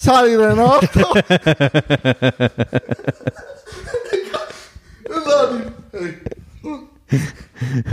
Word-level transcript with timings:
Sali 0.00 0.34
Renato. 0.34 1.12
Hey, 5.92 6.14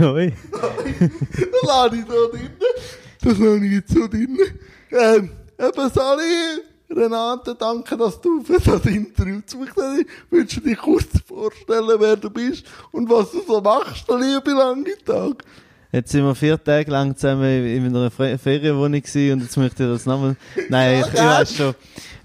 Oi. 0.00 0.26
ich 0.28 1.52
da 1.66 1.88
drinnen. 1.88 2.56
Das 3.22 3.38
lade 3.38 3.66
ich 3.66 3.72
jetzt 3.72 3.90
so 3.90 4.08
drinnen. 4.08 4.38
Ähm, 4.90 5.30
eben 5.58 5.90
Sali 5.90 6.62
Renate, 6.88 7.54
danke, 7.54 7.94
dass 7.98 8.18
du 8.22 8.42
für 8.42 8.58
das 8.58 8.86
Interview 8.86 9.42
zugesagt 9.44 9.76
hast. 9.76 10.06
Willst 10.30 10.56
du 10.56 10.60
dich 10.60 10.78
kurz 10.78 11.08
vorstellen, 11.26 11.96
wer 11.98 12.16
du 12.16 12.30
bist 12.30 12.64
und 12.90 13.10
was 13.10 13.32
du 13.32 13.42
so 13.46 13.60
machst, 13.60 14.08
liebe 14.08 14.52
lange 14.52 14.96
Tag? 15.04 15.44
Jetzt 15.90 16.12
sind 16.12 16.24
wir 16.24 16.34
vier 16.34 16.62
Tage 16.62 16.90
lang 16.90 17.16
zusammen 17.16 17.66
in 17.66 17.96
einer 17.96 18.10
Ferienwohnung 18.10 19.00
gewesen 19.00 19.32
und 19.32 19.42
jetzt 19.42 19.56
möchte 19.56 19.84
ich 19.84 19.90
das 19.90 20.04
nochmal. 20.04 20.36
Nein, 20.68 21.00
ich, 21.00 21.14
ich 21.14 21.20
weiß 21.20 21.56
schon. 21.56 21.74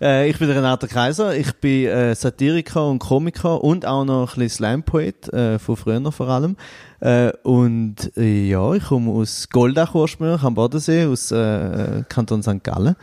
Äh, 0.02 0.30
ich 0.30 0.38
bin 0.38 0.50
Renato 0.50 0.86
Kaiser. 0.86 1.34
Ich 1.34 1.54
bin 1.54 1.88
äh, 1.88 2.14
Satiriker 2.14 2.90
und 2.90 3.00
Komiker 3.00 3.64
und 3.64 3.86
auch 3.86 4.04
noch 4.04 4.36
ein 4.36 4.40
bisschen 4.40 4.50
Slam-Poet, 4.50 5.32
äh, 5.32 5.60
von 5.60 5.78
früher 5.78 6.12
vor 6.12 6.28
allem. 6.28 6.58
Äh, 7.00 7.32
und 7.44 8.12
äh, 8.18 8.50
ja, 8.50 8.74
ich 8.74 8.84
komme 8.84 9.12
aus 9.12 9.48
Goldach 9.50 9.96
ursprünglich 9.96 10.44
am 10.44 10.56
Bodensee, 10.56 11.06
aus 11.06 11.32
äh, 11.32 12.04
Kanton 12.10 12.44
St. 12.44 12.64
Gallen. 12.64 12.96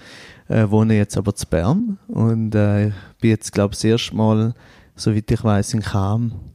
Wohne 0.53 0.97
jetzt 0.97 1.17
aber 1.17 1.33
zu 1.33 1.47
Bern 1.47 1.97
und 2.09 2.51
bin 2.51 2.93
jetzt, 3.23 3.53
glaube 3.53 3.73
ich, 3.73 3.79
das 3.79 3.85
erste 3.85 4.17
Mal, 4.17 4.53
soweit 4.97 5.31
ich 5.31 5.45
weiß, 5.45 5.75
in 5.75 5.81
Cham. 5.81 6.50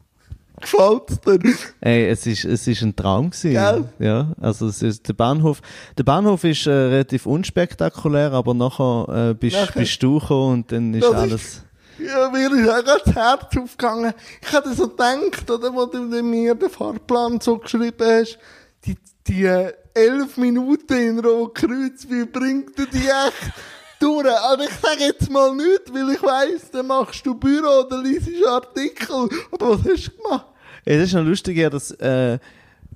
Gefällt's 0.72 1.20
dir? 1.22 1.40
Ey, 1.82 2.08
es 2.10 2.26
ist, 2.26 2.44
es 2.46 2.68
ist 2.68 2.82
ein 2.82 2.96
Traum 2.96 3.30
gewesen. 3.30 3.52
Gell? 3.52 3.90
Ja, 4.00 4.34
also 4.42 4.68
es 4.68 4.82
ist, 4.82 5.08
der 5.08 5.14
Bahnhof, 5.14 5.62
der 5.98 6.04
Bahnhof 6.04 6.44
ist 6.44 6.66
äh, 6.66 6.72
relativ 6.72 7.26
unspektakulär, 7.26 8.32
aber 8.34 8.54
nachher 8.54 9.30
äh, 9.30 9.34
bist, 9.36 9.55
Nachher- 9.58 9.80
bist 9.80 10.02
du 10.02 10.20
gekommen 10.20 10.54
und 10.54 10.72
dann 10.72 10.94
ist 10.94 11.04
Das 11.04 11.12
ist- 11.12 11.18
alles. 11.18 11.62
Ja, 11.98 12.30
mir 12.30 12.52
ist 12.52 12.70
auch 12.70 12.84
das 13.05 13.16
Herz 13.16 13.58
aufgegangen. 13.58 14.14
Ich 14.41 14.52
hatte 14.52 14.74
so 14.74 14.90
gedacht, 14.90 15.49
oder, 15.49 15.74
wo 15.74 15.86
du 15.86 16.02
mir 16.24 16.54
den 16.54 16.70
Fahrplan 16.70 17.40
so 17.40 17.58
geschrieben 17.58 17.93
hast, 18.05 18.38
die, 18.86 18.96
die 19.27 19.46
äh, 19.46 19.71
elf 19.93 20.36
Minuten 20.36 20.93
in 20.98 21.20
Rotkreuz, 21.20 22.05
wie 22.10 22.26
bringt 22.26 22.77
dir 22.77 22.88
die 22.88 22.98
echt 23.08 23.54
durch? 24.02 24.27
Aber 24.27 24.63
ich 24.66 24.71
sage 24.82 25.04
jetzt 25.05 25.30
mal 25.32 25.55
nichts, 25.55 25.93
weil 25.93 26.10
ich 26.10 26.21
weiss, 26.21 26.70
dann 26.70 26.88
machst 26.88 27.26
du 27.26 27.34
Büro 27.34 27.86
oder 27.86 28.02
liest 28.04 28.27
Artikel. 28.46 29.30
Aber 29.52 29.70
was 29.80 29.90
hast 29.90 30.08
du 30.18 30.21
gemacht? 30.21 30.48
Das 30.86 30.98
ist 30.98 31.14
noch 31.14 31.24
lustig, 31.24 31.58
ja, 31.58 31.70
dass, 31.70 31.91
äh, 31.91 32.38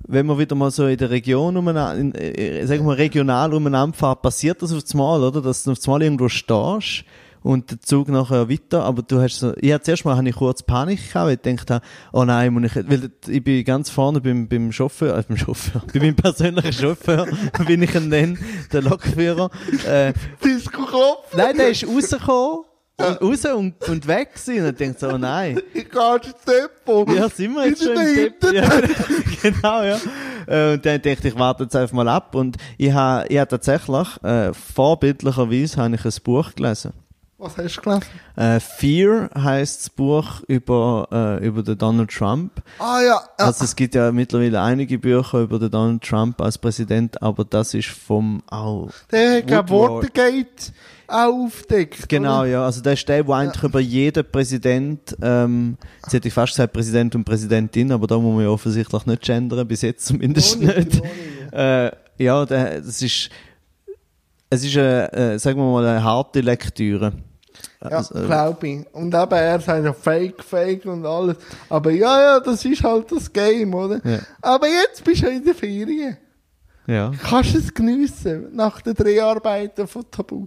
wenn 0.06 0.26
man 0.26 0.38
wieder 0.38 0.54
mal 0.54 0.70
so 0.70 0.86
in 0.86 0.96
der 0.96 1.10
Region 1.10 1.56
umeinander, 1.56 2.00
in, 2.00 2.14
äh, 2.14 2.66
sagen 2.66 2.82
wir 2.82 2.88
mal 2.88 2.96
regional 2.96 3.52
umeinander 3.52 3.96
fährt, 3.96 4.22
passiert 4.22 4.62
das 4.62 4.72
auf 4.72 4.82
das 4.82 4.94
Mal, 4.94 5.22
oder? 5.22 5.42
Dass 5.42 5.64
du 5.64 5.72
auf 5.72 5.78
das 5.78 5.86
Mal 5.86 6.02
irgendwo 6.02 6.28
stehst 6.28 7.04
und 7.42 7.70
der 7.70 7.80
Zug 7.80 8.08
nachher 8.08 8.48
weiter, 8.50 8.84
aber 8.84 9.02
du 9.02 9.20
hast 9.20 9.38
so, 9.38 9.54
ja, 9.60 9.80
zuerst 9.80 10.04
mal 10.04 10.16
habe 10.16 10.28
ich 10.28 10.34
kurz 10.34 10.62
Panik 10.62 10.98
gehabt, 10.98 11.26
weil 11.26 11.34
ich 11.34 11.42
gedacht 11.42 11.70
habe, 11.70 11.84
oh 12.12 12.24
nein, 12.24 12.52
muss 12.52 12.64
ich, 12.64 12.76
weil 12.88 13.10
ich 13.26 13.42
bin 13.42 13.64
ganz 13.64 13.88
vorne 13.88 14.20
beim, 14.20 14.48
beim 14.48 14.72
Chauffeur, 14.72 15.16
äh, 15.18 15.22
beim 15.26 15.36
Chauffeur, 15.36 15.82
bei 15.92 16.00
meinem 16.00 16.16
persönlichen 16.16 16.72
Chauffeur, 16.72 17.26
bin 17.66 17.82
ich 17.82 17.94
ihn 17.94 18.08
nenne, 18.08 18.38
der 18.72 18.82
Lokführer, 18.82 19.50
äh, 19.86 20.12
Disco 20.44 20.84
Klopf? 20.84 21.34
nein, 21.36 21.56
der 21.56 21.70
ist 21.70 21.86
rausgekommen, 21.86 22.64
und 23.00 23.22
raus 23.22 23.44
und, 23.46 23.88
und 23.88 24.06
weg 24.06 24.34
gewesen, 24.34 24.66
und 24.66 24.80
ich 24.80 24.88
dachte 24.88 25.08
so, 25.08 25.14
oh 25.14 25.18
nein. 25.18 25.60
Ich 25.74 25.90
gehe 25.90 26.14
ins 26.16 26.44
Depot. 26.46 27.08
Ja, 27.10 27.28
sind 27.28 27.54
wir 27.54 27.66
jetzt 27.68 27.82
schon 27.82 27.92
ich 27.92 28.18
im 28.18 28.32
Depp? 28.40 28.52
Ja, 28.52 28.70
genau, 29.50 29.82
ja. 29.82 29.98
Äh, 30.46 30.74
Und 30.74 30.86
dann 30.86 31.02
dachte 31.02 31.10
ich, 31.10 31.24
ich 31.24 31.38
warte 31.38 31.64
jetzt 31.64 31.76
einfach 31.76 31.94
mal 31.94 32.08
ab. 32.08 32.34
Und 32.34 32.56
ich 32.78 32.92
habe 32.92 33.26
ich 33.28 33.38
hab 33.38 33.48
tatsächlich, 33.48 34.08
äh, 34.22 34.52
vorbildlicherweise, 34.54 35.76
habe 35.76 35.94
ich 35.94 36.04
ein 36.04 36.22
Buch 36.24 36.54
gelesen. 36.54 36.92
Was 37.38 37.56
hast 37.56 37.76
du 37.76 37.80
gelesen? 37.80 38.04
Äh, 38.36 38.60
Fear 38.60 39.30
heißt 39.34 39.80
das 39.80 39.90
Buch 39.90 40.42
über, 40.46 41.08
äh, 41.10 41.46
über 41.46 41.62
den 41.62 41.78
Donald 41.78 42.10
Trump. 42.10 42.62
Ah 42.78 43.00
ja, 43.00 43.06
ja. 43.06 43.20
Also 43.38 43.64
es 43.64 43.74
gibt 43.74 43.94
ja 43.94 44.12
mittlerweile 44.12 44.60
einige 44.60 44.98
Bücher 44.98 45.40
über 45.40 45.58
den 45.58 45.70
Donald 45.70 46.02
Trump 46.02 46.38
als 46.42 46.58
Präsident, 46.58 47.22
aber 47.22 47.44
das 47.46 47.72
ist 47.72 47.88
vom 47.88 48.42
auch 48.50 48.90
der 49.10 49.38
hat 49.38 49.46
kein 49.46 49.68
Woodward. 49.70 50.04
Watergate 50.04 50.72
auch 51.10 51.44
aufgedeckt. 51.46 52.08
Genau, 52.08 52.40
oder? 52.40 52.48
ja. 52.48 52.64
Also 52.64 52.80
der 52.80 52.92
ist 52.94 53.08
der, 53.08 53.26
wo 53.26 53.32
eigentlich 53.32 53.62
über 53.62 53.80
jeden 53.80 54.24
Präsident, 54.30 55.16
ähm, 55.22 55.76
jetzt 56.02 56.12
hätte 56.12 56.28
ich 56.28 56.34
fast 56.34 56.52
gesagt 56.54 56.72
Präsident 56.72 57.14
und 57.14 57.24
Präsidentin, 57.24 57.92
aber 57.92 58.06
da 58.06 58.18
muss 58.18 58.34
man 58.34 58.44
ja 58.44 58.50
offensichtlich 58.50 59.06
nicht 59.06 59.22
gendern, 59.22 59.66
bis 59.68 59.82
jetzt 59.82 60.06
zumindest 60.06 60.56
Ohne, 60.58 60.74
nicht. 60.78 61.00
ohne, 61.00 61.10
Äh, 61.52 61.90
ja, 62.24 62.44
der, 62.46 62.80
das 62.80 63.02
ist, 63.02 63.28
es 64.50 64.64
ist 64.64 64.76
eine, 64.76 65.12
äh, 65.12 65.38
sagen 65.38 65.58
wir 65.58 65.64
mal, 65.70 65.86
eine 65.86 66.02
harte 66.04 66.40
Lektüre. 66.40 67.12
Ja, 67.82 67.88
Also, 67.90 68.14
äh, 68.18 68.26
glaube 68.26 68.68
ich. 68.68 68.94
Und 68.94 69.14
eben, 69.14 69.32
er 69.32 69.60
sagt 69.60 69.84
ja 69.84 69.92
Fake, 69.92 70.42
Fake 70.44 70.84
und 70.86 71.04
alles. 71.06 71.36
Aber 71.68 71.90
ja, 71.90 72.20
ja, 72.20 72.40
das 72.40 72.64
ist 72.64 72.82
halt 72.82 73.10
das 73.10 73.32
Game, 73.32 73.74
oder? 73.74 74.00
Ja. 74.04 74.18
Aber 74.42 74.66
jetzt 74.68 75.02
bist 75.04 75.22
du 75.22 75.26
ja 75.26 75.32
in 75.32 75.44
der 75.44 75.54
Ferien. 75.54 76.16
ja. 76.86 77.10
Kannst 77.22 77.54
du 77.54 77.58
es 77.58 77.72
geniessen 77.74 78.54
nach 78.54 78.80
den 78.82 78.94
Dreharbeiten 78.94 79.86
von 79.86 80.04
Tabu? 80.10 80.46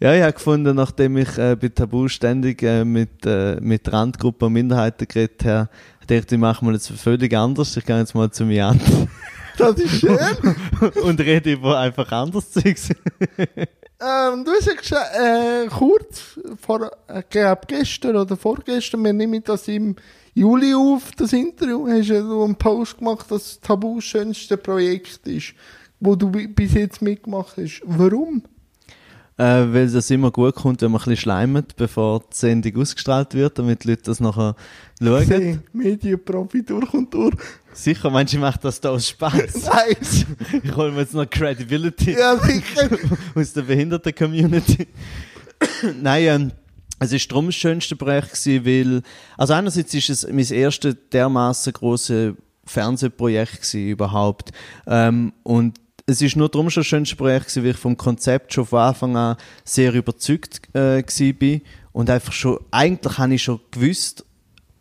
Ja, 0.00 0.14
ich 0.14 0.22
habe 0.22 0.32
gefunden, 0.32 0.76
nachdem 0.76 1.16
ich 1.16 1.38
äh, 1.38 1.56
bei 1.56 1.68
Tabu 1.68 2.08
ständig 2.08 2.62
äh, 2.62 2.84
mit, 2.84 3.24
äh, 3.24 3.58
mit 3.60 3.90
Randgruppen 3.92 4.46
und 4.46 4.52
Minderheiten 4.52 5.06
geredet 5.06 5.44
habe, 5.44 5.68
dachte 6.06 6.34
ich, 6.34 6.40
machen 6.40 6.66
wir 6.68 6.72
jetzt 6.74 6.90
völlig 6.90 7.34
anders. 7.34 7.76
Ich 7.76 7.84
gehe 7.86 7.98
jetzt 7.98 8.14
mal 8.14 8.30
zu 8.30 8.44
mir 8.44 8.66
an 8.66 8.80
Das 9.56 9.76
ist 9.78 10.00
schön. 10.00 10.18
und 11.04 11.20
rede 11.20 11.52
über 11.52 11.78
einfach 11.78 12.10
anderes 12.10 12.50
Zeugs. 12.50 12.88
ähm, 13.38 14.44
du 14.44 14.50
hast 14.50 14.66
ja 14.66 14.74
gesagt, 14.74 15.10
äh, 15.16 15.68
kurz 15.68 16.40
vor, 16.60 16.90
äh, 17.06 17.22
glaub, 17.30 17.68
gestern 17.68 18.16
oder 18.16 18.36
vorgestern, 18.36 19.04
wir 19.04 19.12
nehmen 19.12 19.42
das 19.44 19.68
im 19.68 19.94
Juli 20.34 20.74
auf, 20.74 21.12
das 21.16 21.32
Interview, 21.32 21.86
hast 21.88 22.08
ja 22.08 22.20
du 22.20 22.42
einen 22.42 22.56
Post 22.56 22.98
gemacht, 22.98 23.30
dass 23.30 23.60
Tabu 23.60 23.94
das 23.96 24.04
schönste 24.06 24.56
Projekt 24.56 25.20
ist, 25.28 25.54
wo 26.00 26.16
du 26.16 26.30
bi- 26.30 26.48
bis 26.48 26.74
jetzt 26.74 27.00
mitgemacht 27.00 27.56
hast. 27.56 27.80
Warum? 27.84 28.42
Äh, 29.36 29.42
weil 29.72 29.90
das 29.90 30.10
immer 30.10 30.30
gut 30.30 30.54
kommt, 30.54 30.80
wenn 30.80 30.92
man 30.92 31.00
ein 31.00 31.04
bisschen 31.04 31.16
schleimt, 31.22 31.74
bevor 31.74 32.20
die 32.20 32.36
Sendung 32.36 32.76
ausgestrahlt 32.80 33.34
wird, 33.34 33.58
damit 33.58 33.82
die 33.82 33.88
Leute 33.88 34.02
das 34.04 34.20
nachher 34.20 34.54
schauen. 35.02 35.26
Seh, 35.26 35.58
Medienprofi 35.72 36.62
durch 36.64 36.94
und 36.94 37.12
durch. 37.12 37.34
Sicher, 37.72 38.10
manche 38.10 38.38
macht 38.38 38.64
das 38.64 38.80
da 38.80 38.90
aus 38.90 39.08
Spaß. 39.08 39.64
Nein, 39.64 40.60
Ich 40.62 40.76
hole 40.76 40.92
mir 40.92 41.00
jetzt 41.00 41.14
noch 41.14 41.28
Credibility 41.28 42.12
ja 42.12 42.36
sicher. 42.38 42.88
aus 43.34 43.52
der 43.52 43.62
Behinderten-Community. 43.62 44.86
Nein, 46.00 46.24
ähm, 46.26 46.52
es 47.00 47.12
ist 47.12 47.28
darum 47.28 47.46
das 47.46 47.56
schönste 47.56 47.96
Projekt 47.96 48.34
gewesen, 48.34 48.64
weil, 48.64 49.02
also 49.36 49.52
einerseits 49.54 49.92
ist 49.94 50.10
es 50.10 50.28
mein 50.28 50.46
erstes 50.46 50.94
dermaßen 51.12 51.72
große 51.72 52.36
Fernsehprojekt 52.64 53.62
gewesen 53.62 53.88
überhaupt. 53.88 54.52
Ähm, 54.86 55.32
und 55.42 55.80
es 56.06 56.20
ist 56.20 56.36
nur 56.36 56.48
darum 56.48 56.70
schon 56.70 56.82
das 56.82 56.88
schönste 56.88 57.16
Projekt 57.16 57.46
gewesen, 57.46 57.64
weil 57.64 57.70
ich 57.70 57.76
vom 57.76 57.96
Konzept 57.96 58.52
schon 58.52 58.66
von 58.66 58.80
Anfang 58.80 59.16
an 59.16 59.36
sehr 59.64 59.94
überzeugt 59.94 60.60
äh, 60.74 61.02
bin. 61.32 61.62
Und 61.92 62.10
einfach 62.10 62.32
schon, 62.32 62.58
eigentlich 62.70 63.18
habe 63.18 63.34
ich 63.34 63.42
schon 63.42 63.60
gewusst, 63.70 64.24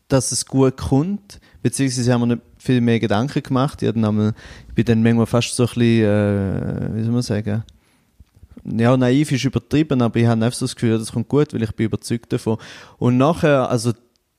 dass 0.08 0.32
es 0.32 0.46
gut 0.46 0.78
kommt, 0.78 1.40
beziehungsweise 1.62 2.12
haben 2.12 2.22
wir 2.22 2.36
nicht 2.36 2.42
viel 2.58 2.82
mehr 2.82 3.00
Gedanken 3.00 3.42
gemacht. 3.42 3.82
Ich, 3.82 3.92
dann 3.92 4.04
einmal, 4.04 4.34
ich 4.68 4.74
bin 4.74 4.86
dann 4.86 5.04
manchmal 5.04 5.26
fast 5.26 5.56
so 5.56 5.64
ein 5.64 5.68
bisschen, 5.68 6.04
äh, 6.04 6.96
wie 6.96 7.04
soll 7.04 7.12
man 7.12 7.22
sagen, 7.22 7.64
ja, 8.66 8.96
naiv 8.96 9.32
ist 9.32 9.44
übertrieben, 9.44 10.02
aber 10.02 10.20
ich 10.20 10.26
habe 10.26 10.44
einfach 10.44 10.58
so 10.58 10.66
das 10.66 10.76
Gefühl, 10.76 10.98
das 10.98 11.12
kommt 11.12 11.28
gut, 11.28 11.54
weil 11.54 11.64
ich 11.64 11.72
bin 11.72 11.86
überzeugt 11.86 12.32
davon. 12.32 12.58
Und 12.98 13.18
nachher, 13.18 13.70
also 13.70 13.94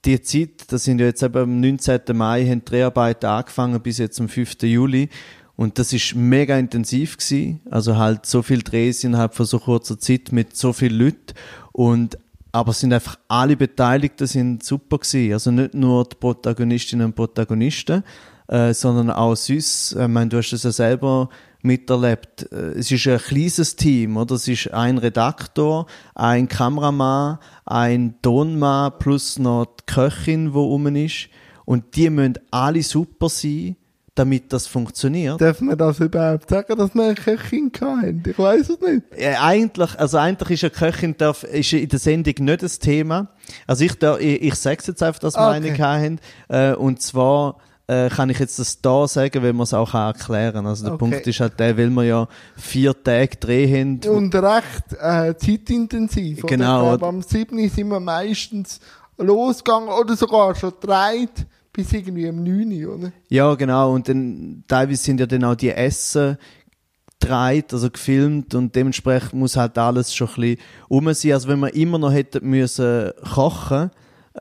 die 0.04 0.20
Zeit, 0.20 0.64
das 0.68 0.84
sind 0.84 1.00
ja 1.00 1.06
jetzt 1.06 1.22
eben 1.22 1.36
am 1.36 1.60
19. 1.60 2.00
Mai, 2.12 2.46
haben 2.46 2.60
die 2.60 2.64
Dreharbeiten 2.64 3.26
angefangen 3.26 3.80
bis 3.80 3.98
jetzt 3.98 4.20
am 4.20 4.28
5. 4.28 4.62
Juli. 4.62 5.08
Und 5.56 5.78
das 5.78 5.92
ist 5.92 6.14
mega 6.14 6.58
intensiv 6.58 7.16
gewesen. 7.16 7.60
Also 7.70 7.96
halt 7.96 8.26
so 8.26 8.42
viel 8.42 8.62
Drehs 8.62 9.04
innerhalb 9.04 9.34
von 9.34 9.46
so 9.46 9.58
kurzer 9.58 9.98
Zeit 9.98 10.32
mit 10.32 10.56
so 10.56 10.72
vielen 10.72 10.98
Leuten. 10.98 11.34
Und 11.72 12.18
aber 12.50 12.72
sind 12.72 12.92
einfach 12.92 13.18
alle 13.26 13.56
Beteiligten 13.56 14.28
sind 14.28 14.62
super 14.62 14.98
gewesen. 14.98 15.32
Also 15.32 15.50
nicht 15.50 15.74
nur 15.74 16.04
die 16.04 16.14
Protagonistinnen 16.14 17.06
und 17.06 17.16
Protagonisten, 17.16 18.04
äh, 18.46 18.72
sondern 18.72 19.10
auch 19.10 19.34
süß. 19.34 19.96
Ich 20.00 20.08
meine, 20.08 20.28
du 20.28 20.36
hast 20.38 20.52
es 20.52 20.62
ja 20.62 20.70
selber 20.70 21.30
miterlebt. 21.62 22.50
Äh, 22.52 22.78
Es 22.78 22.92
ist 22.92 23.08
ein 23.08 23.18
kleines 23.18 23.74
Team, 23.74 24.16
oder? 24.16 24.36
Es 24.36 24.46
ist 24.46 24.72
ein 24.72 24.98
Redaktor, 24.98 25.86
ein 26.14 26.46
Kameramann, 26.46 27.38
ein 27.64 28.14
Tonmann 28.22 28.92
plus 29.00 29.38
noch 29.38 29.66
die 29.66 29.92
Köchin, 29.92 30.52
die 30.52 30.58
rum 30.58 30.86
ist. 30.94 31.28
Und 31.64 31.96
die 31.96 32.10
müssen 32.10 32.34
alle 32.50 32.82
super 32.82 33.28
sein, 33.28 33.76
damit 34.14 34.52
das 34.52 34.66
funktioniert. 34.68 35.40
Darf 35.40 35.60
man 35.60 35.76
das 35.76 35.98
überhaupt 35.98 36.48
sagen, 36.48 36.76
dass 36.76 36.94
wir 36.94 37.02
eine 37.04 37.14
Köchin 37.14 37.72
hatten? 37.80 38.22
Ich 38.26 38.38
weiß 38.38 38.70
es 38.70 38.80
nicht. 38.80 39.02
Ja, 39.18 39.42
eigentlich, 39.42 39.98
also 39.98 40.18
eigentlich 40.18 40.62
ist 40.62 40.64
eine 40.64 40.70
Köchin 40.90 41.16
darf, 41.16 41.42
ist 41.42 41.72
in 41.72 41.88
der 41.88 41.98
Sendung 41.98 42.34
nicht 42.38 42.62
das 42.62 42.78
Thema. 42.78 43.28
Also 43.66 43.84
ich, 43.84 43.98
da, 43.98 44.16
ich, 44.18 44.42
ich 44.42 44.54
sage 44.54 44.82
jetzt 44.86 45.02
einfach, 45.02 45.18
dass 45.20 45.34
wir 45.34 45.40
Ah, 45.40 45.50
eine 45.50 45.70
okay. 45.72 45.82
hatten. 45.82 46.18
Äh, 46.48 46.74
und 46.74 47.02
zwar, 47.02 47.56
äh, 47.88 48.08
kann 48.08 48.30
ich 48.30 48.38
jetzt 48.38 48.58
das 48.60 48.80
da 48.80 49.06
sagen, 49.08 49.42
wenn 49.42 49.56
man 49.56 49.64
es 49.64 49.74
auch 49.74 49.90
kann 49.90 50.14
erklären. 50.14 50.64
Also 50.66 50.84
der 50.84 50.92
Okay. 50.94 50.98
Punkt 51.10 51.26
ist 51.26 51.40
halt 51.40 51.58
der, 51.58 51.76
weil 51.76 51.90
wir 51.90 52.04
ja 52.04 52.28
vier 52.56 52.94
Tage 53.02 53.36
Dreh 53.36 53.66
haben. 53.80 54.00
Und 54.08 54.34
recht 54.34 54.92
äh, 55.00 55.36
zeitintensiv. 55.36 56.44
oder? 56.44 56.56
Genau. 56.56 56.82
Glaube, 56.82 57.06
am 57.08 57.20
7. 57.20 57.68
sind 57.68 57.88
wir 57.88 58.00
meistens 58.00 58.78
losgegangen 59.18 59.88
oder 59.88 60.16
sogar 60.16 60.54
schon 60.54 60.72
gedreht 60.80 61.46
bis 61.74 61.92
irgendwie 61.92 62.26
am 62.28 62.42
9. 62.42 62.86
oder? 62.86 63.12
Ja, 63.28 63.54
genau. 63.56 63.92
Und 63.92 64.08
dann 64.08 64.64
teilweise 64.66 65.02
sind 65.02 65.20
ja 65.20 65.26
dann 65.26 65.44
auch 65.44 65.56
die 65.56 65.70
Essen 65.70 66.38
gedreht, 67.20 67.72
also 67.72 67.90
gefilmt 67.90 68.54
und 68.54 68.74
dementsprechend 68.74 69.34
muss 69.34 69.56
halt 69.56 69.76
alles 69.76 70.14
schon 70.14 70.28
ein 70.28 70.34
bisschen 70.34 70.58
rum 70.90 71.12
sein. 71.12 71.32
Also 71.32 71.48
wenn 71.48 71.58
wir 71.60 71.74
immer 71.74 71.98
noch 71.98 72.12
hätten 72.12 72.48
müssen 72.48 73.10
kochen, 73.34 73.90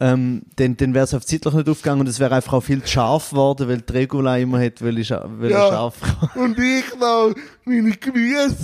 ähm, 0.01 0.41
dann, 0.55 0.75
dann 0.77 0.93
wäre 0.93 1.05
es 1.05 1.13
auf 1.13 1.25
zeitlich 1.25 1.53
nicht 1.53 1.69
aufgegangen 1.69 2.01
und 2.01 2.07
es 2.07 2.19
wäre 2.19 2.33
einfach 2.35 2.53
auch 2.53 2.63
viel 2.63 2.81
zu 2.81 2.87
scharf 2.89 3.29
geworden, 3.31 3.67
weil 3.67 3.81
die 3.81 3.93
Regula 3.93 4.37
immer 4.37 4.59
hätte 4.59 4.83
will, 4.85 5.03
scha 5.03 5.27
will 5.39 5.51
Ja. 5.51 5.67
scharf. 5.67 5.95
Und 6.35 6.57
ich 6.59 6.85
noch 6.99 7.33
meine 7.65 7.91
Gemüse, 7.91 8.55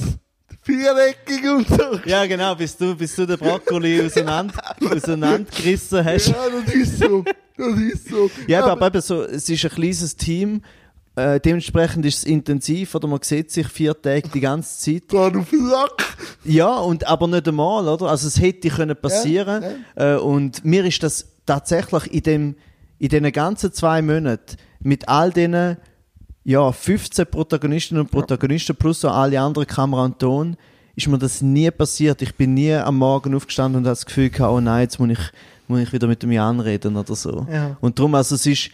viereckig 0.70 1.50
und 1.50 1.68
so. 1.68 2.00
Ja, 2.06 2.26
genau, 2.26 2.56
bis 2.56 2.78
du, 2.78 2.96
bis 2.96 3.16
du 3.16 3.26
den 3.26 3.38
Brokkoli 3.38 4.02
auseinander, 4.06 4.76
auseinandergerissen 4.80 6.06
hast. 6.06 6.28
Ja, 6.28 6.36
das 6.66 6.74
ist 6.74 7.00
so. 7.00 7.24
Das 7.58 7.80
ist 7.80 8.10
so. 8.10 8.30
Ja, 8.48 8.64
aber, 8.64 8.72
aber 8.74 8.88
eben 8.88 9.02
so, 9.02 9.24
es 9.24 9.50
ist 9.50 9.66
ein 9.66 9.72
kleines 9.72 10.16
Team, 10.16 10.62
äh, 11.16 11.40
dementsprechend 11.40 12.06
ist 12.06 12.20
es 12.20 12.24
intensiv, 12.24 12.96
oder 12.96 13.08
man 13.08 13.20
sieht 13.22 13.52
sich 13.52 13.68
vier 13.68 14.00
Tage 14.00 14.30
die 14.30 14.40
ganze 14.40 14.80
Zeit. 14.80 15.10
Gerade 15.10 15.40
auf 15.40 15.50
den 15.50 15.68
Sack. 15.68 16.18
Ja, 16.46 16.78
und 16.78 17.06
aber 17.08 17.28
nicht 17.28 17.48
einmal, 17.48 17.88
oder? 17.88 18.08
Also 18.08 18.28
es 18.28 18.40
hätte 18.40 18.70
können 18.70 18.96
passieren. 18.96 19.64
Äh, 19.96 20.16
und 20.16 20.64
mir 20.64 20.86
ist 20.86 21.04
das 21.04 21.28
tatsächlich 21.46 22.14
in 22.14 22.24
dem 22.24 22.56
in 23.00 23.10
diesen 23.10 23.32
ganzen 23.32 23.74
zwei 23.74 24.02
Monaten 24.02 24.58
mit 24.82 25.08
all 25.08 25.32
diesen 25.32 25.78
ja, 26.44 26.72
15 26.72 27.28
Protagonistinnen 27.28 28.02
und 28.04 28.12
Protagonisten 28.12 28.76
plus 28.76 29.04
auch 29.06 29.14
alle 29.14 29.40
anderen 29.40 29.68
Kamera 29.68 30.06
und 30.06 30.20
Ton, 30.20 30.58
ist 30.96 31.08
mir 31.08 31.18
das 31.18 31.42
nie 31.42 31.70
passiert. 31.72 32.22
Ich 32.22 32.36
bin 32.36 32.54
nie 32.54 32.74
am 32.74 32.98
Morgen 32.98 33.34
aufgestanden 33.36 33.80
und 33.80 33.86
habe 33.86 33.96
das 33.96 34.06
Gefühl 34.06 34.30
gehabt, 34.30 34.52
oh 34.52 34.60
nein, 34.60 34.82
jetzt 34.82 35.00
muss 35.00 35.12
ich, 35.12 35.20
muss 35.68 35.82
ich 35.82 35.94
wieder 35.94 36.08
mit 36.08 36.24
dem 36.24 36.32
Jan 36.32 36.60
reden 36.60 36.98
oder 36.98 37.16
so. 37.16 37.48
Ja. 37.52 37.78
Und 37.82 38.00
darum, 38.00 38.16
also 38.16 38.36
es 38.36 38.46
ist 38.46 38.72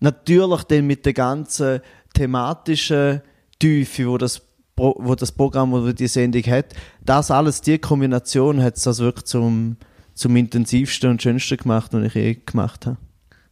natürlich 0.00 0.62
dann 0.64 0.86
mit 0.86 1.04
der 1.04 1.14
ganzen 1.14 1.80
thematischen 2.12 3.22
Tiefe, 3.58 4.06
wo 4.08 4.18
das, 4.18 4.42
wo 4.76 5.14
das 5.14 5.32
Programm 5.32 5.72
oder 5.72 5.92
die 5.92 6.06
Sendung 6.06 6.42
hat, 6.44 6.66
das 7.04 7.30
alles, 7.30 7.60
die 7.60 7.78
Kombination 7.78 8.62
hat 8.62 8.76
es 8.76 8.84
das 8.84 9.00
wirklich 9.00 9.24
zum, 9.24 9.76
zum 10.14 10.36
intensivsten 10.36 11.10
und 11.10 11.22
schönsten 11.22 11.56
gemacht, 11.56 11.92
was 11.92 12.04
ich 12.04 12.14
je 12.14 12.38
gemacht 12.46 12.86
habe. 12.86 12.96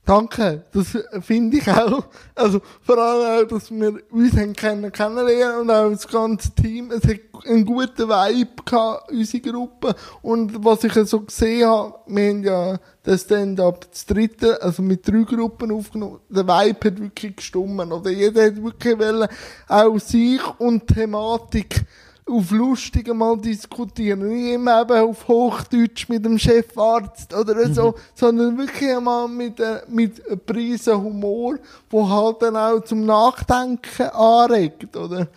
Danke, 0.05 0.65
das 0.73 0.99
finde 1.21 1.59
ich 1.59 1.69
auch. 1.69 2.05
Also 2.35 2.61
vor 2.81 2.99
allem 2.99 3.45
auch, 3.45 3.49
dass 3.49 3.71
wir 3.71 4.01
uns 4.11 4.37
haben 4.37 4.53
können 4.53 4.91
kennenlernen 4.91 5.61
und 5.61 5.71
auch 5.71 5.91
das 5.91 6.09
ganze 6.09 6.51
Team. 6.51 6.91
Es 6.91 7.05
hat 7.05 7.21
einen 7.47 7.65
guten 7.65 8.09
Vibe 8.09 8.63
gehabt, 8.65 9.13
unsere 9.13 9.43
Gruppe. 9.43 9.95
Und 10.21 10.65
was 10.65 10.83
ich 10.83 10.93
so 10.93 11.21
gesehen 11.21 11.69
habe, 11.69 11.95
wir 12.09 12.31
haben 12.31 12.43
ja 12.43 12.79
das 13.05 13.23
Stand-up 13.23 13.93
das 13.93 14.05
dritte, 14.05 14.61
also 14.61 14.83
mit 14.83 15.07
drei 15.07 15.23
Gruppen 15.23 15.71
aufgenommen. 15.71 16.19
Der 16.29 16.49
Vibe 16.49 16.89
hat 16.89 17.01
wirklich 17.01 17.37
gestummen. 17.37 17.93
Oder 17.93 18.11
jeder 18.11 18.47
hat 18.47 18.61
wirklich 18.61 18.99
wollen, 18.99 19.29
auch 19.69 19.99
sich 20.01 20.41
und 20.59 20.89
Thematik 20.89 21.85
auf 22.33 22.51
lustig 22.51 23.13
mal 23.15 23.37
diskutieren. 23.37 24.27
Nicht 24.29 24.55
immer 24.55 24.83
eben 24.83 25.09
auf 25.09 25.29
Hochdeutsch 25.29 26.09
mit 26.09 26.25
dem 26.25 26.39
Chefarzt 26.39 27.35
oder 27.35 27.73
so, 27.73 27.95
sondern 28.15 28.57
wirklich 28.59 28.99
mal 29.01 29.29
mit, 29.29 29.61
äh, 29.61 29.83
mit 29.89 30.27
einem 30.27 30.41
Preisen 30.41 31.03
Humor, 31.03 31.59
wo 31.91 32.09
halt 32.09 32.43
dann 32.43 32.57
auch 32.57 32.81
zum 32.81 33.05
Nachdenken 33.05 34.09
anregt, 34.09 34.97
oder? 34.97 35.29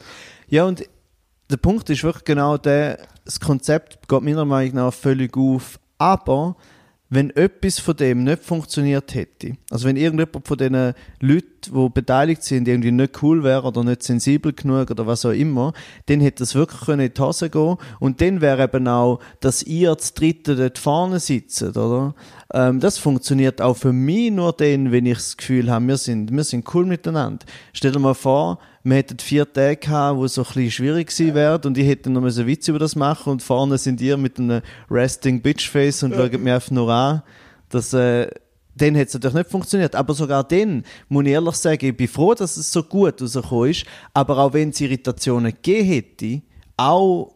Ja, 0.48 0.66
und 0.66 0.88
der 1.50 1.58
Punkt 1.58 1.90
ist 1.90 2.04
wirklich 2.04 2.24
genau 2.24 2.58
der, 2.58 3.00
das 3.24 3.40
Konzept 3.40 4.08
geht 4.08 4.22
meiner 4.22 4.46
Meinung 4.46 4.76
nach 4.76 4.94
völlig 4.94 5.36
auf, 5.38 5.80
aber 5.98 6.56
wenn 7.10 7.30
etwas 7.32 7.80
von 7.80 7.96
dem 7.96 8.24
nicht 8.24 8.44
funktioniert 8.44 9.14
hätte, 9.14 9.58
also 9.70 9.88
wenn 9.88 9.96
irgendjemand 9.96 10.48
von 10.48 10.58
diesen 10.58 10.94
Leuten, 11.20 11.48
die 11.68 11.90
beteiligt 11.90 12.44
sind, 12.44 12.68
irgendwie 12.68 12.92
nicht 12.92 13.22
cool 13.22 13.44
wäre 13.44 13.68
oder 13.68 13.84
nicht 13.84 14.04
sensibel 14.04 14.54
genug 14.54 14.90
oder 14.90 15.06
was 15.06 15.26
auch 15.26 15.32
immer, 15.32 15.74
dann 16.08 16.20
hätte 16.20 16.44
es 16.44 16.56
wirklich 16.56 16.88
in 16.90 17.00
die 17.00 17.22
Hose 17.22 17.50
gehen 17.50 17.78
und 18.00 18.22
dann 18.22 18.42
wäre 18.42 18.64
eben 18.64 18.88
auch, 18.88 19.20
dass 19.40 19.62
ihr 19.64 19.94
das 19.94 20.14
Dritte 20.14 20.56
dort 20.56 20.78
vorne 20.78 21.20
sitzt, 21.20 21.62
oder? 21.62 22.16
Ähm, 22.54 22.80
das 22.80 22.98
funktioniert 22.98 23.62
auch 23.62 23.78
für 23.78 23.94
mich 23.94 24.32
nur 24.32 24.54
dann, 24.54 24.92
wenn 24.92 25.06
ich 25.06 25.18
das 25.18 25.38
Gefühl 25.38 25.70
habe, 25.72 25.88
wir 25.88 25.98
sind, 25.98 26.32
wir 26.32 26.44
sind 26.44 26.74
cool 26.74 26.86
miteinander. 26.86 27.46
Stell 27.74 27.92
dir 27.92 28.00
mal 28.00 28.14
vor, 28.16 28.60
wir 28.86 28.98
hätten 28.98 29.18
vier 29.18 29.52
Tage 29.52 29.78
gehabt, 29.78 30.18
wo 30.18 30.26
es 30.26 30.36
so 30.36 30.44
ein 30.44 30.46
bisschen 30.46 30.70
schwierig 30.70 31.08
gewesen 31.08 31.34
wäre 31.34 31.60
und 31.66 31.76
ich 31.76 31.88
hätte 31.88 32.12
noch 32.12 32.22
mal 32.22 32.30
so 32.30 32.46
Witz 32.46 32.68
über 32.68 32.78
das 32.78 32.96
machen 32.96 33.32
und 33.32 33.42
vorne 33.42 33.80
sind 33.80 34.00
ihr 34.00 34.16
mit 34.16 34.38
einem 34.38 34.62
Resting 34.92 35.42
Bitchface 35.42 36.04
und 36.04 36.14
schaut 36.14 36.40
mir 36.40 36.54
einfach 36.54 36.70
nur 36.70 36.92
an. 36.92 37.24
Das, 37.70 37.94
äh, 37.94 38.30
dann 38.76 38.94
hätte 38.94 39.08
es 39.08 39.14
natürlich 39.16 39.38
nicht 39.38 39.50
funktioniert. 39.50 39.96
Aber 39.96 40.14
sogar 40.14 40.44
dann, 40.44 40.84
muss 41.10 41.26
ich 41.26 41.32
ehrlich 41.32 41.56
sagen, 41.56 41.84
ich 41.84 41.98
bin 41.98 42.08
froh, 42.08 42.36
dass 42.36 42.58
es 42.58 42.72
so 42.72 42.84
gut 42.84 43.20
rausgekommen 43.20 43.72
ist. 43.72 43.86
Aber 44.14 44.38
auch 44.38 44.54
wenn 44.54 44.70
es 44.70 44.80
Irritationen 44.80 45.52
gegeben 45.52 45.88
hätte, 45.88 46.42
auch 46.78 47.34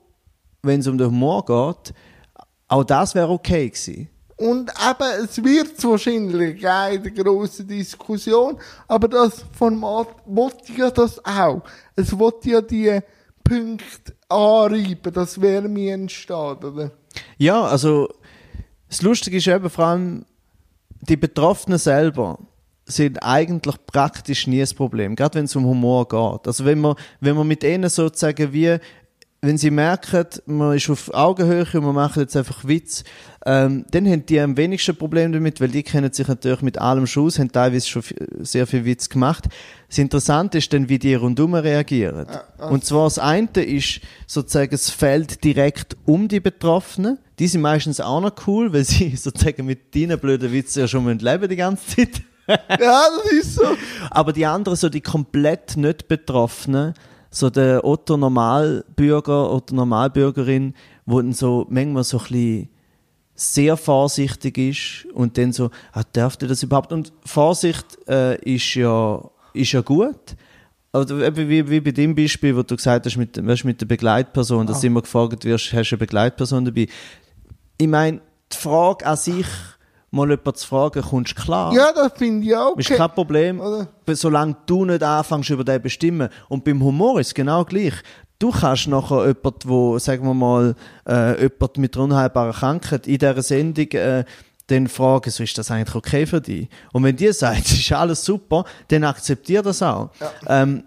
wenn 0.61 0.81
es 0.81 0.87
um 0.87 0.99
den 0.99 1.07
Humor 1.07 1.43
geht, 1.45 1.95
auch 2.67 2.83
das 2.83 3.15
wäre 3.15 3.29
okay 3.29 3.69
gewesen. 3.69 4.07
Und 4.39 4.71
eben, 4.71 5.25
es 5.25 5.43
wird 5.43 5.83
wahrscheinlich 5.83 6.61
der 6.61 6.97
grossen 6.97 7.67
Diskussion, 7.67 8.57
aber 8.87 9.09
das 9.09 9.43
Format 9.51 10.07
will 10.25 10.51
ja 10.77 10.89
das 10.89 11.23
auch. 11.25 11.61
Es 11.97 12.17
will 12.17 12.31
ja 12.45 12.61
die 12.61 13.01
Punkte 13.43 14.15
anreiben, 14.29 15.13
dass 15.13 15.41
Wärme 15.41 15.91
entsteht, 15.91 16.63
oder? 16.63 16.91
Ja, 17.37 17.63
also 17.63 18.07
das 18.87 19.01
Lustige 19.01 19.37
ist 19.37 19.47
eben 19.47 19.69
vor 19.69 19.85
allem, 19.85 20.25
die 21.01 21.17
Betroffenen 21.17 21.77
selber 21.77 22.39
sind 22.85 23.21
eigentlich 23.21 23.75
praktisch 23.87 24.47
nie 24.47 24.61
das 24.61 24.73
Problem, 24.73 25.17
gerade 25.17 25.37
wenn 25.37 25.45
es 25.45 25.55
um 25.57 25.65
Humor 25.65 26.07
geht. 26.07 26.47
Also 26.47 26.63
wenn 26.63 26.79
man, 26.79 26.95
wenn 27.19 27.35
man 27.35 27.47
mit 27.47 27.63
ihnen 27.65 27.89
sozusagen 27.89 28.53
wie, 28.53 28.77
wenn 29.41 29.57
sie 29.57 29.71
merken, 29.71 30.25
man 30.47 30.75
ist 30.75 30.89
auf 30.89 31.13
Augenhöhe 31.13 31.65
und 31.73 31.83
man 31.83 31.95
macht 31.95 32.17
jetzt 32.17 32.35
einfach 32.35 32.67
Witz, 32.67 33.03
ähm, 33.45 33.85
dann 33.91 34.05
haben 34.05 34.25
die 34.25 34.39
am 34.39 34.57
wenigsten 34.57 34.95
Problem 34.95 35.31
damit, 35.31 35.61
weil 35.61 35.69
die 35.69 35.83
kennen 35.83 36.11
sich 36.11 36.27
natürlich 36.27 36.61
mit 36.61 36.77
allem 36.77 37.07
schon 37.07 37.27
aus, 37.27 37.39
haben 37.39 37.51
teilweise 37.51 37.87
schon 37.87 38.03
sehr 38.39 38.67
viel 38.67 38.83
Witz 38.83 39.07
gemacht. 39.07 39.45
Das 39.87 39.97
Interessante 39.97 40.57
ist 40.57 40.73
dann, 40.73 40.89
wie 40.89 40.99
die 40.99 41.15
rundum 41.15 41.53
reagieren. 41.55 42.27
Und 42.57 42.83
zwar 42.83 43.05
das 43.05 43.17
eine 43.17 43.63
ist 43.63 44.01
sozusagen 44.27 44.71
das 44.71 44.89
Feld 44.89 45.43
direkt 45.43 45.95
um 46.05 46.27
die 46.27 46.41
Betroffenen. 46.41 47.17
Die 47.39 47.47
sind 47.47 47.61
meistens 47.61 48.01
auch 48.01 48.19
noch 48.19 48.33
cool, 48.45 48.73
weil 48.73 48.83
sie 48.83 49.15
sozusagen 49.15 49.65
mit 49.65 49.95
deinen 49.95 50.19
blöden 50.19 50.51
Witzen 50.51 50.81
ja 50.81 50.87
schon 50.87 51.05
mal 51.05 51.15
leben 51.15 51.47
die 51.47 51.55
ganze 51.55 51.95
Zeit. 51.95 52.21
Ja, 52.49 52.57
das 52.77 53.31
ist 53.31 53.55
so. 53.55 53.77
Aber 54.09 54.33
die 54.33 54.45
anderen, 54.45 54.75
so 54.75 54.89
die 54.89 55.01
komplett 55.01 55.77
nicht 55.77 56.07
Betroffenen, 56.07 56.93
so 57.29 57.49
der 57.49 57.83
Otto 57.85 58.17
Normalbürger 58.17 59.51
oder 59.51 59.73
Normalbürgerin, 59.73 60.73
wo 61.05 61.21
dann 61.21 61.33
so 61.33 61.65
manchmal 61.69 62.03
so 62.03 62.17
ein 62.17 62.23
bisschen 62.23 62.69
sehr 63.35 63.77
vorsichtig 63.77 64.57
ist 64.57 65.07
und 65.13 65.37
dann 65.37 65.53
so, 65.53 65.69
ah, 65.93 66.03
darf 66.11 66.35
der 66.37 66.49
das 66.49 66.63
überhaupt? 66.63 66.91
Und 66.91 67.13
Vorsicht 67.23 67.85
äh, 68.07 68.37
ist, 68.41 68.75
ja, 68.75 69.23
ist 69.53 69.71
ja 69.71 69.81
gut. 69.81 70.35
Oder 70.91 71.27
eben 71.27 71.47
wie, 71.47 71.69
wie 71.69 71.79
bei 71.79 71.91
dem 71.91 72.15
Beispiel, 72.15 72.55
wo 72.55 72.63
du 72.63 72.75
gesagt 72.75 73.05
hast, 73.05 73.15
mit, 73.15 73.45
weißt, 73.45 73.63
mit 73.63 73.79
der 73.79 73.85
Begleitperson, 73.85 74.65
dass 74.65 74.81
du 74.81 74.87
immer 74.87 75.01
gefragt 75.01 75.45
wirst, 75.45 75.71
hast 75.71 75.91
du 75.91 75.95
eine 75.95 75.99
Begleitperson 75.99 76.65
dabei? 76.65 76.87
Ich 77.77 77.87
meine, 77.87 78.21
die 78.51 78.57
Frage 78.57 79.05
an 79.05 79.15
sich, 79.15 79.45
mal 80.11 80.29
jemanden 80.29 80.55
zu 80.55 80.67
fragen, 80.67 81.01
kommst 81.01 81.37
du 81.37 81.41
klar? 81.41 81.73
Ja, 81.73 81.91
das 81.93 82.13
finde 82.15 82.45
ich 82.45 82.55
auch 82.55 82.77
Ist 82.77 82.87
okay. 82.87 82.97
kein 82.97 83.11
Problem, 83.11 83.59
Oder? 83.59 83.87
solange 84.13 84.55
du 84.65 84.85
nicht 84.85 85.03
anfängst, 85.03 85.49
über 85.49 85.63
den 85.63 85.81
bestimmen. 85.81 86.29
Und 86.47 86.63
beim 86.63 86.83
Humor 86.83 87.19
ist 87.19 87.27
es 87.27 87.33
genau 87.33 87.63
gleich. 87.65 87.93
Du 88.39 88.51
kannst 88.51 88.87
nachher 88.87 89.27
jemand, 89.27 89.67
wo, 89.67 89.99
sagen 89.99 90.25
wir 90.25 90.33
mal, 90.33 90.75
äh, 91.07 91.41
jemand 91.41 91.77
mit 91.77 91.95
einer 91.95 92.05
unheilbaren 92.05 92.53
Krankheit 92.53 93.05
in 93.05 93.17
dieser 93.17 93.41
Sendung 93.41 93.91
äh, 93.91 94.23
dann 94.67 94.87
fragen, 94.87 95.29
so 95.29 95.43
ist 95.43 95.57
das 95.57 95.71
eigentlich 95.71 95.95
okay 95.95 96.25
für 96.25 96.39
dich? 96.39 96.69
Und 96.93 97.03
wenn 97.03 97.15
die 97.15 97.31
sagt, 97.33 97.59
es 97.65 97.73
ist 97.73 97.91
alles 97.91 98.23
super, 98.23 98.63
dann 98.87 99.03
akzeptier 99.03 99.61
das 99.61 99.81
auch. 99.81 100.11
Ähm, 100.47 100.83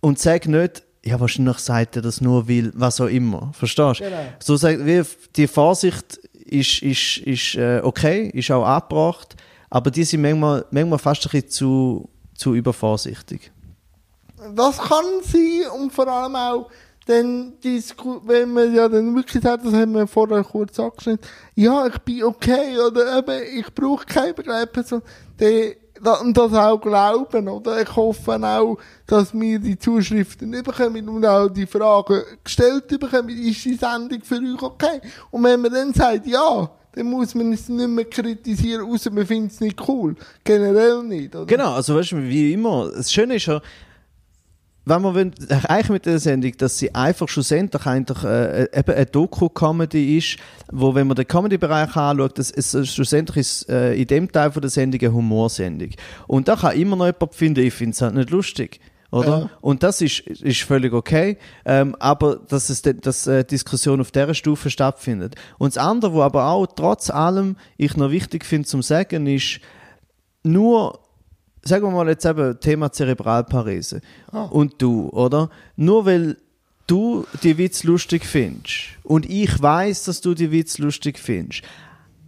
und 0.00 0.18
sag 0.18 0.46
nicht, 0.48 0.82
ja, 1.04 1.18
wahrscheinlich 1.18 1.58
sagt 1.58 1.96
er 1.96 2.02
das 2.02 2.20
nur, 2.20 2.48
weil, 2.48 2.72
was 2.74 3.00
auch 3.00 3.06
immer. 3.06 3.52
Verstehst 3.52 4.00
du? 4.00 4.04
Genau. 4.04 4.22
So 4.38 4.56
sagt, 4.56 4.84
wie, 4.84 5.02
die 5.36 5.46
Vorsicht 5.46 6.20
ist, 6.50 6.82
ist, 6.82 7.18
ist 7.18 7.54
äh, 7.54 7.80
okay, 7.82 8.28
ist 8.34 8.50
auch 8.50 8.64
angebracht, 8.64 9.36
aber 9.70 9.90
die 9.90 10.04
sind 10.04 10.22
manchmal, 10.22 10.64
manchmal 10.70 10.98
fast 10.98 11.24
ein 11.26 11.30
bisschen 11.30 11.48
zu, 11.50 12.08
zu 12.34 12.54
übervorsichtig. 12.54 13.50
Das 14.56 14.78
kann 14.78 15.04
sein 15.22 15.62
und 15.78 15.92
vor 15.92 16.08
allem 16.08 16.34
auch, 16.34 16.70
dann 17.06 17.52
wenn 18.26 18.52
man 18.52 18.74
ja 18.74 18.88
dann 18.88 19.14
wirklich 19.14 19.42
sagt, 19.42 19.64
das 19.64 19.72
haben 19.74 19.94
wir 19.94 20.06
vorher 20.06 20.42
kurz 20.44 20.78
angeschnitten, 20.78 21.26
ja, 21.54 21.86
ich 21.86 21.98
bin 21.98 22.22
okay 22.24 22.78
oder 22.78 23.18
eben, 23.18 23.58
ich 23.58 23.74
brauche 23.74 24.04
keine 24.06 24.34
Begleitperson, 24.34 25.02
dann 25.36 25.48
da- 25.52 25.74
und 26.20 26.36
das 26.36 26.52
auch 26.54 26.80
glauben, 26.80 27.48
oder? 27.48 27.82
Ich 27.82 27.94
hoffe 27.94 28.38
auch, 28.42 28.78
dass 29.06 29.32
wir 29.34 29.58
die 29.58 29.78
Zuschriften 29.78 30.50
bekommen 30.50 31.08
und 31.08 31.26
auch 31.26 31.48
die 31.48 31.66
Fragen 31.66 32.22
gestellt 32.42 32.88
bekommen, 32.88 33.28
ist 33.28 33.64
die 33.64 33.74
Sendung 33.74 34.20
für 34.22 34.36
euch 34.36 34.62
okay? 34.62 35.00
Und 35.30 35.44
wenn 35.44 35.60
man 35.60 35.72
dann 35.72 35.92
sagt, 35.92 36.26
ja, 36.26 36.70
dann 36.92 37.06
muss 37.06 37.34
man 37.34 37.52
es 37.52 37.68
nicht 37.68 37.88
mehr 37.88 38.04
kritisieren, 38.04 38.90
außer 38.90 39.10
man 39.10 39.26
findet 39.26 39.52
es 39.52 39.60
nicht 39.60 39.88
cool. 39.88 40.16
Generell 40.42 41.02
nicht, 41.02 41.34
oder? 41.34 41.46
Genau, 41.46 41.74
also 41.74 41.96
weißt 41.96 42.12
du, 42.12 42.22
wie 42.22 42.52
immer, 42.52 42.90
das 42.90 43.12
Schöne 43.12 43.36
ist 43.36 43.46
ja, 43.46 43.60
wenn 44.84 45.02
man 45.02 45.14
will, 45.14 45.30
erreichen 45.48 45.92
mit 45.92 46.06
der 46.06 46.18
Sendung, 46.18 46.52
dass 46.56 46.78
sie 46.78 46.94
einfach 46.94 47.28
schlussendlich 47.28 47.86
eigentlich 47.86 48.24
äh, 48.24 48.64
eben 48.72 48.94
eine 48.94 49.06
Doku-Comedy 49.06 50.16
ist, 50.16 50.38
wo, 50.72 50.94
wenn 50.94 51.06
man 51.06 51.16
den 51.16 51.28
Comedy-Bereich 51.28 51.94
anschaut, 51.96 52.38
das 52.38 52.50
ist, 52.50 52.74
äh, 52.74 52.84
schlussendlich 52.84 53.38
ist 53.38 53.68
äh, 53.68 53.94
in 53.94 54.06
dem 54.06 54.32
Teil 54.32 54.52
von 54.52 54.62
der 54.62 54.70
Sendung 54.70 55.00
eine 55.00 55.12
Humorsendung. 55.12 55.90
Und 56.26 56.48
da 56.48 56.56
kann 56.56 56.76
immer 56.76 56.96
noch 56.96 57.06
jemand 57.06 57.34
finden, 57.34 57.64
ich 57.64 57.74
finde 57.74 57.92
es 57.92 58.02
halt 58.02 58.14
nicht 58.14 58.30
lustig. 58.30 58.80
Oder? 59.10 59.38
Ja. 59.38 59.50
Und 59.60 59.82
das 59.82 60.00
ist, 60.00 60.20
ist 60.20 60.62
völlig 60.62 60.92
okay, 60.92 61.36
ähm, 61.64 61.96
aber 61.98 62.36
dass, 62.36 62.70
es, 62.70 62.82
dass 62.82 63.26
äh, 63.26 63.44
Diskussion 63.44 64.00
auf 64.00 64.12
dieser 64.12 64.34
Stufe 64.34 64.70
stattfindet. 64.70 65.34
Und 65.58 65.74
das 65.74 65.84
andere, 65.84 66.12
wo 66.14 66.22
aber 66.22 66.46
auch 66.46 66.66
trotz 66.66 67.10
allem 67.10 67.56
ich 67.76 67.96
noch 67.96 68.12
wichtig 68.12 68.44
finde 68.44 68.68
zum 68.68 68.82
Sagen, 68.82 69.26
ist, 69.26 69.60
nur, 70.42 71.00
sagen 71.62 71.84
wir 71.84 71.90
mal 71.90 72.08
jetzt 72.08 72.24
eben 72.24 72.58
Thema 72.60 72.90
Zerebralparese 72.92 74.00
Ah. 74.32 74.44
und 74.44 74.80
du, 74.80 75.08
oder? 75.10 75.50
Nur 75.76 76.06
weil 76.06 76.36
du 76.86 77.26
die 77.42 77.56
Witz 77.58 77.84
lustig 77.84 78.24
findest 78.24 78.96
und 79.04 79.28
ich 79.28 79.60
weiß, 79.60 80.04
dass 80.04 80.20
du 80.20 80.34
die 80.34 80.50
Witz 80.50 80.78
lustig 80.78 81.18
findest, 81.18 81.62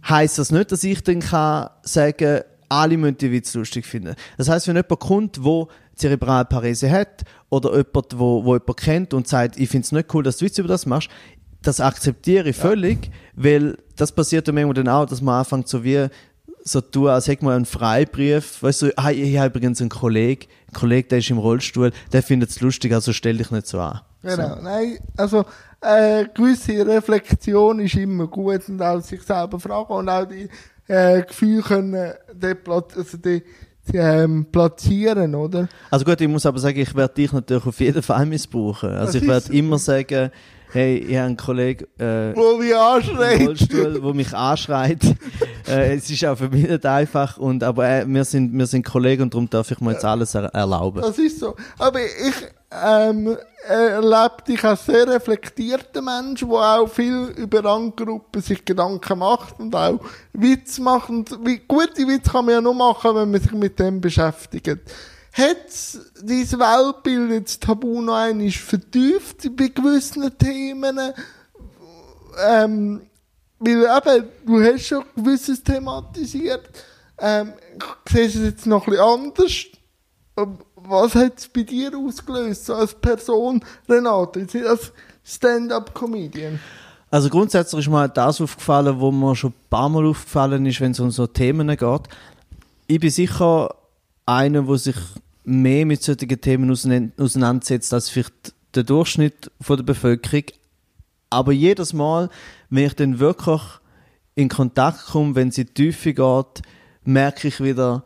heißt 0.07 0.37
das 0.39 0.51
nicht, 0.51 0.71
dass 0.71 0.83
ich 0.83 1.03
dann 1.03 1.19
kann 1.19 1.69
sagen, 1.83 2.41
alle 2.69 2.97
müssen 2.97 3.17
die 3.17 3.31
Witz 3.31 3.53
lustig 3.53 3.85
finden. 3.85 4.15
Das 4.37 4.49
heißt, 4.49 4.67
wenn 4.67 4.75
jemand 4.75 4.99
kommt, 4.99 5.43
wo 5.43 5.67
Zerebralparese 5.95 6.89
hat 6.89 7.23
oder 7.49 7.71
jemand, 7.71 8.17
wo, 8.17 8.43
wo 8.45 8.53
jemand 8.55 8.77
kennt 8.77 9.13
und 9.13 9.27
sagt, 9.27 9.59
ich 9.59 9.69
finde 9.69 9.85
es 9.85 9.91
nicht 9.91 10.13
cool, 10.13 10.23
dass 10.23 10.37
du 10.37 10.45
Witz 10.45 10.57
über 10.57 10.67
das 10.67 10.85
machst, 10.85 11.09
das 11.61 11.79
akzeptiere 11.79 12.49
ich 12.49 12.55
völlig, 12.57 13.11
weil 13.35 13.77
das 13.95 14.11
passiert 14.11 14.47
ja 14.47 14.53
manchmal 14.53 14.73
dann 14.73 14.87
auch, 14.89 15.05
dass 15.05 15.21
man 15.21 15.39
anfängt 15.39 15.67
so 15.67 15.83
wie 15.83 16.07
so 16.63 16.81
tun, 16.81 17.09
als 17.09 17.27
hätte 17.27 17.43
man 17.45 17.55
einen 17.55 17.65
Freibrief, 17.65 18.63
weißt 18.63 18.81
du, 18.83 18.97
ah, 18.97 19.11
ich 19.11 19.37
habe 19.37 19.47
übrigens 19.57 19.81
einen 19.81 19.89
Kollegen, 19.89 20.47
ein 20.69 20.73
Kollege, 20.73 21.07
der 21.09 21.17
ist 21.19 21.29
im 21.29 21.37
Rollstuhl, 21.37 21.91
der 22.11 22.23
findet 22.23 22.49
es 22.49 22.61
lustig, 22.61 22.93
also 22.93 23.13
stell 23.13 23.37
dich 23.37 23.51
nicht 23.51 23.67
so 23.67 23.79
an. 23.79 24.01
Genau, 24.21 24.55
nein, 24.61 24.99
also 25.17 25.43
äh, 25.81 26.25
gewisse 26.33 26.87
Reflexion 26.87 27.79
ist 27.81 27.95
immer 27.95 28.27
gut 28.27 28.69
und 28.69 28.81
auch 28.81 29.01
sich 29.01 29.21
selber 29.21 29.59
fragen 29.59 29.93
und 29.93 30.07
auch 30.07 30.25
die 30.25 30.47
äh, 30.87 31.23
Gefühle 31.23 31.61
können 31.61 32.13
deplat 32.31 32.95
also 32.95 33.17
die, 33.17 33.43
die, 33.91 33.97
ähm, 33.97 34.45
platzieren, 34.49 35.35
oder? 35.35 35.67
Also 35.91 36.05
gut, 36.05 36.21
ich 36.21 36.27
muss 36.29 36.45
aber 36.45 36.59
sagen, 36.59 36.79
ich 36.79 36.95
werde 36.95 37.13
dich 37.13 37.33
natürlich 37.33 37.65
auf 37.65 37.79
jeden 37.81 38.01
Fall 38.01 38.25
missbrauchen. 38.25 38.89
Also 38.91 39.13
Das 39.13 39.15
ich 39.15 39.27
werde 39.27 39.45
so. 39.47 39.53
immer 39.53 39.77
sagen, 39.77 40.31
hey, 40.73 40.97
ich 40.97 41.15
habe 41.15 41.27
einen 41.27 41.37
Kollegen 41.37 41.85
äh, 41.99 42.35
Wo 42.35 42.59
wir 42.59 42.75
im 42.75 42.81
anschreien. 42.81 43.45
Rollstuhl, 43.47 44.01
der 44.01 44.13
mich 44.13 44.33
anschreit. 44.33 45.03
äh, 45.67 45.95
es 45.95 46.09
ist 46.09 46.25
auch 46.25 46.37
für 46.37 46.49
mich 46.49 46.67
nicht 46.67 46.85
einfach, 46.85 47.37
und, 47.37 47.63
aber 47.63 47.87
äh, 47.87 48.05
wir, 48.07 48.25
sind, 48.25 48.57
wir 48.57 48.65
sind 48.65 48.83
Kollegen 48.83 49.23
und 49.23 49.33
darum 49.33 49.49
darf 49.49 49.71
ich 49.71 49.79
mir 49.79 49.91
jetzt 49.91 50.05
alles 50.05 50.35
er 50.35 50.45
erlauben. 50.45 51.01
Das 51.01 51.17
ist 51.19 51.39
so. 51.39 51.55
Aber 51.77 51.99
ich 52.01 52.35
ähm, 52.83 53.37
erlebe 53.67 54.37
dich 54.47 54.63
als 54.63 54.85
sehr 54.85 55.07
reflektierter 55.07 56.01
Mensch, 56.01 56.41
der 56.41 56.49
auch 56.49 56.87
viel 56.87 57.33
über 57.37 57.63
Randgruppen 57.63 58.41
sich 58.41 58.65
Gedanken 58.65 59.19
macht 59.19 59.59
und 59.59 59.75
auch 59.75 59.99
Witz 60.33 60.79
macht. 60.79 61.09
Und 61.09 61.37
wie, 61.45 61.59
gute 61.67 62.07
Witze 62.07 62.31
kann 62.31 62.45
man 62.45 62.55
ja 62.55 62.61
nur 62.61 62.73
machen, 62.73 63.15
wenn 63.15 63.31
man 63.31 63.41
sich 63.41 63.51
mit 63.51 63.79
dem 63.79 64.01
beschäftigt. 64.01 64.79
Hat 65.33 65.97
dein 66.21 66.51
Weltbild 66.51 67.31
jetzt 67.31 67.63
Tabu 67.63 68.01
noch 68.01 68.13
einmal 68.13 68.51
vertieft 68.51 69.55
bei 69.55 69.69
gewissen 69.69 70.37
Themen? 70.37 70.99
Ähm, 72.47 73.01
weil 73.57 73.83
eben, 73.83 74.27
du 74.45 74.61
hast 74.61 74.85
schon 74.85 75.03
gewisses 75.15 75.63
thematisiert. 75.63 76.69
Ähm, 77.19 77.53
siehst 78.07 78.35
du 78.35 78.39
es 78.39 78.45
jetzt 78.45 78.65
noch 78.67 78.85
bisschen 78.85 79.01
anders? 79.01 79.65
Ähm, 80.37 80.57
Was 80.75 81.15
hat 81.15 81.39
es 81.39 81.47
bei 81.47 81.63
dir 81.63 81.97
ausgelöst, 81.97 82.65
so 82.65 82.75
als 82.75 82.93
Person, 82.93 83.63
Renate, 83.89 84.45
als 84.67 84.91
Stand-up-Comedian? 85.23 86.59
Also 87.09 87.29
grundsätzlich 87.29 87.87
ist 87.87 87.91
mir 87.91 88.07
das 88.09 88.39
aufgefallen, 88.39 88.99
wo 88.99 89.11
mir 89.11 89.35
schon 89.35 89.51
ein 89.51 89.69
paar 89.69 89.89
Mal 89.89 90.05
aufgefallen 90.05 90.65
ist, 90.65 90.79
wenn 90.81 90.91
es 90.91 90.99
um 90.99 91.09
so 91.09 91.25
Themen 91.25 91.69
geht. 91.69 92.01
Ich 92.85 92.99
bin 92.99 93.09
sicher 93.09 93.73
einer, 94.25 94.63
der 94.63 94.77
sich 94.77 94.95
mehr 95.43 95.85
mit 95.85 96.03
solchen 96.03 96.41
Themen 96.41 96.71
auseinander- 96.71 97.21
auseinandersetzt 97.21 97.93
als 97.93 98.09
vielleicht 98.09 98.53
der 98.75 98.83
Durchschnitt 98.83 99.51
der 99.67 99.75
Bevölkerung. 99.77 100.45
Aber 101.29 101.51
jedes 101.51 101.93
Mal, 101.93 102.29
wenn 102.69 102.85
ich 102.85 102.95
dann 102.95 103.19
wirklich 103.19 103.61
in 104.35 104.49
Kontakt 104.49 105.05
komme, 105.07 105.35
wenn 105.35 105.49
die 105.49 105.65
Tiefe 105.65 106.13
geht, 106.13 106.61
merke 107.03 107.47
ich 107.47 107.61
wieder, 107.61 108.03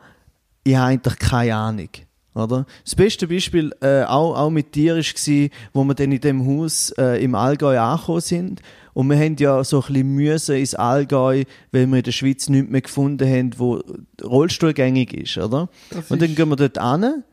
ich 0.63 0.75
habe 0.75 0.87
eigentlich 0.87 1.19
keine 1.19 1.55
Ahnung. 1.55 1.89
Oder? 2.33 2.65
Das 2.83 2.95
beste 2.95 3.27
Beispiel 3.27 3.73
äh, 3.81 4.03
auch, 4.03 4.35
auch 4.35 4.49
mit 4.49 4.75
dir 4.75 4.95
war, 4.97 5.49
wo 5.73 5.83
wir 5.83 5.95
dann 5.95 6.11
in 6.11 6.21
dem 6.21 6.45
Haus 6.45 6.91
äh, 6.91 7.23
im 7.23 7.33
Allgäu 7.33 7.79
angekommen 7.79 8.21
sind. 8.21 8.61
Und 8.97 9.11
wir 9.11 9.17
haben 9.19 9.35
ja 9.37 9.63
so 9.63 9.77
ein 9.81 9.93
bisschen 9.93 10.15
müssen 10.15 10.55
ins 10.55 10.73
Allgäu, 10.73 11.43
weil 11.71 11.85
wir 11.85 11.97
in 11.97 12.03
der 12.03 12.11
Schweiz 12.11 12.49
nichts 12.49 12.71
mehr 12.71 12.81
gefunden 12.81 13.29
haben, 13.29 13.51
wo 13.55 13.79
rollstuhlgängig 14.23 15.13
ist. 15.13 15.37
Oder? 15.37 15.69
Das 15.91 16.09
Und 16.09 16.19
dann 16.19 16.33
gehen 16.33 16.49
wir 16.49 16.55
dort 16.55 16.79
an 16.79 17.23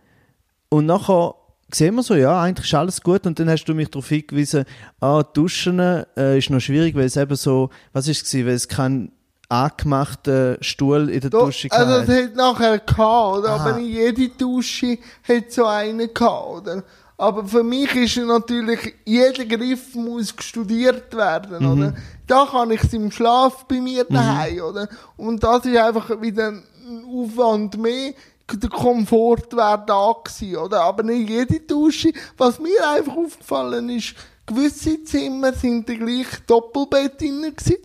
und 0.69 0.85
nachher 0.85 1.35
sehen 1.71 1.95
wir 1.95 2.03
so, 2.03 2.17
ja, 2.17 2.39
eigentlich 2.43 2.67
ist 2.67 2.75
alles 2.75 3.01
gut. 3.01 3.27
Und 3.27 3.41
dann 3.41 3.49
hast 3.49 3.65
du 3.65 3.73
mich 3.73 3.89
darauf 3.89 4.11
hingewiesen, 4.11 4.67
ah, 5.01 5.23
Duschen 5.23 5.79
äh, 5.79 6.37
ist 6.37 6.51
noch 6.51 6.61
schwierig, 6.61 6.95
weil 6.97 7.07
es 7.07 7.17
eben 7.17 7.35
so, 7.35 7.71
was 7.95 8.09
ist 8.09 8.27
es 8.27 8.35
weil 8.35 8.49
es 8.49 8.69
keinen 8.69 9.13
angemachten 9.49 10.59
Stuhl 10.61 11.09
in 11.09 11.21
der 11.21 11.31
Doch, 11.31 11.47
Dusche 11.47 11.69
also 11.71 11.93
gab. 11.95 12.09
es 12.09 12.25
hat 12.25 12.37
nachher 12.37 12.79
gehabt, 12.79 13.39
oder? 13.39 13.51
Aha. 13.53 13.71
Aber 13.71 13.79
jede 13.79 14.29
Dusche 14.29 14.99
hat 15.27 15.51
so 15.51 15.65
einen 15.65 16.13
gehabt, 16.13 16.47
oder? 16.47 16.85
Aber 17.17 17.45
für 17.45 17.63
mich 17.63 17.95
ist 17.95 18.17
natürlich, 18.17 18.95
jeder 19.05 19.45
Griff 19.45 19.95
muss 19.95 20.35
studiert 20.41 21.15
werden, 21.17 21.65
Mhm. 21.65 21.73
oder? 21.73 21.95
Da 22.27 22.47
kann 22.51 22.71
ich 22.73 22.83
es 22.83 22.93
im 22.93 23.11
Schlaf 23.11 23.67
bei 23.67 23.81
mir 23.81 24.05
daheim, 24.05 24.61
oder? 24.63 24.89
Und 25.17 25.43
das 25.43 25.65
ist 25.65 25.77
einfach 25.77 26.21
wieder 26.21 26.49
ein 26.49 27.05
Aufwand 27.07 27.77
mehr. 27.79 28.15
Der 28.53 28.69
Komfort 28.69 29.53
wäre 29.57 29.83
da 29.87 30.13
gewesen, 30.25 30.57
oder? 30.57 30.81
Aber 30.83 31.03
nicht 31.03 31.31
jede 31.31 31.61
Dusche. 31.61 32.13
Was 32.37 32.59
mir 32.59 32.89
einfach 32.91 33.17
aufgefallen 33.17 33.89
ist, 33.91 34.15
gewisse 34.45 35.03
Zimmer 35.05 35.53
sind 35.53 35.89
die 35.89 35.97
gleich 35.99 36.27
Doppelbett 36.47 37.21
drin 37.21 37.41
gewesen. 37.43 37.77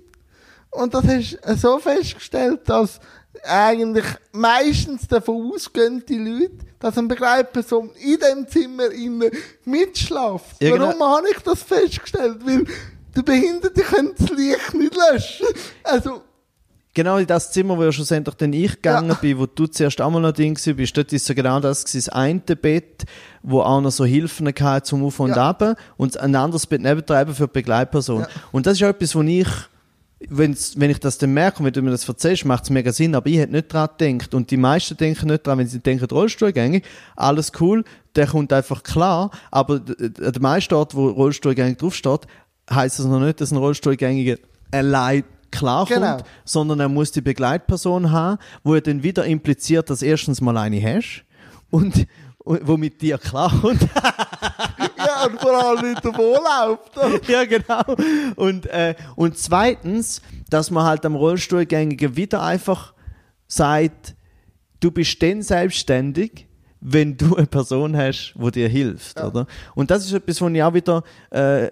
Und 0.71 0.93
das 0.93 1.03
hast 1.05 1.37
du 1.45 1.55
so 1.55 1.79
festgestellt, 1.79 2.61
dass 2.65 2.99
eigentlich 3.43 4.05
meistens 4.31 5.07
davon 5.07 5.51
ausgehen 5.53 6.03
die 6.07 6.17
Leute, 6.17 6.65
dass 6.79 6.97
eine 6.97 7.07
Begleitperson 7.07 7.91
in 7.99 8.17
dem 8.19 8.47
Zimmer 8.47 8.89
innen 8.91 9.31
mitschlaft. 9.65 10.59
Genau. 10.59 10.87
Warum 10.87 11.03
habe 11.17 11.27
ich 11.31 11.39
das 11.43 11.63
festgestellt? 11.63 12.37
Weil 12.45 12.65
der 13.15 13.21
Behinderte 13.23 13.81
kann 13.81 14.11
das 14.17 14.29
Licht 14.29 14.73
nicht 14.73 14.95
löschen. 14.95 15.47
Also, 15.83 16.21
Genau 16.95 17.17
in 17.17 17.27
das 17.27 17.51
Zimmer, 17.51 17.77
wo 17.77 17.83
ja 17.83 17.91
schlussendlich 17.91 18.35
dann 18.35 18.51
ich 18.51 18.73
gegangen 18.73 19.09
Ja. 19.09 19.13
bin, 19.15 19.37
wo 19.37 19.45
du 19.45 19.67
zuerst 19.67 20.01
auch 20.01 20.09
mal 20.09 20.19
noch 20.19 20.31
drin 20.31 20.55
bist, 20.75 20.97
dort 20.97 21.13
ist 21.13 21.29
ja 21.29 21.35
genau 21.35 21.59
das 21.59 21.85
gewesen, 21.85 22.05
das 22.07 22.09
eine 22.09 22.39
Bett, 22.39 23.05
wo 23.43 23.61
auch 23.61 23.79
noch 23.79 23.91
so 23.91 24.05
Hilfen 24.05 24.47
hatte 24.47 24.83
zum 24.87 25.05
Auf 25.05 25.19
und 25.19 25.29
Ja. 25.29 25.49
Ab 25.49 25.77
und 25.97 26.17
ein 26.17 26.35
anderes 26.35 26.65
Bett 26.65 26.81
nebendran 26.81 27.21
eben 27.21 27.35
für 27.35 27.45
die 27.45 27.53
Begleitperson. 27.53 28.21
Ja. 28.21 28.27
Und 28.51 28.65
das 28.65 28.73
ist 28.73 28.83
auch 28.83 28.87
etwas, 28.89 29.15
wo 29.15 29.21
ich 29.21 29.47
wenn's, 30.27 30.79
wenn 30.79 30.89
ich 30.89 30.99
das 30.99 31.17
dann 31.17 31.33
merke 31.33 31.59
und 31.59 31.65
wenn 31.65 31.73
du 31.73 31.81
mir 31.81 31.91
das 31.91 32.07
erzählst, 32.07 32.43
macht 32.45 32.63
es 32.63 32.69
mega 32.69 32.91
Sinn, 32.91 33.15
aber 33.15 33.27
ich 33.29 33.37
hätte 33.37 33.53
nicht 33.53 33.71
dran 33.71 33.87
gedacht. 33.97 34.33
Und 34.33 34.51
die 34.51 34.57
meisten 34.57 34.97
denken 34.97 35.27
nicht 35.27 35.47
dran, 35.47 35.57
wenn 35.59 35.67
sie 35.67 35.79
denken, 35.79 36.05
Rollstuhlgängig, 36.05 36.83
alles 37.15 37.51
cool, 37.59 37.83
der 38.15 38.27
kommt 38.27 38.51
einfach 38.51 38.83
klar, 38.83 39.31
aber 39.51 39.79
d- 39.79 40.09
d- 40.09 40.25
an 40.25 40.33
dem 40.33 40.41
meisten 40.41 40.73
Ort, 40.73 40.93
wo 40.95 41.07
Rollstuhlgängig 41.09 41.77
draufsteht, 41.77 42.21
heisst 42.69 42.99
das 42.99 43.05
noch 43.05 43.19
nicht, 43.19 43.39
dass 43.39 43.51
ein 43.51 43.57
Rollstuhlgängiger 43.57 44.35
allein 44.71 45.23
klarkommt, 45.51 45.89
Genau. 46.01 46.17
sondern 46.45 46.79
er 46.81 46.89
muss 46.89 47.11
die 47.11 47.21
Begleitperson 47.21 48.11
haben, 48.11 48.37
wo 48.63 48.75
er 48.75 48.81
dann 48.81 49.01
wieder 49.03 49.25
impliziert, 49.25 49.89
dass 49.89 50.01
erstens 50.01 50.41
mal 50.41 50.57
eine 50.57 50.81
hast 50.81 51.23
und, 51.71 52.05
und 52.39 52.67
wo 52.67 52.77
mit 52.77 53.01
dir 53.01 53.17
klarkommt. 53.17 53.81
und 55.25 55.39
vor 55.41 55.53
allem 55.63 55.89
nicht 55.91 56.05
davonläuft. 56.05 57.27
ja, 57.29 57.45
genau. 57.45 57.83
Und, 58.35 58.65
äh, 58.67 58.95
und 59.15 59.37
zweitens, 59.37 60.21
dass 60.49 60.71
man 60.71 60.83
halt 60.85 61.05
am 61.05 61.15
Rollstuhlgängigen 61.15 62.15
wieder 62.15 62.41
einfach 62.43 62.93
sagt, 63.47 64.15
du 64.79 64.91
bist 64.91 65.21
dann 65.21 65.41
selbstständig, 65.41 66.47
wenn 66.81 67.17
du 67.17 67.35
eine 67.35 67.47
Person 67.47 67.95
hast, 67.97 68.33
die 68.35 68.51
dir 68.51 68.69
hilft, 68.69 69.17
Ja. 69.17 69.27
oder? 69.27 69.47
Und 69.75 69.91
das 69.91 70.05
ist 70.05 70.13
etwas, 70.13 70.41
was 70.41 70.51
ich 70.51 70.63
auch 70.63 70.73
wieder 70.73 71.03
äh, 71.29 71.69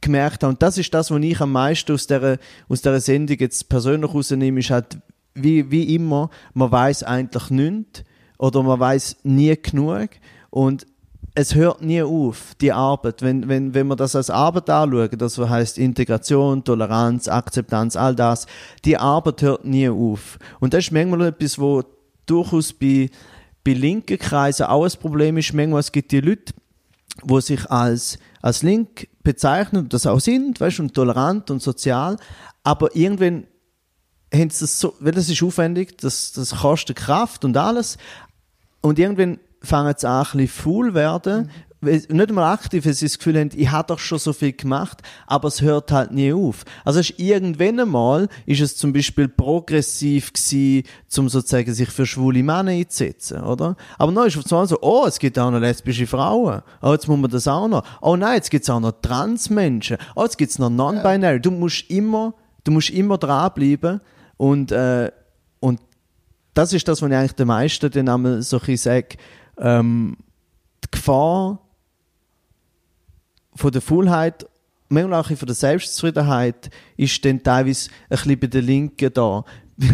gemerkt 0.00 0.42
habe. 0.42 0.52
Und 0.52 0.62
das 0.62 0.78
ist 0.78 0.92
das, 0.94 1.10
was 1.10 1.20
ich 1.22 1.40
am 1.40 1.52
meisten 1.52 1.92
aus 1.92 2.06
dieser, 2.06 2.38
aus 2.68 2.82
dieser 2.82 3.00
Sendung 3.00 3.36
jetzt 3.38 3.68
persönlich 3.68 4.12
rausnehme, 4.12 4.60
ist 4.60 4.70
halt, 4.70 4.98
wie, 5.34 5.70
wie 5.70 5.94
immer, 5.94 6.30
man 6.54 6.70
weiß 6.70 7.02
eigentlich 7.02 7.50
nichts. 7.50 8.04
oder 8.38 8.62
man 8.62 8.78
weiß 8.78 9.16
nie 9.24 9.56
genug 9.56 10.10
und 10.50 10.86
es 11.36 11.54
hört 11.54 11.82
nie 11.82 12.02
auf, 12.02 12.54
die 12.62 12.72
Arbeit. 12.72 13.20
Wenn, 13.20 13.46
wenn, 13.46 13.74
wenn 13.74 13.86
wir 13.88 13.96
das 13.96 14.16
als 14.16 14.30
Arbeit 14.30 14.70
anschauen, 14.70 15.18
das 15.18 15.36
heißt 15.38 15.76
Integration, 15.76 16.64
Toleranz, 16.64 17.28
Akzeptanz, 17.28 17.94
all 17.94 18.16
das, 18.16 18.46
die 18.86 18.96
Arbeit 18.96 19.42
hört 19.42 19.64
nie 19.66 19.88
auf. 19.90 20.38
Und 20.60 20.72
das 20.72 20.86
ist 20.86 20.92
manchmal 20.92 21.26
etwas, 21.28 21.58
wo 21.58 21.84
durchaus 22.24 22.72
bei, 22.72 23.10
bei 23.62 23.74
linken 23.74 24.18
Kreisen 24.18 24.64
auch 24.64 24.84
ein 24.84 24.98
Problem 24.98 25.36
ist. 25.36 25.52
Manchmal 25.52 25.80
es 25.80 25.92
gibt 25.92 26.10
die 26.10 26.20
Leute, 26.20 26.54
die 27.22 27.40
sich 27.42 27.70
als, 27.70 28.18
als 28.40 28.62
link 28.62 29.06
bezeichnen 29.22 29.82
und 29.82 29.92
das 29.92 30.06
auch 30.06 30.20
sind, 30.20 30.58
weißt, 30.58 30.80
und 30.80 30.94
tolerant 30.94 31.50
und 31.50 31.60
sozial, 31.60 32.16
aber 32.64 32.96
irgendwann 32.96 33.46
haben 34.32 34.50
sie 34.50 34.60
das 34.60 34.80
so, 34.80 34.94
weil 35.00 35.12
das 35.12 35.28
ist 35.28 35.42
aufwendig, 35.42 35.98
das, 35.98 36.32
das 36.32 36.56
kostet 36.56 36.96
Kraft 36.96 37.44
und 37.44 37.56
alles, 37.56 37.98
und 38.80 38.98
irgendwann 38.98 39.38
fangen 39.62 39.94
sie 39.96 40.08
an, 40.08 40.24
ein 40.24 40.30
bisschen 40.32 40.48
faul 40.48 40.94
werden. 40.94 41.50
Nicht 41.82 42.10
einmal 42.10 42.52
aktiv, 42.52 42.86
weil 42.86 42.94
sie 42.94 43.04
das 43.04 43.18
Gefühl 43.18 43.38
haben, 43.38 43.50
ich 43.54 43.70
habe 43.70 43.88
doch 43.88 43.98
schon 43.98 44.18
so 44.18 44.32
viel 44.32 44.52
gemacht, 44.52 45.02
aber 45.26 45.48
es 45.48 45.60
hört 45.60 45.92
halt 45.92 46.10
nie 46.10 46.32
auf. 46.32 46.64
Also 46.84 47.00
ist 47.00 47.18
irgendwann 47.18 47.78
einmal 47.78 48.28
ist 48.46 48.60
es 48.60 48.76
zum 48.76 48.92
Beispiel 48.92 49.28
progressiv 49.28 50.32
gewesen, 50.32 50.84
um 51.18 51.28
sozusagen 51.28 51.72
sich 51.72 51.90
für 51.90 52.06
schwule 52.06 52.42
Männer 52.42 52.72
einzusetzen, 52.72 53.42
oder? 53.42 53.76
Aber 53.98 54.10
dann 54.10 54.26
ist 54.26 54.38
auf 54.38 54.50
einmal 54.50 54.66
so, 54.66 54.78
oh, 54.80 55.04
es 55.06 55.18
gibt 55.18 55.38
auch 55.38 55.50
noch 55.50 55.60
lesbische 55.60 56.06
Frauen. 56.06 56.62
Oh, 56.80 56.92
jetzt 56.92 57.08
muss 57.08 57.18
man 57.18 57.30
das 57.30 57.46
auch 57.46 57.68
noch. 57.68 57.84
Oh 58.00 58.16
nein, 58.16 58.36
jetzt 58.36 58.50
gibt 58.50 58.64
es 58.64 58.70
auch 58.70 58.80
noch 58.80 58.94
Transmenschen. 59.02 59.98
Oh, 60.14 60.22
jetzt 60.22 60.38
gibt 60.38 60.50
es 60.50 60.58
noch 60.58 60.70
Non-Binary. 60.70 61.40
Du 61.40 61.50
musst 61.50 61.90
immer, 61.90 62.34
du 62.64 62.72
musst 62.72 62.90
immer 62.90 63.18
dranbleiben 63.18 64.00
und, 64.38 64.72
äh, 64.72 65.12
und 65.60 65.80
das 66.54 66.72
ist 66.72 66.88
das, 66.88 67.02
was 67.02 67.10
ich 67.10 67.16
eigentlich 67.16 67.32
den 67.32 67.48
meisten 67.48 67.90
dann 67.90 68.08
einmal 68.08 68.42
so 68.42 68.58
ein 68.66 68.76
sage, 68.76 69.18
ähm, 69.58 70.16
die 70.84 70.90
Gefahr 70.90 71.60
von 73.54 73.72
der 73.72 73.82
Faulheit, 73.82 74.46
manchmal 74.88 75.20
auch 75.20 75.26
von 75.26 75.46
der 75.46 75.54
Selbstzufriedenheit, 75.54 76.70
ist 76.96 77.24
dann 77.24 77.42
teilweise 77.42 77.90
ein 77.90 78.16
bisschen 78.16 78.40
bei 78.40 78.46
den 78.46 78.64
Linken 78.64 79.12
da. 79.12 79.44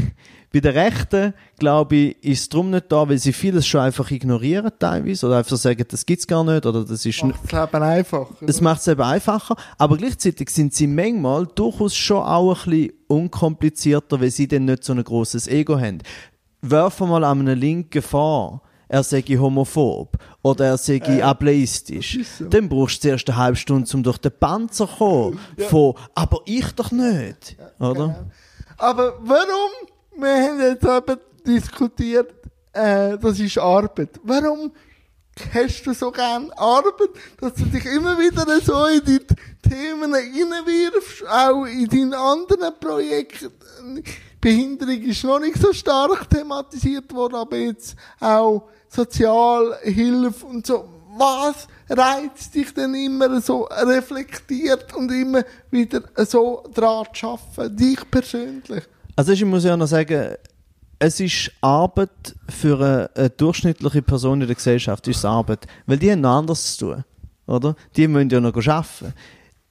bei 0.52 0.60
den 0.60 0.76
Rechten, 0.76 1.32
glaube 1.58 1.96
ich, 1.96 2.24
ist 2.24 2.40
es 2.40 2.48
darum 2.50 2.70
nicht 2.70 2.92
da, 2.92 3.08
weil 3.08 3.18
sie 3.18 3.32
vieles 3.32 3.66
schon 3.66 3.80
einfach 3.80 4.10
ignorieren 4.10 4.70
teilweise 4.78 5.26
oder 5.26 5.38
einfach 5.38 5.56
sagen, 5.56 5.84
das 5.88 6.04
gibt 6.04 6.20
es 6.20 6.26
gar 6.26 6.44
nicht 6.44 6.66
oder 6.66 6.84
das 6.84 7.06
ist... 7.06 7.24
Macht 7.24 7.44
das 7.44 7.52
Leben 7.52 7.82
einfacher. 7.82 8.34
Es 8.46 8.60
macht 8.60 8.80
es 8.82 8.88
eben 8.88 9.00
einfacher, 9.00 9.56
aber 9.78 9.96
gleichzeitig 9.96 10.50
sind 10.50 10.74
sie 10.74 10.86
manchmal 10.86 11.46
durchaus 11.46 11.96
schon 11.96 12.22
auch 12.22 12.66
ein 12.66 12.70
bisschen 12.70 12.92
unkomplizierter, 13.08 14.20
weil 14.20 14.30
sie 14.30 14.46
dann 14.46 14.66
nicht 14.66 14.84
so 14.84 14.92
ein 14.92 15.02
großes 15.02 15.48
Ego 15.48 15.80
haben. 15.80 15.98
Werfen 16.60 17.08
mal 17.08 17.24
an 17.24 17.40
einen 17.40 17.58
Linken 17.58 18.02
vor, 18.02 18.62
er 18.92 19.02
sei 19.02 19.22
homophob 19.22 20.18
oder 20.42 20.66
er 20.66 20.76
sei 20.76 20.96
äh, 20.96 21.22
ableistisch, 21.22 22.18
so. 22.38 22.44
dann 22.44 22.68
brauchst 22.68 22.96
du 22.96 23.08
zuerst 23.08 23.28
eine 23.30 23.38
halbe 23.38 23.56
Stunde, 23.56 23.88
um 23.94 24.02
durch 24.02 24.18
den 24.18 24.32
Panzer 24.38 24.86
zu 24.86 24.96
kommen. 24.98 25.38
Ja. 25.56 25.66
Von, 25.66 25.94
aber 26.14 26.40
ich 26.44 26.70
doch 26.72 26.92
nicht. 26.92 27.56
Ja, 27.58 27.88
oder? 27.88 28.06
Genau. 28.06 28.30
Aber 28.76 29.18
warum? 29.22 29.70
Wir 30.14 30.28
haben 30.28 30.60
jetzt 30.60 30.84
eben 30.84 31.20
diskutiert, 31.46 32.34
äh, 32.74 33.16
das 33.16 33.40
ist 33.40 33.56
Arbeit. 33.56 34.20
Warum 34.24 34.70
hast 35.54 35.86
du 35.86 35.94
so 35.94 36.10
gerne 36.10 36.50
Arbeit, 36.58 37.10
dass 37.40 37.54
du 37.54 37.64
dich 37.64 37.86
immer 37.86 38.18
wieder 38.18 38.44
so 38.60 38.84
in 38.86 39.02
die 39.06 39.20
Themen 39.66 40.12
reinwirfst, 40.12 41.26
auch 41.26 41.64
in 41.64 41.88
deinen 41.88 42.12
anderen 42.12 42.74
Projekten? 42.78 44.04
Behinderung 44.38 45.00
ist 45.02 45.24
noch 45.24 45.38
nicht 45.38 45.56
so 45.56 45.72
stark 45.72 46.28
thematisiert 46.28 47.10
worden, 47.14 47.36
aber 47.36 47.56
jetzt 47.56 47.96
auch 48.20 48.68
Sozialhilfe 48.92 50.46
und 50.46 50.66
so. 50.66 50.88
Was 51.16 51.68
reizt 51.88 52.54
dich 52.54 52.72
denn 52.72 52.94
immer 52.94 53.40
so 53.40 53.64
reflektiert 53.64 54.94
und 54.94 55.10
immer 55.10 55.44
wieder 55.70 56.02
so 56.26 56.64
dran 56.74 57.06
zu 57.14 57.26
arbeiten, 57.26 57.76
dich 57.76 58.10
persönlich? 58.10 58.84
Also 59.16 59.32
ich 59.32 59.44
muss 59.44 59.64
ja 59.64 59.76
noch 59.76 59.86
sagen, 59.86 60.36
es 60.98 61.20
ist 61.20 61.50
Arbeit 61.60 62.34
für 62.48 62.76
eine, 62.76 63.10
eine, 63.14 63.30
durchschnittliche 63.30 64.02
Person 64.02 64.40
in 64.40 64.46
der 64.46 64.56
Gesellschaft, 64.56 65.06
ist 65.08 65.24
Arbeit. 65.24 65.66
Weil 65.86 65.98
die 65.98 66.12
haben 66.12 66.20
noch 66.20 66.38
anderes 66.38 66.76
zu 66.76 66.86
tun, 66.86 67.04
oder? 67.46 67.74
Die 67.96 68.08
müssen 68.08 68.30
ja 68.30 68.40
noch 68.40 68.54
arbeiten. 68.54 69.12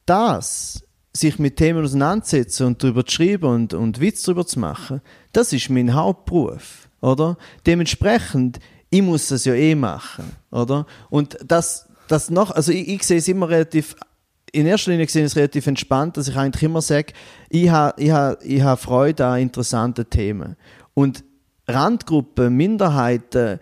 Das, 0.06 0.84
sich 1.14 1.40
mit 1.40 1.58
Themen 1.58 1.84
auseinandersetzen 1.84 2.68
und 2.68 2.84
darüber 2.84 3.06
zu 3.06 3.16
schreiben 3.16 3.46
und, 3.46 3.74
und 3.74 4.00
Witz 4.00 4.24
darüber 4.24 4.46
zu 4.46 4.60
machen, 4.60 5.02
das 5.34 5.54
ist 5.54 5.70
mein 5.70 5.94
Hauptberuf, 5.94 6.90
oder? 7.02 7.38
Dementsprechend 7.66 8.60
ich 8.92 9.02
muss 9.02 9.30
das 9.30 9.46
ja 9.46 9.56
eh 9.56 9.74
machen, 9.74 10.26
oder? 10.52 10.86
Und 11.10 11.38
das, 11.44 11.88
das 12.08 12.30
noch, 12.30 12.52
also 12.52 12.72
ich, 12.72 12.90
ich 12.90 13.04
sehe 13.04 13.18
es 13.18 13.28
immer 13.30 13.50
relativ, 13.50 13.96
in 14.52 14.68
erster 14.68 14.92
Linie 14.92 15.08
sehe 15.08 15.24
ich 15.24 15.32
es 15.32 15.36
relativ 15.38 15.66
entspannt, 15.66 16.18
dass 16.18 16.28
ich 16.28 16.36
eigentlich 16.36 16.64
immer 16.64 16.82
sage, 16.82 17.14
ich 17.50 17.70
habe 17.70 18.00
ich 18.02 18.12
ha, 18.12 18.38
ich 18.44 18.62
ha 18.62 18.76
Freude 18.76 19.26
an 19.26 19.40
interessanten 19.40 20.10
Themen. 20.10 20.58
Und 20.94 21.24
Randgruppen, 21.68 22.56
Minderheiten, 22.56 23.60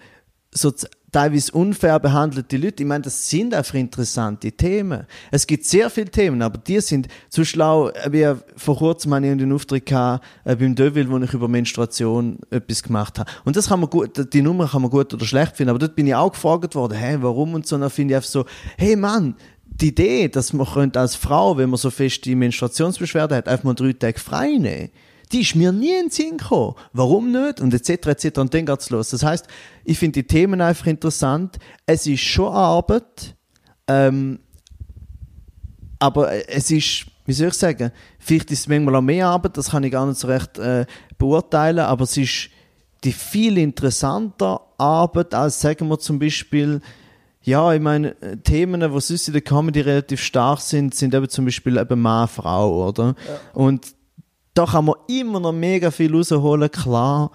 so, 0.52 0.74
teilweise 1.12 1.52
unfair 1.52 2.00
behandelte 2.00 2.58
Leute. 2.58 2.84
Ich 2.84 2.88
meine, 2.88 3.04
das 3.04 3.30
sind 3.30 3.54
einfach 3.54 3.76
interessante 3.76 4.52
Themen. 4.52 5.06
Es 5.32 5.48
gibt 5.48 5.66
sehr 5.66 5.90
viele 5.90 6.10
Themen, 6.10 6.42
aber 6.42 6.58
die 6.58 6.80
sind 6.82 7.08
zu 7.30 7.46
schlau. 7.46 7.92
Wie 8.10 8.34
vor 8.56 8.78
kurzem 8.78 9.14
hatte 9.14 9.28
ich 9.28 9.38
den 9.38 9.52
Auftritt 9.52 9.86
gehabt, 9.86 10.26
äh, 10.44 10.56
beim 10.56 10.76
Deville, 10.76 11.10
wo 11.10 11.18
ich 11.18 11.34
über 11.34 11.48
Menstruation 11.48 12.40
etwas 12.50 12.84
gemacht 12.84 13.20
habe. 13.20 13.30
Und 13.46 13.56
das 13.56 13.70
kann 13.70 13.80
man 13.80 13.90
gut, 13.90 14.34
die 14.34 14.42
Nummer 14.42 14.68
kann 14.68 14.82
man 14.82 14.92
gut 14.92 15.14
oder 15.14 15.26
schlecht 15.26 15.58
finden, 15.58 15.72
aber 15.72 15.80
dort 15.80 15.96
bin 15.96 16.08
ich 16.08 16.16
auch 16.16 16.32
gefragt 16.32 16.76
worden, 16.76 16.98
hey, 16.98 17.22
warum 17.22 17.54
und 17.54 17.66
so. 17.66 17.76
Und 17.76 17.82
dann 17.82 17.90
finde 17.90 18.14
ich 18.14 18.16
einfach 18.18 18.30
so, 18.30 18.46
hey 18.78 18.96
Mann, 18.96 19.36
die 19.66 19.90
Idee, 19.90 20.28
dass 20.28 20.54
man 20.54 20.92
als 20.96 21.16
Frau, 21.16 21.58
wenn 21.58 21.70
man 21.70 21.78
so 21.78 21.90
fest 21.90 22.26
die 22.26 22.36
Menstruationsbeschwerde 22.36 23.36
hat, 23.36 23.48
einfach 23.48 23.64
mal 23.64 23.74
drei 23.74 23.94
Tage 23.94 24.20
frei 24.20 24.58
nehmen 24.58 24.90
die 25.32 25.42
ist 25.42 25.56
mir 25.56 25.72
nie 25.72 25.92
in 25.92 26.06
den 26.06 26.10
Sinn 26.10 26.38
gekommen. 26.38 26.76
Warum 26.94 27.32
nicht? 27.32 27.62
Und 27.62 27.74
etc. 27.74 28.08
etc. 28.08 28.40
Und 28.40 28.54
dann 28.54 28.66
geht's 28.66 28.90
los. 28.90 29.10
Das 29.10 29.24
heißt, 29.24 29.48
ich 29.84 30.00
finde 30.00 30.24
die 30.24 30.28
Themen 30.28 30.60
einfach 30.62 30.88
interessant. 30.88 31.60
Es 31.86 32.08
ist 32.08 32.22
schon 32.22 32.52
Arbeit, 32.52 33.36
ähm, 33.88 34.40
aber 36.00 36.50
es 36.50 36.72
ist, 36.72 37.06
wie 37.26 37.34
soll 37.34 37.50
ich 37.50 37.54
sagen, 37.54 37.92
vielleicht 38.18 38.50
ist 38.52 38.62
es 38.62 38.68
manchmal 38.68 38.96
auch 38.96 39.02
mehr 39.02 39.28
Arbeit, 39.28 39.58
das 39.58 39.72
kann 39.72 39.84
ich 39.84 39.92
gar 39.92 40.06
nicht 40.08 40.20
so 40.20 40.28
recht 40.28 40.58
äh, 40.58 40.86
beurteilen, 41.18 41.80
aber 41.80 42.04
es 42.04 42.18
ist 42.18 42.50
die 43.04 43.12
viel 43.12 43.58
interessanter 43.58 44.62
Arbeit 44.78 45.34
als, 45.34 45.60
sagen 45.60 45.88
wir 45.90 46.00
zum 46.00 46.20
Beispiel, 46.20 46.82
ja, 47.42 47.74
ich 47.74 47.82
meine, 47.82 48.16
Themen, 48.44 48.82
die 48.82 49.02
sonst 49.02 49.28
in 49.28 49.34
der 49.34 49.42
Comedy 49.42 49.82
relativ 49.82 50.22
stark 50.22 50.60
sind, 50.60 50.94
sind 50.94 51.14
eben 51.14 51.30
zum 51.30 51.46
Beispiel 51.46 51.78
eben 51.78 52.02
Mann, 52.02 52.28
Frau, 52.28 52.88
oder? 52.90 53.16
Ja. 53.28 53.40
Und 53.54 53.99
da 54.60 54.66
kann 54.66 54.84
man 54.84 54.96
immer 55.08 55.40
noch 55.40 55.54
mega 55.54 55.90
viel 55.90 56.14
rausholen, 56.14 56.70
klar. 56.70 57.32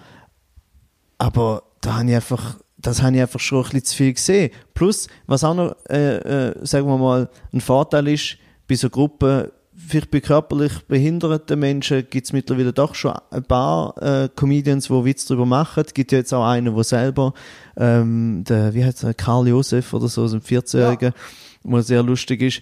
Aber 1.17 1.63
da 1.81 1.97
habe 1.97 2.09
ich 2.11 2.15
einfach, 2.15 2.59
das 2.77 3.03
habe 3.03 3.17
ich 3.17 3.23
einfach 3.23 3.41
schon 3.41 3.65
ein 3.65 3.65
bisschen 3.65 3.85
zu 3.85 3.97
viel 3.97 4.13
gesehen. 4.13 4.51
Plus, 4.75 5.09
was 5.27 5.43
auch 5.43 5.55
noch, 5.55 5.75
äh, 5.89 6.17
äh, 6.19 6.67
sagen 6.67 6.87
wir 6.87 6.99
mal, 6.99 7.31
ein 7.51 7.63
Vorteil 7.63 8.09
ist, 8.09 8.37
bei 8.69 8.75
so 8.75 8.91
Gruppen, 8.91 9.49
vielleicht 9.75 10.11
bei 10.11 10.21
körperlich 10.21 10.73
behinderten 10.87 11.59
Menschen 11.59 12.07
gibt 12.11 12.27
es 12.27 12.35
mittlerweile 12.35 12.75
doch 12.75 12.95
schon 12.95 13.15
ein 13.31 13.43
paar 13.45 13.97
äh, 14.03 14.29
Comedians, 14.37 14.89
die 14.89 15.05
Witz 15.05 15.25
darüber 15.25 15.47
machen. 15.47 15.83
Es 15.87 15.95
gibt 15.95 16.13
ja 16.13 16.19
jetzt 16.19 16.35
auch 16.35 16.47
einen, 16.47 16.75
der 16.75 16.85
selber, 16.85 17.33
ähm, 17.79 18.45
der, 18.47 18.75
wie 18.75 18.85
heißt 18.85 19.03
er, 19.03 19.15
Karl 19.15 19.49
Josef 19.49 19.95
oder 19.95 20.09
so, 20.09 20.27
so 20.27 20.37
ein 20.37 20.43
14-Jähriger, 20.43 21.03
ja. 21.05 21.71
der 21.71 21.83
sehr 21.83 22.03
lustig 22.03 22.43
ist. 22.43 22.61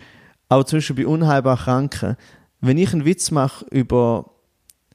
Auch 0.49 0.63
zum 0.63 0.77
Beispiel 0.77 1.05
bei 1.05 1.07
unheilbar 1.09 1.57
Kranken. 1.57 2.17
Wenn 2.61 2.79
ich 2.79 2.93
einen 2.93 3.05
Witz 3.05 3.33
mache 3.33 3.67
über 3.71 4.27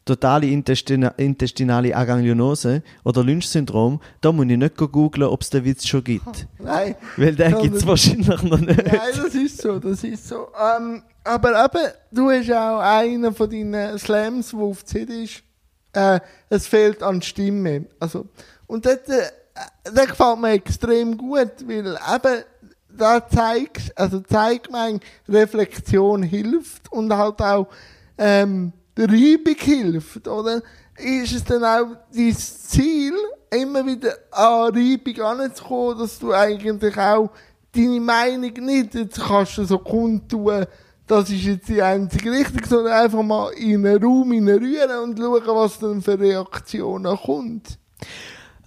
totale 0.07 0.47
Intestina 0.47 1.09
intestinale 1.17 1.95
Aganglionose 1.95 2.81
oder 3.03 3.23
Lynch-Syndrom, 3.23 4.01
da 4.21 4.31
muss 4.31 4.47
ich 4.49 4.57
nicht 4.57 4.77
googeln, 4.77 5.27
ob 5.27 5.41
es 5.41 5.49
den 5.49 5.65
Witz 5.65 5.85
schon 5.85 6.03
gibt. 6.03 6.47
Nein. 6.59 6.95
Weil 7.15 7.35
den 7.35 7.59
gibt 7.59 7.75
es 7.75 7.85
wahrscheinlich 7.85 8.27
noch 8.27 8.59
nicht. 8.59 8.85
Nein, 8.85 8.99
das 9.15 9.35
ist 9.35 9.61
so, 9.61 9.79
das 9.79 10.03
ist 10.03 10.27
so. 10.27 10.47
Ähm, 10.59 11.03
aber 11.23 11.65
eben, 11.65 11.91
du 12.11 12.31
hast 12.31 12.51
auch 12.51 12.79
einen 12.79 13.35
von 13.35 13.49
deinen 13.49 13.99
Slams, 13.99 14.51
der 14.51 14.59
auf 14.59 14.85
CD 14.85 15.23
ist, 15.23 15.43
äh, 15.93 16.19
es 16.49 16.67
fehlt 16.67 17.03
an 17.03 17.21
Stimme. 17.21 17.85
Also, 17.99 18.27
und 18.65 18.85
das, 18.85 19.07
äh, 19.09 19.29
das 19.83 20.07
gefällt 20.07 20.39
mir 20.39 20.51
extrem 20.51 21.17
gut, 21.17 21.51
weil 21.67 21.97
eben, 22.15 22.43
da 22.89 23.27
zeigt, 23.27 23.97
also 23.97 24.19
zeigt 24.21 24.71
mir, 24.71 24.99
Reflexion 25.29 26.23
hilft 26.23 26.91
und 26.91 27.15
halt 27.15 27.41
auch, 27.41 27.67
ähm, 28.17 28.73
der 28.97 29.09
Reibung 29.09 29.55
hilft, 29.57 30.27
oder? 30.27 30.61
Ist 30.97 31.33
es 31.33 31.43
dann 31.43 31.63
auch 31.63 31.95
dein 32.13 32.35
Ziel, 32.35 33.13
immer 33.51 33.85
wieder 33.85 34.13
an 34.31 34.73
Reibung 34.73 35.21
anzukommen, 35.21 35.99
dass 35.99 36.19
du 36.19 36.33
eigentlich 36.33 36.97
auch 36.97 37.29
deine 37.73 37.99
Meinung 37.99 38.53
nicht, 38.53 38.95
jetzt 38.95 39.19
kannst 39.19 39.57
du 39.57 39.65
so 39.65 39.77
kundtun, 39.77 40.65
das 41.05 41.29
ist 41.29 41.43
jetzt 41.43 41.69
die 41.69 41.81
einzige 41.81 42.31
Richtung, 42.31 42.65
sondern 42.67 42.93
einfach 42.93 43.23
mal 43.23 43.51
in 43.51 43.85
einen 43.85 44.03
Raum 44.03 44.31
rühren 44.31 45.03
und 45.03 45.17
schauen, 45.17 45.43
was 45.45 45.79
dann 45.79 46.01
für 46.01 46.19
Reaktionen 46.19 47.15
kommt. 47.15 47.77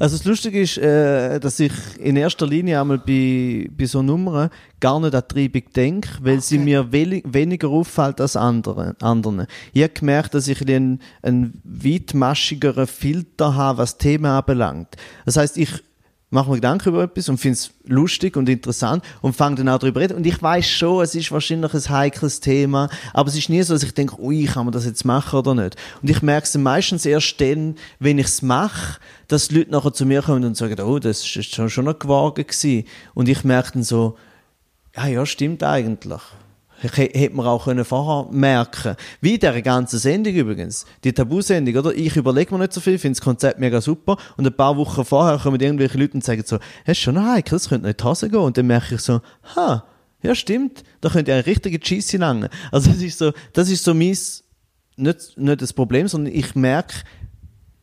Also 0.01 0.17
das 0.17 0.25
Lustige 0.25 0.63
ist, 0.63 0.79
äh, 0.79 1.39
dass 1.39 1.61
ich 1.61 1.73
in 1.99 2.17
erster 2.17 2.47
Linie 2.47 2.81
einmal 2.81 2.97
bei, 2.99 3.69
bei 3.71 3.85
so 3.85 4.01
Nummern 4.01 4.49
gar 4.81 4.99
nicht 4.99 5.15
an 5.15 5.23
Treibung 5.29 5.63
denke, 5.77 6.09
weil 6.23 6.41
sie 6.41 6.59
mir 6.59 6.85
weli- 6.91 7.23
weniger 7.25 7.69
auffällt 7.69 8.19
als 8.19 8.35
andere, 8.35 8.97
anderen. 9.03 9.47
Ich 9.75 9.83
habe 9.83 9.93
gemerkt, 9.93 10.33
dass 10.33 10.49
ich 10.49 10.67
einen, 10.67 11.01
einen 11.21 11.61
weitmaschigeren 11.65 12.87
Filter 12.87 13.55
habe, 13.55 13.79
was 13.79 13.99
Themen 13.99 14.25
anbelangt. 14.25 14.97
Das 15.27 15.37
heißt, 15.37 15.59
ich 15.59 15.71
mache 16.31 16.49
mir 16.49 16.57
Gedanken 16.57 16.90
über 16.90 17.03
etwas 17.03 17.29
und 17.29 17.38
finde 17.38 17.55
es 17.55 17.71
lustig 17.87 18.37
und 18.37 18.49
interessant 18.49 19.05
und 19.21 19.35
fange 19.35 19.57
dann 19.57 19.69
auch 19.69 19.79
darüber 19.79 20.01
reden. 20.01 20.16
Und 20.16 20.27
ich 20.27 20.40
weiß 20.40 20.66
schon, 20.66 21.03
es 21.03 21.14
ist 21.14 21.33
wahrscheinlich 21.33 21.75
ein 21.75 21.88
heikles 21.88 22.40
Thema, 22.40 22.88
aber 23.12 23.29
es 23.29 23.37
ist 23.37 23.49
nie 23.49 23.62
so, 23.62 23.75
dass 23.75 23.83
ich 23.83 23.95
denke, 23.95 24.21
ui, 24.21 24.45
kann 24.45 24.64
man 24.64 24.73
das 24.73 24.85
jetzt 24.85 25.05
machen 25.05 25.38
oder 25.38 25.55
nicht. 25.55 25.77
Und 26.01 26.09
ich 26.09 26.23
merke 26.23 26.47
es 26.47 26.57
meistens 26.57 27.05
erst 27.05 27.40
dann, 27.40 27.75
wenn 27.99 28.19
ich 28.19 28.27
es 28.27 28.43
mache, 28.43 29.01
dass 29.29 29.49
die 29.49 29.57
Leute 29.59 29.73
nachher 29.73 29.93
zu 29.93 30.07
mir 30.07 30.23
kommen 30.23 30.45
und 30.45 30.57
sagen, 30.57 30.81
oh, 30.81 30.99
das 30.99 31.21
ist 31.21 31.55
schon, 31.55 31.69
schon 31.69 31.85
noch 31.85 31.99
gewagt 31.99 32.37
gewesen. 32.37 32.85
Und 33.14 33.29
ich 33.29 33.45
merke 33.45 33.73
dann 33.73 33.83
so, 33.83 34.16
ja, 34.97 35.07
ja, 35.07 35.27
stimmt 35.27 35.62
eigentlich. 35.62 36.23
Hätte 36.81 37.37
man 37.37 37.47
auch 37.47 37.64
können 37.64 37.85
vorher 37.85 38.33
merken 38.33 38.97
Wie 39.21 39.35
in 39.35 39.40
dieser 39.40 39.61
ganzen 39.61 39.99
Sendung 39.99 40.35
übrigens. 40.35 40.87
Die 41.05 41.12
Tabu-Sendung, 41.12 41.77
oder? 41.77 41.95
Ich 41.95 42.16
überlege 42.16 42.55
mir 42.55 42.61
nicht 42.61 42.73
so 42.73 42.81
viel, 42.81 42.99
finde 42.99 43.19
das 43.19 43.25
Konzept 43.25 43.61
mega 43.61 43.81
super. 43.81 44.16
Und 44.37 44.47
ein 44.47 44.53
paar 44.53 44.77
Wochen 44.77 45.05
vorher 45.05 45.38
kommen 45.38 45.61
irgendwelche 45.61 45.99
Leute 45.99 46.14
und 46.14 46.25
sagen 46.25 46.43
so, 46.45 46.57
das 46.57 46.97
ist 46.97 47.01
schon 47.01 47.16
noch 47.16 47.27
heikel, 47.27 47.57
das 47.57 47.69
könnte 47.69 47.87
noch 47.87 47.90
in 47.90 47.97
die 47.97 48.05
Hose 48.05 48.31
gehen. 48.31 48.40
Und 48.40 48.57
dann 48.57 48.66
merke 48.66 48.95
ich 48.95 49.01
so, 49.03 49.21
ha, 49.57 49.85
ja 50.23 50.35
stimmt, 50.35 50.83
da 51.01 51.11
könnte 51.11 51.33
ja 51.33 51.38
ein 51.38 51.45
richtiger 51.45 51.79
Cheesy 51.79 52.16
langen. 52.16 52.49
Also 52.73 52.90
das 52.90 53.03
ist 53.03 53.19
so, 53.19 53.33
das 53.53 53.69
ist 53.69 53.85
so 53.85 53.93
mein, 53.93 54.16
nicht, 54.97 55.37
nicht 55.37 55.62
das 55.62 55.73
Problem, 55.73 56.09
sondern 56.09 56.33
ich 56.35 56.55
merke, 56.55 56.95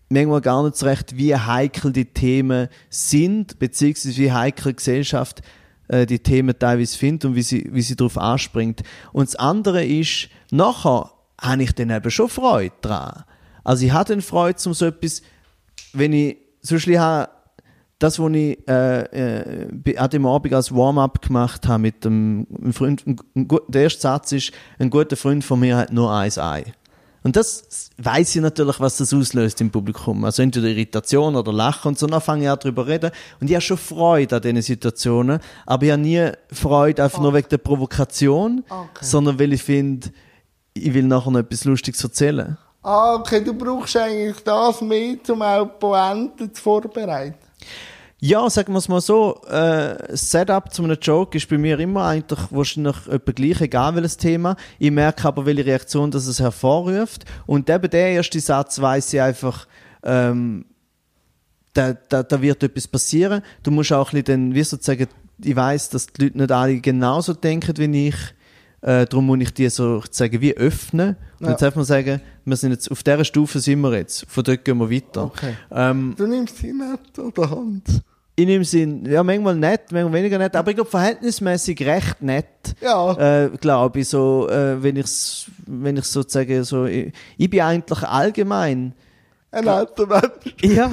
manchmal 0.10 0.42
gar 0.42 0.64
nicht 0.64 0.78
so 0.78 0.86
recht, 0.86 1.18
wie 1.18 1.36
heikel 1.36 1.92
die 1.92 2.06
Themen 2.06 2.68
sind, 2.90 3.60
beziehungsweise 3.60 4.18
wie 4.18 4.32
heikel 4.32 4.74
Gesellschaft 4.74 5.42
äh, 5.88 6.06
die 6.06 6.20
Themen 6.20 6.58
teilweise 6.58 6.98
findet 6.98 7.26
und 7.26 7.36
wie 7.36 7.42
sie, 7.42 7.68
wie 7.72 7.82
sie 7.82 7.96
darauf 7.96 8.18
anspringt. 8.18 8.84
Und 9.14 9.28
das 9.28 9.36
andere 9.36 9.86
ist, 9.86 10.30
nachher 10.52 11.12
habe 11.40 11.64
ich 11.64 11.74
dann 11.74 11.90
eben 11.90 12.12
schon 12.12 12.30
Freude 12.30 12.74
dran. 12.82 13.24
Also 13.64 13.86
ich 13.86 13.92
habe 13.92 14.14
dann 14.14 14.22
Freude, 14.22 14.58
um 14.66 14.74
so 14.74 14.86
etwas, 14.86 15.22
wenn 15.94 16.14
ich, 16.14 16.38
ich 16.64 16.98
habe 16.98 17.30
das, 18.00 18.20
was 18.20 18.32
ich 18.34 18.68
äh, 18.68 19.64
äh, 19.64 19.98
an 19.98 20.10
dem 20.10 20.26
Abend 20.26 20.54
als 20.54 20.74
Warm-up 20.74 21.22
gemacht 21.22 21.68
habe 21.68 21.82
mit 21.82 22.06
einem 22.06 22.46
Freund, 22.72 23.06
ein, 23.08 23.18
ein, 23.36 23.48
der 23.68 23.84
erste 23.84 24.02
Satz 24.02 24.32
ist, 24.32 24.52
ein 24.78 24.90
guter 24.90 25.18
Freund 25.18 25.44
von 25.44 25.60
mir 25.60 25.78
hat 25.78 25.92
nur 25.92 26.12
ein 26.12 26.32
Ei. 26.38 26.66
Und 27.28 27.36
das 27.36 27.90
weiß 27.98 28.38
ich 28.38 28.42
natürlich, 28.42 28.80
was 28.80 28.96
das 28.96 29.14
auslöst 29.14 29.60
im 29.60 29.70
Publikum. 29.70 30.24
Also 30.24 30.44
entweder 30.44 30.70
Irritation 30.70 31.36
oder 31.36 31.52
Lachen 31.52 31.90
und 31.90 32.00
so, 32.00 32.08
dann 32.08 32.22
fange 32.22 32.46
ich 32.46 32.50
auch 32.50 32.56
darüber 32.56 32.88
reden. 32.88 33.12
Und 33.42 33.50
ich 33.50 33.54
habe 33.54 33.62
schon 33.62 33.78
Freude 33.78 34.38
an 34.38 34.42
diesen 34.42 34.62
Situationen, 34.62 35.42
aber 35.66 35.84
ich 35.84 35.92
habe 35.92 36.02
nie 36.02 36.32
Freude 36.54 37.04
einfach 37.04 37.20
nur 37.20 37.34
wegen 37.34 37.50
der 37.50 37.58
Provokation, 37.58 38.64
Okay. 38.70 38.86
sondern 39.02 39.38
weil 39.38 39.52
ich 39.52 39.62
finde, 39.62 40.08
ich 40.74 40.94
will 40.94 41.04
nachher 41.04 41.32
noch 41.32 41.42
etwas 41.42 41.66
Lustiges 41.66 42.02
erzählen. 42.02 42.58
Ah, 42.82 43.16
okay, 43.16 43.44
du 43.44 43.54
brauchst 43.54 43.98
eigentlich 43.98 44.42
das 44.46 44.80
mehr, 44.80 45.18
um 45.28 45.42
auch 45.42 45.66
die 45.66 45.80
Pointe 45.82 46.54
zu 46.54 46.62
vorbereiten. 46.62 47.36
Ja, 48.20 48.50
sagen 48.50 48.74
wir 48.74 48.80
es 48.80 48.90
mal 48.90 49.00
so, 49.00 49.44
äh, 49.44 50.16
Setup 50.16 50.74
zu 50.74 50.84
einem 50.84 50.98
Joke 51.00 51.38
ist 51.38 51.48
bei 51.50 51.60
mir 51.60 51.78
immer 51.78 52.06
eigentlich 52.06 52.40
wahrscheinlich 52.50 52.96
etwa 53.08 53.32
gleich, 53.32 53.62
egal 53.62 53.94
welches 53.94 54.18
Thema. 54.18 54.56
Ich 54.80 54.90
merke 54.90 55.28
aber, 55.28 55.46
welche 55.46 55.68
Reaktion 55.68 56.10
das 56.10 56.26
es 56.26 56.40
hervorruft. 56.40 57.26
Und 57.46 57.70
eben 57.70 57.90
der 57.92 58.10
erste 58.10 58.40
Satz 58.40 58.82
weiss 58.82 59.14
ich 59.14 59.22
einfach, 59.22 59.68
ähm, 60.02 60.66
da, 61.74 61.94
da, 61.94 62.24
da 62.24 62.42
wird 62.42 62.64
etwas 62.64 62.88
passieren. 62.88 63.44
Du 63.62 63.70
musst 63.70 63.94
auch 63.94 64.12
ein 64.12 64.24
bisschen, 64.24 64.50
dann, 64.50 64.56
wie 64.56 64.64
sozusagen, 64.64 65.08
ich 65.44 65.56
weiss, 65.56 65.90
dass 65.90 66.08
die 66.08 66.24
Leute 66.24 66.40
nicht 66.40 66.52
alle 66.52 66.80
genauso 66.80 67.36
denken 67.36 67.78
wie 67.78 68.08
ich. 68.08 68.16
Äh, 68.82 69.06
darum 69.06 69.26
muss 69.26 69.40
ich 69.42 69.54
die 69.54 69.70
so 69.70 70.04
sagen, 70.12 70.40
wie 70.40 70.56
öffnen. 70.56 71.16
Und 71.40 71.46
Ja. 71.48 71.52
jetzt 71.52 71.64
einfach 71.64 71.78
mal 71.78 71.84
sagen, 71.84 72.22
wir 72.46 72.56
sind 72.56 72.72
jetzt, 72.72 72.92
auf 72.92 73.02
dieser 73.04 73.26
Stufe 73.26 73.60
sind 73.60 73.82
wir 73.82 73.96
jetzt. 73.98 74.26
Von 74.30 74.44
dort 74.44 74.64
gehen 74.64 74.78
wir 74.78 74.90
weiter. 74.90 75.24
Okay. 75.26 75.54
Ähm, 75.72 76.14
Du 76.18 76.28
nimmst 76.28 76.58
sie 76.58 76.72
nicht 76.74 77.20
an 77.20 77.34
der 77.36 77.50
Hand. 77.50 78.02
in 78.36 78.48
dem 78.48 78.64
Sinn, 78.64 79.04
ja, 79.10 79.24
manchmal 79.24 79.56
nett, 79.56 79.92
manchmal 79.92 80.14
weniger 80.14 80.38
nett, 80.38 80.56
aber 80.56 80.70
ich 80.70 80.76
glaube 80.76 80.92
verhältnismäßig 80.92 81.82
recht 81.84 82.22
nett. 82.22 82.46
Ja. 82.82 83.46
Äh, 83.46 83.50
glaube 83.60 84.00
ich, 84.02 84.10
so, 84.10 84.48
äh, 84.48 84.82
wenn 84.84 84.96
ich 84.96 85.48
wenn 85.66 85.98
ich 85.98 86.06
sozusagen 86.06 86.64
so, 86.64 86.86
ich, 86.86 87.12
ich 87.36 87.50
bin 87.50 87.62
eigentlich 87.62 88.04
allgemein, 88.04 88.94
Ein 89.50 89.68
alter 89.68 90.06
Mensch. 90.06 90.54
ja, 90.62 90.92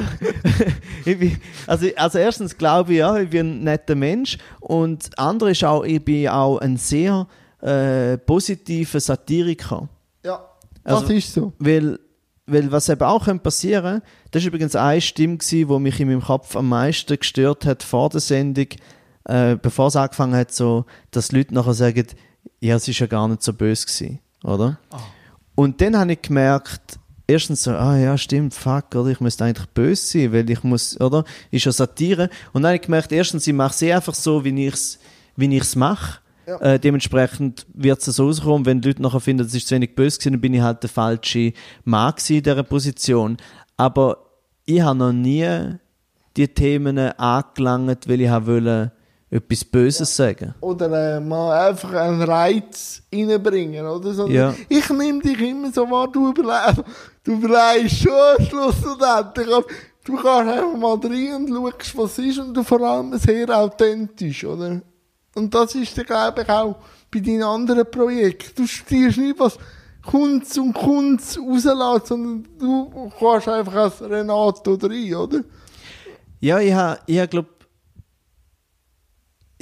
ich 1.04 1.18
bin, 1.18 1.36
also, 1.66 1.86
also 1.96 2.18
erstens 2.18 2.56
glaube 2.56 2.92
ich, 2.92 2.98
ja, 3.00 3.18
ich 3.18 3.28
bin 3.28 3.60
ein 3.60 3.64
netter 3.64 3.94
Mensch 3.94 4.38
und 4.60 5.10
andere 5.18 5.50
ist 5.50 5.64
auch, 5.64 5.84
ich 5.84 6.02
bin 6.02 6.28
auch 6.28 6.58
ein 6.58 6.78
sehr 6.78 7.26
äh, 7.64 8.18
positiver 8.18 9.00
Satiriker. 9.00 9.88
Ja, 10.24 10.44
das 10.84 11.02
Also- 11.02 11.12
ist 11.12 11.32
so. 11.32 11.52
Weil, 11.58 11.98
weil 12.46 12.70
was 12.70 12.88
eben 12.88 13.02
auch 13.02 13.24
könnte 13.24 13.42
passieren 13.42 14.02
das 14.30 14.42
war 14.42 14.48
übrigens 14.48 14.76
eine 14.76 15.00
Stimme, 15.00 15.38
die 15.38 15.64
mich 15.64 15.98
in 16.00 16.08
meinem 16.08 16.22
Kopf 16.22 16.56
am 16.56 16.68
meisten 16.68 17.16
gestört 17.18 17.64
hat 17.66 17.82
vor 17.82 18.10
der 18.10 18.20
Sendung, 18.20 18.66
äh, 19.24 19.56
bevor 19.56 19.86
es 19.88 19.96
angefangen 19.96 20.34
hat, 20.34 20.52
so, 20.52 20.84
dass 21.10 21.32
Leute 21.32 21.54
nachher 21.54 21.74
sagen, 21.74 22.06
ja, 22.60 22.76
es 22.76 22.86
ist 22.88 22.98
ja 22.98 23.06
gar 23.06 23.28
nicht 23.28 23.42
so 23.42 23.52
böse 23.52 23.86
gewesen, 23.86 24.18
oder? 24.42 24.78
Und 25.54 25.80
dann 25.80 25.96
habe 25.96 26.12
ich 26.12 26.20
gemerkt, 26.22 26.98
erstens 27.26 27.62
so, 27.62 27.70
ah 27.70 27.96
ja, 27.96 28.18
stimmt, 28.18 28.52
fuck, 28.54 28.94
oder? 28.94 29.10
Ich 29.10 29.20
müsste 29.20 29.44
eigentlich 29.44 29.68
böse 29.68 30.04
sein, 30.04 30.32
weil 30.32 30.50
ich 30.50 30.62
muss, 30.64 31.00
oder? 31.00 31.24
Ist 31.50 31.64
ja 31.64 31.72
Satire. 31.72 32.28
Und 32.52 32.62
dann 32.62 32.70
habe 32.70 32.76
ich 32.76 32.82
gemerkt, 32.82 33.12
erstens, 33.12 33.46
ich 33.46 33.54
mache 33.54 33.72
es 33.72 33.82
eh 33.82 33.92
einfach 33.94 34.14
so, 34.14 34.44
wie 34.44 34.66
ich 34.66 34.74
es 34.74 34.98
wie 35.36 35.56
ich's 35.56 35.76
mache. 35.76 36.18
Ja. 36.46 36.58
Äh, 36.58 36.78
dementsprechend 36.78 37.66
wird 37.72 38.06
es 38.06 38.16
so 38.16 38.26
rauskommen, 38.26 38.66
wenn 38.66 38.80
die 38.80 38.88
Leute 38.88 39.02
nachher 39.02 39.20
finden, 39.20 39.44
das 39.44 39.54
ist 39.54 39.68
zu 39.68 39.74
wenig 39.74 39.94
böse 39.94 40.18
gewesen, 40.18 40.32
dann 40.32 40.40
bin 40.40 40.54
ich 40.54 40.60
halt 40.60 40.82
der 40.82 40.90
falsche 40.90 41.52
Mann 41.84 42.14
in 42.28 42.42
dieser 42.42 42.62
Position. 42.62 43.36
Aber 43.76 44.18
ich 44.64 44.80
habe 44.80 44.98
noch 44.98 45.12
nie 45.12 45.76
die 46.36 46.48
Themen 46.48 46.98
angelangt, 46.98 48.08
weil 48.08 48.20
ich 48.20 48.30
wollte 48.30 48.92
etwas 49.30 49.64
Böses 49.64 50.14
sagen. 50.14 50.54
Oder 50.60 51.16
äh, 51.16 51.20
mal 51.20 51.68
einfach 51.68 51.92
einen 51.92 52.22
Reiz 52.22 53.02
reinbringen, 53.12 53.84
oder? 53.86 54.14
Sondern 54.14 54.34
Ja. 54.34 54.54
Ich 54.68 54.88
nehme 54.90 55.20
dich 55.20 55.40
immer 55.40 55.72
so 55.72 55.90
wahr, 55.90 56.08
du 56.10 56.30
überlebst. 56.30 56.84
Du 57.24 57.32
überlegst 57.32 58.02
schon 58.02 58.46
schlussendlich. 58.46 59.52
aber 59.52 59.64
Du 60.04 60.16
kannst 60.16 60.52
einfach 60.52 60.76
mal 60.76 60.98
rein 61.02 61.34
und 61.34 61.48
schaust, 61.48 61.96
was 61.96 62.18
ist 62.18 62.38
und 62.38 62.52
du 62.54 62.62
vor 62.62 62.80
allem 62.82 63.16
sehr 63.16 63.48
authentisch, 63.48 64.44
oder? 64.44 64.82
Und 65.34 65.54
das 65.54 65.74
ist 65.74 65.96
dann, 65.98 66.06
glaube 66.06 66.42
ich, 66.42 66.48
auch 66.48 66.76
bei 67.12 67.20
deinen 67.20 67.42
anderen 67.42 67.90
Projekten. 67.90 68.62
Du 68.62 68.66
stehst 68.66 69.18
nicht, 69.18 69.38
was 69.38 69.58
Kunst 70.04 70.58
und 70.58 70.72
Kunst 70.72 71.38
rauslässt, 71.38 72.06
sondern 72.06 72.46
du 72.58 73.10
kannst 73.18 73.48
einfach 73.48 73.74
als 73.74 74.02
Renato 74.02 74.74
rein, 74.74 75.14
oder? 75.14 75.40
Ja, 76.40 76.60
ich 76.60 76.72
habe, 76.72 77.00
ich 77.06 77.18
hab, 77.18 77.30
glaube 77.30 77.48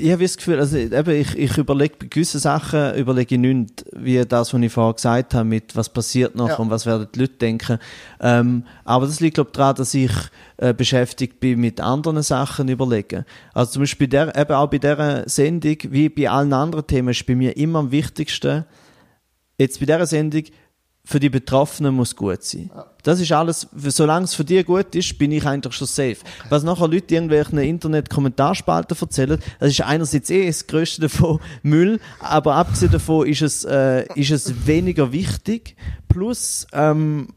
ich 0.02 0.10
habe 0.12 0.22
das 0.24 0.36
Gefühl, 0.36 0.58
also 0.58 0.76
eben, 0.76 1.10
ich, 1.10 1.38
ich 1.38 1.56
überlege 1.56 1.94
bei 1.98 2.06
gewissen 2.06 2.40
Sachen, 2.40 2.94
überlege 2.96 3.36
ich 3.36 3.40
nicht, 3.40 3.84
wie 3.92 4.24
das, 4.24 4.52
was 4.52 4.60
ich 4.60 4.72
vorher 4.72 4.94
gesagt 4.94 5.34
habe, 5.34 5.44
mit 5.44 5.76
was 5.76 5.88
passiert 5.88 6.34
noch 6.34 6.48
Ja. 6.48 6.56
und 6.56 6.70
was 6.70 6.86
werden 6.86 7.06
die 7.14 7.20
Leute 7.20 7.34
denken. 7.34 7.78
Ähm, 8.20 8.64
aber 8.84 9.06
das 9.06 9.20
liegt, 9.20 9.34
glaube 9.34 9.50
ich, 9.50 9.56
daran, 9.56 9.76
dass 9.76 9.94
ich 9.94 10.10
äh, 10.56 10.74
beschäftigt 10.74 11.38
bin 11.38 11.60
mit 11.60 11.80
anderen 11.80 12.22
Sachen 12.22 12.68
überlegen. 12.68 13.24
Also 13.54 13.72
zum 13.72 13.82
Beispiel 13.82 14.08
der, 14.08 14.36
eben 14.36 14.52
auch 14.52 14.68
bei 14.68 14.78
dieser 14.78 15.28
Sendung, 15.28 15.76
wie 15.90 16.08
bei 16.08 16.28
allen 16.28 16.52
anderen 16.52 16.86
Themen, 16.86 17.08
ist 17.10 17.24
bei 17.26 17.36
mir 17.36 17.56
immer 17.56 17.78
am 17.78 17.90
wichtigsten, 17.92 18.64
jetzt 19.58 19.78
bei 19.78 19.86
dieser 19.86 20.06
Sendung, 20.06 20.42
für 21.04 21.18
die 21.18 21.30
Betroffenen 21.30 21.94
muss 21.94 22.14
gut 22.14 22.44
sein. 22.44 22.70
Das 23.02 23.18
ist 23.18 23.32
alles, 23.32 23.66
solange 23.76 24.24
es 24.24 24.34
für 24.34 24.44
die 24.44 24.62
gut 24.62 24.94
ist, 24.94 25.18
bin 25.18 25.32
ich 25.32 25.44
eigentlich 25.44 25.74
schon 25.74 25.88
safe. 25.88 26.18
Was 26.48 26.62
nachher 26.62 26.86
Leute 26.86 27.14
irgendwelchen 27.14 27.58
Internet-Kommentarspalten 27.58 28.96
erzählen, 29.00 29.42
das 29.58 29.70
ist 29.70 29.80
einerseits 29.80 30.30
eh 30.30 30.46
das 30.46 30.66
Größte 30.66 31.02
davon 31.02 31.40
Müll, 31.62 31.98
aber 32.20 32.54
abgesehen 32.54 32.92
davon 32.92 33.26
ist 33.26 33.42
es, 33.42 33.64
äh, 33.64 34.06
ist 34.14 34.30
es 34.30 34.66
weniger 34.66 35.10
wichtig. 35.10 35.76
Plus, 36.08 36.68
ähm, 36.72 37.28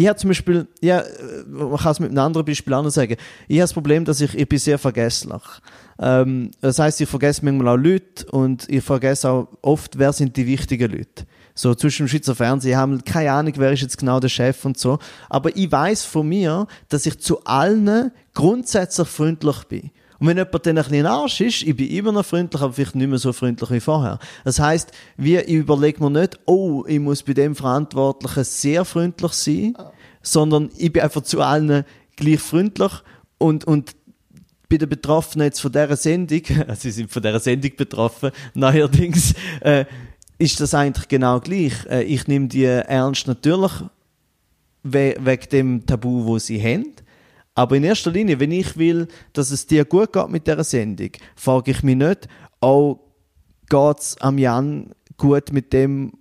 ich 0.00 0.08
habe 0.08 0.18
zum 0.18 0.28
Beispiel, 0.30 0.66
ja, 0.80 1.00
äh, 1.00 1.44
man 1.46 1.76
kann 1.76 1.92
es 1.92 2.00
mit 2.00 2.10
einem 2.10 2.18
anderen 2.18 2.46
Beispiel 2.46 2.72
auch 2.72 2.82
noch 2.82 2.90
sagen. 2.90 3.16
Ich 3.46 3.58
habe 3.58 3.64
das 3.64 3.74
Problem, 3.74 4.04
dass 4.04 4.20
ich, 4.20 4.34
ich 4.34 4.48
bin 4.48 4.58
sehr 4.58 4.78
vergesslich. 4.78 5.42
Ähm, 6.00 6.50
das 6.60 6.78
heißt, 6.78 7.00
ich 7.02 7.08
vergesse 7.08 7.44
manchmal 7.44 7.68
auch 7.68 7.82
Leute 7.82 8.26
und 8.30 8.68
ich 8.68 8.82
vergesse 8.82 9.28
auch 9.30 9.48
oft, 9.60 9.98
wer 9.98 10.12
sind 10.12 10.36
die 10.36 10.46
wichtigen 10.46 10.90
Leute. 10.90 11.26
So 11.54 11.74
zwischen 11.74 12.06
dem 12.06 12.08
Schweizer 12.08 12.34
Fernsehen 12.34 12.76
haben 12.76 13.04
keine 13.04 13.32
Ahnung, 13.32 13.54
wer 13.56 13.72
ist 13.72 13.82
jetzt 13.82 13.98
genau 13.98 14.20
der 14.20 14.28
Chef 14.28 14.64
und 14.64 14.78
so. 14.78 14.98
Aber 15.28 15.54
ich 15.56 15.70
weiß 15.70 16.04
von 16.04 16.28
mir, 16.28 16.66
dass 16.88 17.06
ich 17.06 17.18
zu 17.20 17.44
allen 17.44 18.12
grundsätzlich 18.34 19.08
freundlich 19.08 19.64
bin. 19.64 19.90
Und 20.20 20.26
wenn 20.26 20.36
jemand 20.36 20.66
dann 20.66 20.76
ein 20.76 20.84
bisschen 20.84 21.06
Arsch 21.06 21.40
ist, 21.40 21.62
ich 21.62 21.74
bin 21.74 21.88
immer 21.88 22.12
noch 22.12 22.26
freundlich, 22.26 22.60
aber 22.60 22.74
vielleicht 22.74 22.94
nicht 22.94 23.08
mehr 23.08 23.18
so 23.18 23.32
freundlich 23.32 23.70
wie 23.70 23.80
vorher. 23.80 24.18
Das 24.44 24.60
heißt, 24.60 24.92
wie, 25.16 25.38
ich 25.38 25.48
überlege 25.48 26.02
mir 26.02 26.10
nicht, 26.10 26.38
oh, 26.44 26.84
ich 26.86 27.00
muss 27.00 27.22
bei 27.22 27.32
dem 27.32 27.56
Verantwortlichen 27.56 28.44
sehr 28.44 28.84
freundlich 28.84 29.32
sein, 29.32 29.74
sondern 30.22 30.70
ich 30.76 30.92
bin 30.92 31.02
einfach 31.02 31.22
zu 31.22 31.40
allen 31.40 31.84
gleich 32.16 32.40
freundlich 32.40 32.92
und, 33.38 33.64
und 33.64 33.96
bei 34.68 34.76
den 34.76 34.88
Betroffenen 34.90 35.46
jetzt 35.46 35.60
von 35.60 35.72
dieser 35.72 35.96
Sendung, 35.96 36.42
also 36.68 36.74
sie 36.80 36.90
sind 36.92 37.10
von 37.10 37.22
dieser 37.22 37.40
Sendung 37.40 37.72
betroffen, 37.76 38.30
neuerdings, 38.54 39.34
äh, 39.60 39.86
ist 40.40 40.58
das 40.58 40.72
eigentlich 40.74 41.06
genau 41.06 41.38
gleich. 41.38 41.74
Äh, 41.88 42.02
ich 42.04 42.26
nehme 42.26 42.48
die 42.48 42.64
ernst 42.64 43.26
natürlich 43.28 43.72
we 44.82 45.14
wegen 45.20 45.48
dem 45.52 45.86
Tabu, 45.86 46.24
wo 46.24 46.38
sie 46.38 46.60
haben. 46.60 46.94
Aber 47.54 47.76
in 47.76 47.84
erster 47.84 48.10
Linie, 48.10 48.40
wenn 48.40 48.50
ich 48.50 48.76
will, 48.78 49.06
dass 49.34 49.50
es 49.50 49.66
dir 49.66 49.84
gut 49.84 50.12
geht 50.14 50.30
mit 50.30 50.46
dieser 50.46 50.64
Sendung, 50.64 51.10
frage 51.36 51.72
ich 51.72 51.82
mich 51.82 51.96
nicht, 51.96 52.28
oh, 52.62 52.96
geht 53.68 53.98
es 53.98 54.16
am 54.20 54.38
Jan 54.38 54.92
gut 55.18 55.52
mit 55.52 55.74
dem, 55.74 56.12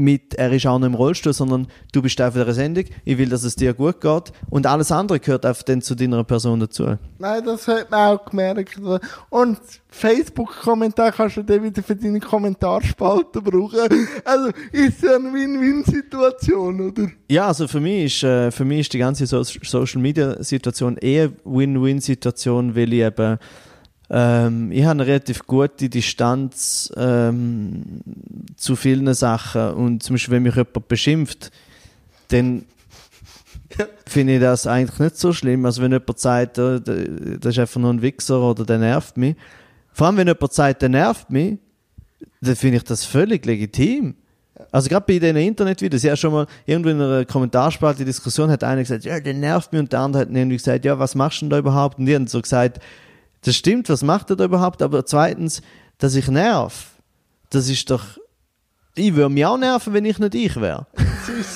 mit, 0.00 0.34
er 0.34 0.52
ist 0.52 0.66
auch 0.66 0.78
noch 0.78 0.86
im 0.86 0.94
Rollstuhl, 0.94 1.32
sondern 1.32 1.68
du 1.92 2.02
bist 2.02 2.18
Teil 2.18 2.30
dieser 2.30 2.52
Sendung, 2.52 2.84
ich 3.04 3.18
will, 3.18 3.28
dass 3.28 3.44
es 3.44 3.54
dir 3.54 3.74
gut 3.74 4.00
geht 4.00 4.32
und 4.48 4.66
alles 4.66 4.90
andere 4.90 5.20
gehört 5.20 5.44
einfach 5.46 5.62
dann 5.62 5.82
zu 5.82 5.94
deiner 5.94 6.24
Person 6.24 6.60
dazu. 6.60 6.96
Nein, 7.18 7.44
das 7.44 7.68
hat 7.68 7.90
man 7.90 8.16
auch 8.16 8.24
gemerkt. 8.24 8.80
Und 9.28 9.58
Facebook-Kommentar 9.88 11.12
kannst 11.12 11.36
du 11.36 11.42
dann 11.42 11.62
wieder 11.62 11.82
für 11.82 11.96
deine 11.96 12.20
Kommentarspalte 12.20 13.42
brauchen. 13.42 14.08
Also 14.24 14.50
ist 14.72 15.02
ja 15.02 15.16
eine 15.16 15.32
Win-Win-Situation, 15.32 16.80
oder? 16.80 17.08
Ja, 17.28 17.48
also 17.48 17.68
für 17.68 17.80
mich 17.80 18.04
ist, 18.04 18.22
äh, 18.22 18.50
für 18.50 18.64
mich 18.64 18.80
ist 18.80 18.92
die 18.92 18.98
ganze 18.98 19.26
so 19.26 19.42
Social-Media-Situation 19.42 20.96
eher 20.96 21.30
Win-Win-Situation, 21.44 22.74
weil 22.74 22.92
ich 22.92 23.00
eben 23.00 23.38
ähm, 24.10 24.72
ich 24.72 24.82
habe 24.82 24.90
eine 24.90 25.06
relativ 25.06 25.46
gute 25.46 25.88
Distanz 25.88 26.92
ähm, 26.96 28.00
zu 28.56 28.74
vielen 28.74 29.12
Sachen 29.14 29.70
und 29.74 30.02
zum 30.02 30.14
Beispiel, 30.14 30.34
wenn 30.34 30.42
mich 30.42 30.56
jemand 30.56 30.88
beschimpft, 30.88 31.52
dann 32.28 32.64
finde 34.06 34.34
ich 34.34 34.40
das 34.40 34.66
eigentlich 34.66 34.98
nicht 34.98 35.16
so 35.16 35.32
schlimm. 35.32 35.64
Also 35.64 35.80
wenn 35.82 35.92
jemand 35.92 36.18
sagt, 36.18 36.58
oh, 36.58 36.80
das 36.80 36.96
ist 37.54 37.58
einfach 37.58 37.80
nur 37.80 37.92
ein 37.92 38.02
Wichser 38.02 38.40
oder 38.40 38.64
der 38.64 38.78
nervt 38.78 39.16
mich. 39.16 39.36
Vor 39.92 40.08
allem, 40.08 40.16
wenn 40.16 40.26
jemand 40.26 40.52
sagt, 40.52 40.82
der 40.82 40.88
nervt 40.88 41.30
mich, 41.30 41.58
dann 42.40 42.56
finde 42.56 42.78
ich 42.78 42.84
das 42.84 43.04
völlig 43.04 43.46
legitim. 43.46 44.16
Also 44.72 44.88
gerade 44.88 45.06
bei 45.06 45.18
den 45.18 45.36
Internetvideos, 45.36 46.02
ja 46.02 46.16
schon 46.16 46.32
mal 46.32 46.46
irgendwo 46.66 46.90
in 46.90 47.00
einer 47.00 47.24
Kommentarspalte 47.24 48.04
Diskussion 48.04 48.50
hat 48.50 48.64
einer 48.64 48.82
gesagt, 48.82 49.04
ja, 49.04 49.20
der 49.20 49.34
nervt 49.34 49.72
mich 49.72 49.80
und 49.80 49.92
der 49.92 50.00
andere 50.00 50.22
hat 50.22 50.30
irgendwie 50.30 50.56
gesagt, 50.56 50.84
ja, 50.84 50.98
was 50.98 51.14
machst 51.14 51.40
du 51.40 51.44
denn 51.44 51.50
da 51.50 51.58
überhaupt? 51.58 51.98
Und 51.98 52.06
die 52.06 52.14
haben 52.14 52.26
so 52.26 52.42
gesagt, 52.42 52.80
das 53.42 53.56
stimmt, 53.56 53.88
was 53.88 54.02
macht 54.02 54.30
er 54.30 54.36
da 54.36 54.44
überhaupt? 54.44 54.82
Aber 54.82 55.04
zweitens, 55.06 55.62
dass 55.98 56.14
ich 56.14 56.28
nerv, 56.28 56.86
das 57.50 57.68
ist 57.68 57.90
doch. 57.90 58.04
Ich 58.96 59.14
würde 59.14 59.32
mich 59.32 59.46
auch 59.46 59.56
nerven, 59.56 59.92
wenn 59.94 60.04
ich 60.04 60.18
nicht 60.18 60.34
ich 60.34 60.56
wäre. 60.56 60.86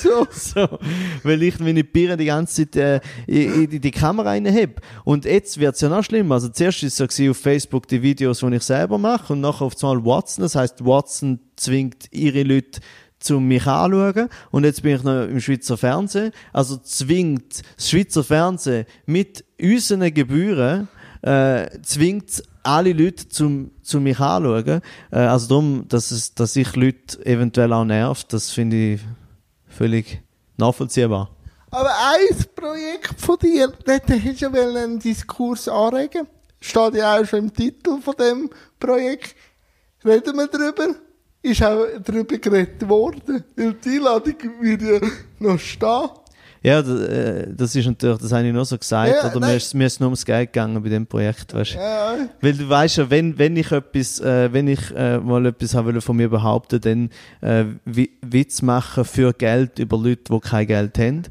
so. 0.01 0.25
so. 0.31 0.79
Weil 1.23 1.43
ich 1.43 1.59
meine 1.59 1.83
Birne 1.83 2.17
die 2.17 2.25
ganze 2.25 2.69
Zeit 2.69 2.75
äh, 2.75 3.01
in, 3.27 3.69
in 3.69 3.81
die 3.81 3.91
Kamera 3.91 4.29
reinhebe. 4.29 4.81
Und 5.03 5.25
jetzt 5.25 5.59
wird 5.59 5.75
es 5.75 5.81
ja 5.81 5.89
noch 5.89 6.03
schlimmer. 6.03 6.35
Also 6.35 6.49
zuerst 6.49 6.81
war 6.81 7.07
es 7.07 7.15
so 7.17 7.29
auf 7.29 7.37
Facebook 7.37 7.87
die 7.87 8.01
Videos, 8.01 8.39
die 8.39 8.55
ich 8.55 8.63
selber 8.63 8.97
mache 8.97 9.33
und 9.33 9.41
nachher 9.41 9.65
auf 9.65 9.83
einmal 9.83 10.05
Watson. 10.05 10.43
Das 10.43 10.55
heißt, 10.55 10.85
Watson 10.85 11.39
zwingt 11.57 12.07
ihre 12.11 12.43
Leute 12.43 12.79
zu 13.19 13.39
mich 13.39 13.67
anschauen. 13.67 14.29
Und 14.51 14.63
jetzt 14.63 14.81
bin 14.81 14.95
ich 14.95 15.03
noch 15.03 15.23
im 15.23 15.41
Schweizer 15.41 15.77
Fernsehen. 15.77 16.31
Also 16.53 16.77
zwingt 16.77 17.61
das 17.75 17.89
Schweizer 17.89 18.23
Fernsehen 18.23 18.85
mit 19.05 19.43
unseren 19.59 20.13
Gebühren 20.13 20.87
äh, 21.25 21.81
zwingt 21.81 22.43
alle 22.61 22.93
Leute 22.93 23.27
zum, 23.27 23.71
zu 23.81 23.99
mich 23.99 24.19
anschauen. 24.19 24.81
Äh, 25.11 25.17
also 25.17 25.47
darum, 25.47 25.87
dass, 25.87 26.11
es, 26.11 26.35
dass 26.35 26.53
sich 26.53 26.75
Leute 26.75 27.25
eventuell 27.25 27.73
auch 27.73 27.83
nervt, 27.83 28.31
das 28.31 28.51
finde 28.51 28.93
ich 28.93 29.01
völlig 29.67 30.21
nachvollziehbar. 30.57 31.31
Aber 31.71 31.89
ein 31.89 32.45
Projekt 32.55 33.19
von 33.19 33.37
dir, 33.39 33.73
dort 33.85 34.09
hast 34.09 34.41
du 34.41 34.45
ja 34.45 34.49
einen 34.49 34.99
Diskurs 34.99 35.67
anregen. 35.67 36.27
Steht 36.61 36.95
ja 36.95 37.19
auch 37.19 37.25
schon 37.25 37.39
im 37.39 37.53
Titel 37.53 37.99
von 38.01 38.15
dem 38.17 38.49
Projekt. 38.79 39.35
Reden 40.03 40.37
wir 40.37 40.47
darüber? 40.47 40.95
Ist 41.41 41.61
auch 41.63 41.85
darüber 42.03 42.37
geredet 42.37 42.87
worden. 42.87 43.43
Weil 43.55 43.73
die 43.73 43.89
Einladung 43.89 44.35
wird 44.61 44.81
ja 44.81 44.99
noch 45.39 45.59
stehen. 45.59 46.09
Ja, 46.65 46.81
das, 46.81 46.99
äh, 46.99 47.47
das 47.55 47.75
ist 47.75 47.85
natürlich, 47.85 48.17
das 48.17 48.31
habe 48.31 48.47
ich 48.47 48.51
nur 48.51 48.65
so 48.65 48.75
gesagt, 48.75 49.13
ja, 49.21 49.29
oder 49.29 49.39
mir 49.39 49.55
ist, 49.55 49.75
mir 49.75 49.85
ist 49.85 49.99
nur 49.99 50.07
ums 50.07 50.25
Geld 50.25 50.51
gegangen 50.51 50.81
bei 50.81 50.89
dem 50.89 51.05
Projekt, 51.05 51.53
weißt 51.53 51.75
ja. 51.75 52.15
Weil 52.41 52.53
du 52.53 52.67
weißt 52.67 52.97
ja, 52.97 53.09
wenn, 53.11 53.37
wenn 53.37 53.55
ich 53.55 53.71
etwas, 53.71 54.19
äh, 54.19 54.51
wenn 54.51 54.67
ich 54.67 54.79
äh, 54.95 55.19
mal 55.19 55.45
etwas 55.45 55.75
will 55.75 56.01
von 56.01 56.17
mir 56.17 56.27
behaupten, 56.27 56.81
dann 56.81 57.09
äh, 57.41 57.65
Witz 57.85 58.63
machen 58.63 59.05
für 59.05 59.31
Geld 59.33 59.77
über 59.77 59.95
Leute, 59.95 60.33
die 60.33 60.39
kein 60.39 60.65
Geld 60.65 60.97
haben. 60.97 61.21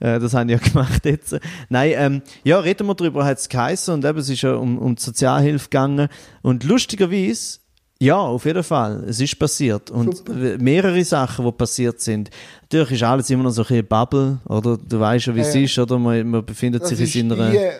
Äh, 0.00 0.18
das 0.18 0.34
habe 0.34 0.52
ich 0.52 0.60
ja 0.60 0.68
gemacht 0.72 1.04
jetzt. 1.04 1.38
Nein, 1.68 1.92
ähm, 1.94 2.22
ja, 2.42 2.58
reden 2.58 2.88
wir 2.88 2.96
darüber, 2.96 3.24
hat 3.24 3.38
es 3.38 3.48
geheißen 3.48 3.94
und 3.94 4.04
eben, 4.04 4.18
es 4.18 4.28
ist 4.28 4.42
ja 4.42 4.54
um, 4.54 4.76
um 4.76 4.96
die 4.96 5.02
Sozialhilfe 5.02 5.66
gegangen 5.66 6.08
und 6.42 6.64
lustigerweise 6.64 7.60
ja, 8.02 8.16
auf 8.16 8.44
jeden 8.46 8.62
Fall. 8.62 9.04
Es 9.06 9.20
ist 9.20 9.38
passiert. 9.38 9.90
Und 9.90 10.16
Super. 10.16 10.32
mehrere 10.58 11.04
Sachen, 11.04 11.44
die 11.44 11.52
passiert 11.52 12.00
sind. 12.00 12.30
Natürlich 12.62 12.92
ist 12.92 13.02
alles 13.02 13.28
immer 13.28 13.42
noch 13.44 13.50
so 13.50 13.62
ein 13.68 13.86
Bubble, 13.86 14.38
oder? 14.46 14.78
Du 14.78 14.98
weißt 14.98 15.26
ja, 15.26 15.34
wie 15.34 15.40
ja. 15.40 15.46
es 15.46 15.54
ist, 15.54 15.78
oder? 15.78 15.98
Man, 15.98 16.26
man 16.28 16.44
befindet 16.44 16.82
das 16.82 16.90
sich 16.90 17.16
in 17.16 17.28
seiner. 17.28 17.50
Die, 17.50 17.56
äh, 17.58 17.72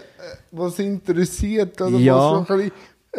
was 0.51 0.79
interessiert, 0.79 1.81
oder? 1.81 1.99
Ja. 1.99 2.17
Was 2.17 2.49
so 2.49 2.53
ein 2.53 2.59
bisschen 2.59 2.71
äh, 2.71 2.73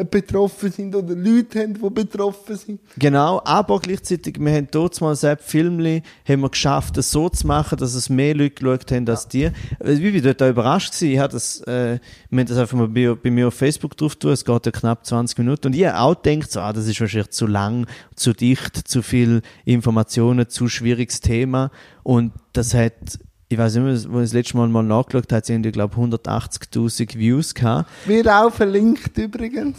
betroffen 0.09 0.71
sind 0.71 0.95
oder 0.95 1.13
Leute 1.15 1.59
haben, 1.59 1.73
die 1.73 1.89
betroffen 1.89 2.55
sind. 2.55 2.79
Genau, 2.97 3.41
aber 3.43 3.79
gleichzeitig, 3.79 4.37
wir 4.39 4.53
haben 4.53 4.67
dort 4.71 4.99
mal 5.01 5.15
selbst 5.17 5.49
Filmli, 5.49 6.01
haben 6.25 6.41
wir 6.41 6.49
geschafft, 6.49 6.95
das 6.95 7.11
so 7.11 7.27
zu 7.27 7.45
machen, 7.45 7.77
dass 7.77 7.93
es 7.93 8.09
mehr 8.09 8.33
Leute 8.33 8.51
geschaut 8.51 8.89
haben 8.91 9.09
als 9.09 9.27
ja. 9.33 9.49
die. 9.49 9.83
Äh, 9.83 9.93
ich 9.93 10.23
war 10.23 10.33
dort 10.33 10.49
überrascht 10.49 10.93
gewesen, 10.93 11.11
ich 11.11 11.19
habe 11.19 11.33
das, 11.33 11.59
äh, 11.61 11.99
wir 12.29 12.39
haben 12.39 12.47
das 12.47 12.57
einfach 12.57 12.77
mal 12.77 12.87
bei, 12.87 13.13
bei, 13.15 13.29
mir 13.29 13.49
auf 13.49 13.53
Facebook 13.53 13.97
drauf 13.97 14.15
tun, 14.15 14.31
es 14.31 14.45
geht 14.45 14.65
ja 14.65 14.71
knapp 14.71 15.05
20 15.05 15.37
Minuten 15.39 15.67
und 15.67 15.75
habe 15.83 15.99
auch 15.99 16.21
gedacht, 16.21 16.51
so, 16.51 16.61
ah, 16.61 16.71
das 16.71 16.87
ist 16.87 16.99
wahrscheinlich 17.01 17.31
zu 17.31 17.45
lang, 17.45 17.85
zu 18.15 18.31
dicht, 18.31 18.87
zu 18.87 19.01
viel 19.01 19.41
Informationen, 19.65 20.47
zu 20.47 20.69
schwieriges 20.69 21.19
Thema 21.19 21.69
und 22.03 22.31
das 22.53 22.73
hat 22.73 23.19
ich 23.51 23.57
weiß 23.57 23.75
nicht 23.75 23.83
mehr, 23.83 24.13
wo 24.13 24.19
ich 24.19 24.25
das 24.25 24.33
letzte 24.33 24.57
Mal 24.57 24.67
mal 24.69 24.83
nachgeschaut 24.83 25.31
habe, 25.31 25.45
sie 25.45 25.53
haben, 25.53 25.63
glaube 25.63 25.95
180.000 25.95 27.17
Views 27.17 27.53
gehabt. 27.53 27.89
Wir 28.05 28.25
auch 28.25 28.51
verlinkt 28.51 29.17
übrigens. 29.17 29.77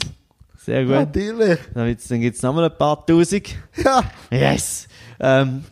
Sehr 0.65 0.85
gut. 0.85 0.95
Natürlich. 0.95 1.59
Dann, 1.75 1.97
dann 2.09 2.21
gibt 2.21 2.37
es 2.37 2.43
nochmal 2.43 2.65
ein 2.67 2.79
paar 2.79 3.05
Tausend. 3.05 3.49
Ja. 3.83 4.03
Yes. 4.31 4.87
Ähm, 5.19 5.65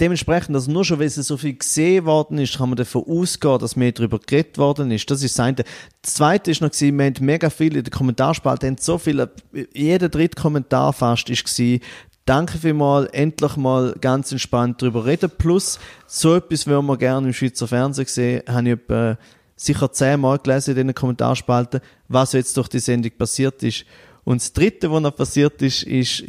dementsprechend, 0.00 0.54
also 0.54 0.70
nur 0.70 0.84
schon, 0.84 0.98
weil 0.98 1.06
es 1.06 1.14
so 1.14 1.36
viel 1.36 1.54
gesehen 1.54 2.04
worden 2.04 2.38
ist, 2.38 2.58
kann 2.58 2.68
man 2.68 2.76
davon 2.76 3.04
ausgehen, 3.06 3.58
dass 3.58 3.76
mehr 3.76 3.92
darüber 3.92 4.18
geredet 4.18 4.58
worden 4.58 4.90
ist. 4.90 5.10
Das 5.10 5.22
ist 5.22 5.38
das 5.38 5.44
eine. 5.44 5.56
Das 6.02 6.14
zweite 6.14 6.50
ist 6.50 6.60
noch, 6.60 6.70
gewesen, 6.70 6.98
wir 6.98 7.06
haben 7.06 7.14
mega 7.20 7.50
viel 7.50 7.76
in 7.76 7.84
der 7.84 7.92
Kommentarspalte, 7.92 8.66
haben 8.66 8.76
so 8.78 8.98
viele, 8.98 9.30
jeder 9.72 10.08
dritte 10.08 10.40
Kommentar 10.40 10.92
fast 10.92 11.30
ist 11.30 11.44
gewesen, 11.44 11.80
Danke 12.28 12.58
vielmals, 12.58 13.08
endlich 13.12 13.56
mal 13.56 13.94
ganz 13.98 14.32
entspannt 14.32 14.82
darüber 14.82 15.06
reden. 15.06 15.30
Plus, 15.38 15.78
so 16.06 16.36
etwas 16.36 16.66
würden 16.66 16.84
wir 16.84 16.98
gerne 16.98 17.28
im 17.28 17.32
Schweizer 17.32 17.66
Fernsehen 17.66 18.06
sehen, 18.06 18.42
habe 18.46 18.68
ich 18.68 18.74
etwa 18.74 19.16
sicher 19.56 19.90
zehnmal 19.90 20.38
gelesen 20.38 20.76
in 20.76 20.88
den 20.88 20.94
Kommentarspalten, 20.94 21.80
was 22.08 22.34
jetzt 22.34 22.54
durch 22.58 22.68
die 22.68 22.80
Sendung 22.80 23.12
passiert 23.16 23.62
ist. 23.62 23.86
Und 24.24 24.42
das 24.42 24.52
Dritte, 24.52 24.92
was 24.92 25.00
noch 25.00 25.16
passiert 25.16 25.62
ist, 25.62 25.84
ist, 25.84 26.22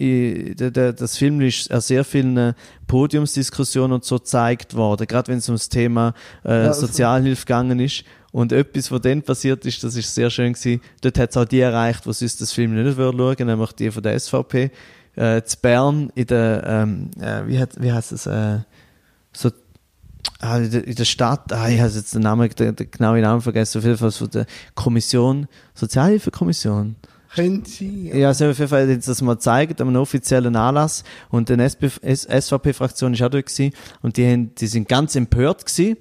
das 0.57 1.17
Film 1.17 1.41
ist 1.41 1.69
an 1.69 1.81
sehr 1.81 2.05
vielen 2.05 2.53
Podiumsdiskussionen 2.88 3.95
und 3.95 4.05
so 4.05 4.19
gezeigt 4.19 4.75
worden, 4.75 5.05
gerade 5.05 5.27
wenn 5.27 5.39
es 5.39 5.49
ums 5.49 5.67
Thema 5.67 6.13
äh, 6.45 6.63
ja, 6.63 6.73
Sozialhilfe 6.73 7.45
gegangen 7.45 7.81
ist. 7.81 8.05
Und 8.31 8.53
etwas, 8.53 8.89
was 8.89 9.01
dann 9.01 9.21
passiert 9.21 9.65
ist, 9.65 9.83
das 9.83 9.97
ist 9.97 10.15
sehr 10.15 10.29
schön 10.29 10.53
gewesen. 10.53 10.79
Dort 11.01 11.19
hat 11.19 11.31
es 11.31 11.35
auch 11.38 11.43
die 11.43 11.59
erreicht, 11.59 12.05
die 12.05 12.13
sonst 12.13 12.39
das 12.39 12.53
Film 12.53 12.73
nicht 12.73 12.95
schauen 12.95 13.17
würden, 13.17 13.47
nämlich 13.47 13.73
die 13.73 13.91
von 13.91 14.01
der 14.01 14.17
SVP 14.17 14.71
äh, 15.19 15.43
zu 15.43 15.58
Bern 15.58 16.12
in 16.15 16.27
der, 16.27 16.63
ähm, 16.65 17.12
äh, 17.19 17.45
wie, 17.45 17.60
hat, 17.60 17.82
wie 17.82 17.91
heißt 17.91 18.13
es, 18.13 18.25
äh, 18.25 18.60
so, 19.34 19.51
ah, 20.39 20.58
in, 20.58 20.95
der, 20.95 21.05
Stadt, 21.05 21.51
ah, 21.51 21.67
ich 21.67 21.79
habe 21.82 21.91
jetzt 21.91 22.15
den 22.15 22.21
Namen, 22.21 22.49
den, 22.49 22.75
den 22.75 22.89
genauen 22.89 23.21
Namen 23.21 23.41
vergessen, 23.41 23.79
auf 23.79 23.84
jeden 23.84 23.97
Fall 23.97 24.12
von 24.12 24.29
der 24.29 24.45
Kommission, 24.75 25.47
Sozialhilfekommission. 25.73 26.95
Können 27.36 27.65
Sie? 27.65 28.10
Ja, 28.12 28.29
also 28.29 28.49
auf 28.49 28.58
jeden 28.58 28.69
Fall 28.69 28.89
jetzt 28.89 29.10
das 29.10 29.21
mal 29.21 29.36
gezeigt, 29.36 29.82
an 29.82 29.89
einem 29.89 30.01
offiziellen 30.01 30.55
Anlass 30.55 31.03
und 31.29 31.49
die 31.49 31.58
SVP-Fraktion 31.60 33.13
ist 33.13 33.21
auch 33.21 33.29
dort 33.29 33.45
gewesen 33.45 33.73
und 34.01 34.17
die, 34.17 34.25
haben, 34.25 34.55
die 34.55 34.67
sind 34.67 34.88
ganz 34.88 35.15
empört 35.15 35.65
gewesen. 35.65 35.97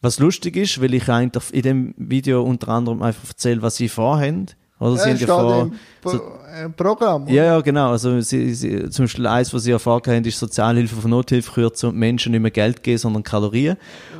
Was 0.00 0.18
lustig 0.18 0.56
ist, 0.56 0.80
weil 0.80 0.94
ich 0.94 1.08
eigentlich 1.08 1.52
in 1.52 1.62
dem 1.62 1.94
Video 1.96 2.42
unter 2.42 2.68
anderem 2.68 3.02
einfach 3.02 3.28
erzähle, 3.28 3.62
was 3.62 3.76
sie 3.76 3.88
vorhaben 3.88 4.46
oder 4.82 5.08
ja, 5.08 5.16
sie 5.16 5.26
vor, 5.26 5.70
so, 6.04 6.20
äh, 6.52 6.68
Programm. 6.70 7.24
Oder? 7.24 7.32
Ja, 7.32 7.44
ja, 7.44 7.60
genau. 7.60 7.90
Also 7.90 8.20
sie, 8.20 8.52
sie, 8.52 8.90
zum 8.90 9.04
Beispiel 9.04 9.26
eins, 9.26 9.54
was 9.54 9.62
sie 9.62 9.70
erfahren 9.70 10.02
haben, 10.06 10.24
ist 10.24 10.38
Sozialhilfe 10.38 10.96
von 10.96 11.10
Nothilfe 11.10 11.52
kürzen 11.52 11.90
und 11.90 11.96
Menschen 11.96 12.32
nicht 12.32 12.40
mehr 12.40 12.50
Geld 12.50 12.82
geben, 12.82 12.98
sondern 12.98 13.22
Kalorien. 13.22 13.76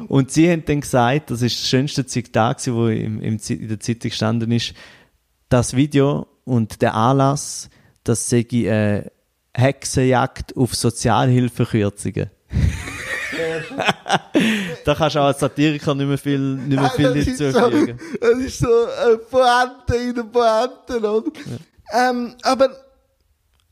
Und 0.08 0.30
sie 0.30 0.50
haben 0.50 0.64
dann 0.64 0.80
gesagt, 0.80 1.30
das 1.30 1.42
ist 1.42 1.58
das 1.58 1.68
schönste 1.68 2.06
Zitat, 2.06 2.66
wo 2.72 2.86
im, 2.86 3.20
im, 3.20 3.38
in 3.48 3.68
der 3.68 3.80
Zeitung 3.80 4.10
gestanden 4.10 4.52
ist, 4.52 4.74
das 5.48 5.74
Video 5.74 6.26
und 6.44 6.80
der 6.80 6.94
Anlass, 6.94 7.68
das 8.04 8.30
sei 8.30 8.46
eine 8.52 9.10
Hexenjagd 9.54 10.56
auf 10.56 10.74
Sozialhilfekürzungen. 10.74 12.30
Da 14.84 14.94
kannst 14.94 15.16
du 15.16 15.20
auch 15.20 15.26
als 15.26 15.40
Satiriker 15.40 15.94
nicht 15.94 16.06
mehr 16.06 16.18
viel, 16.18 16.38
nicht 16.38 16.80
mehr 16.80 16.90
viel 16.90 17.14
das, 17.14 17.26
ist 17.26 17.38
so, 17.38 17.70
das 17.70 18.38
ist 18.38 18.58
so 18.58 18.66
eine 18.66 19.16
Pointe 19.18 19.96
in 19.96 20.14
der 20.14 20.22
Pointe, 20.24 20.98
oder? 20.98 21.30
Ähm, 21.92 22.34
aber 22.42 22.70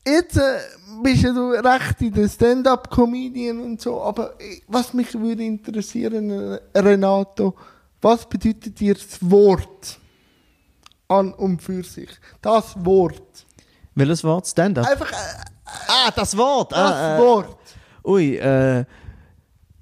jetzt 0.07 0.37
äh, 0.37 0.59
bist 1.03 1.23
ja 1.23 1.33
du 1.33 1.51
recht 1.51 2.01
in 2.01 2.13
der 2.13 2.29
Stand-up-Comedian 2.29 3.59
und 3.59 3.81
so, 3.81 4.01
aber 4.01 4.39
äh, 4.39 4.61
was 4.67 4.93
mich 4.93 5.13
würde 5.13 5.43
interessieren, 5.43 6.29
äh, 6.73 6.79
Renato, 6.79 7.55
was 8.01 8.27
bedeutet 8.27 8.79
dir 8.79 8.93
das 8.93 9.17
Wort 9.21 9.99
an 11.07 11.33
und 11.33 11.61
für 11.61 11.83
sich? 11.83 12.09
Das 12.41 12.73
Wort. 12.85 13.45
Welches 13.95 14.23
Wort? 14.23 14.47
Stand-up? 14.47 14.87
Einfach 14.87 15.11
äh, 15.11 15.51
Ah, 15.87 16.11
das 16.15 16.35
Wort! 16.37 16.71
das 16.71 16.79
ah, 16.79 17.17
äh, 17.17 17.19
Wort. 17.19 17.57
Ui, 18.03 18.35
äh, 18.35 18.85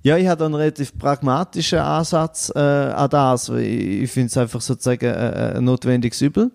ja, 0.01 0.17
ich 0.17 0.27
habe 0.27 0.45
einen 0.45 0.55
relativ 0.55 0.97
pragmatischen 0.97 1.79
Ansatz 1.79 2.51
äh, 2.55 2.59
an 2.59 3.09
das. 3.09 3.49
Ich, 3.49 4.03
ich 4.03 4.11
finde 4.11 4.27
es 4.27 4.37
einfach 4.37 4.61
sozusagen 4.61 5.05
äh, 5.05 5.53
ein 5.57 5.63
notwendiges 5.63 6.21
Übel. 6.21 6.51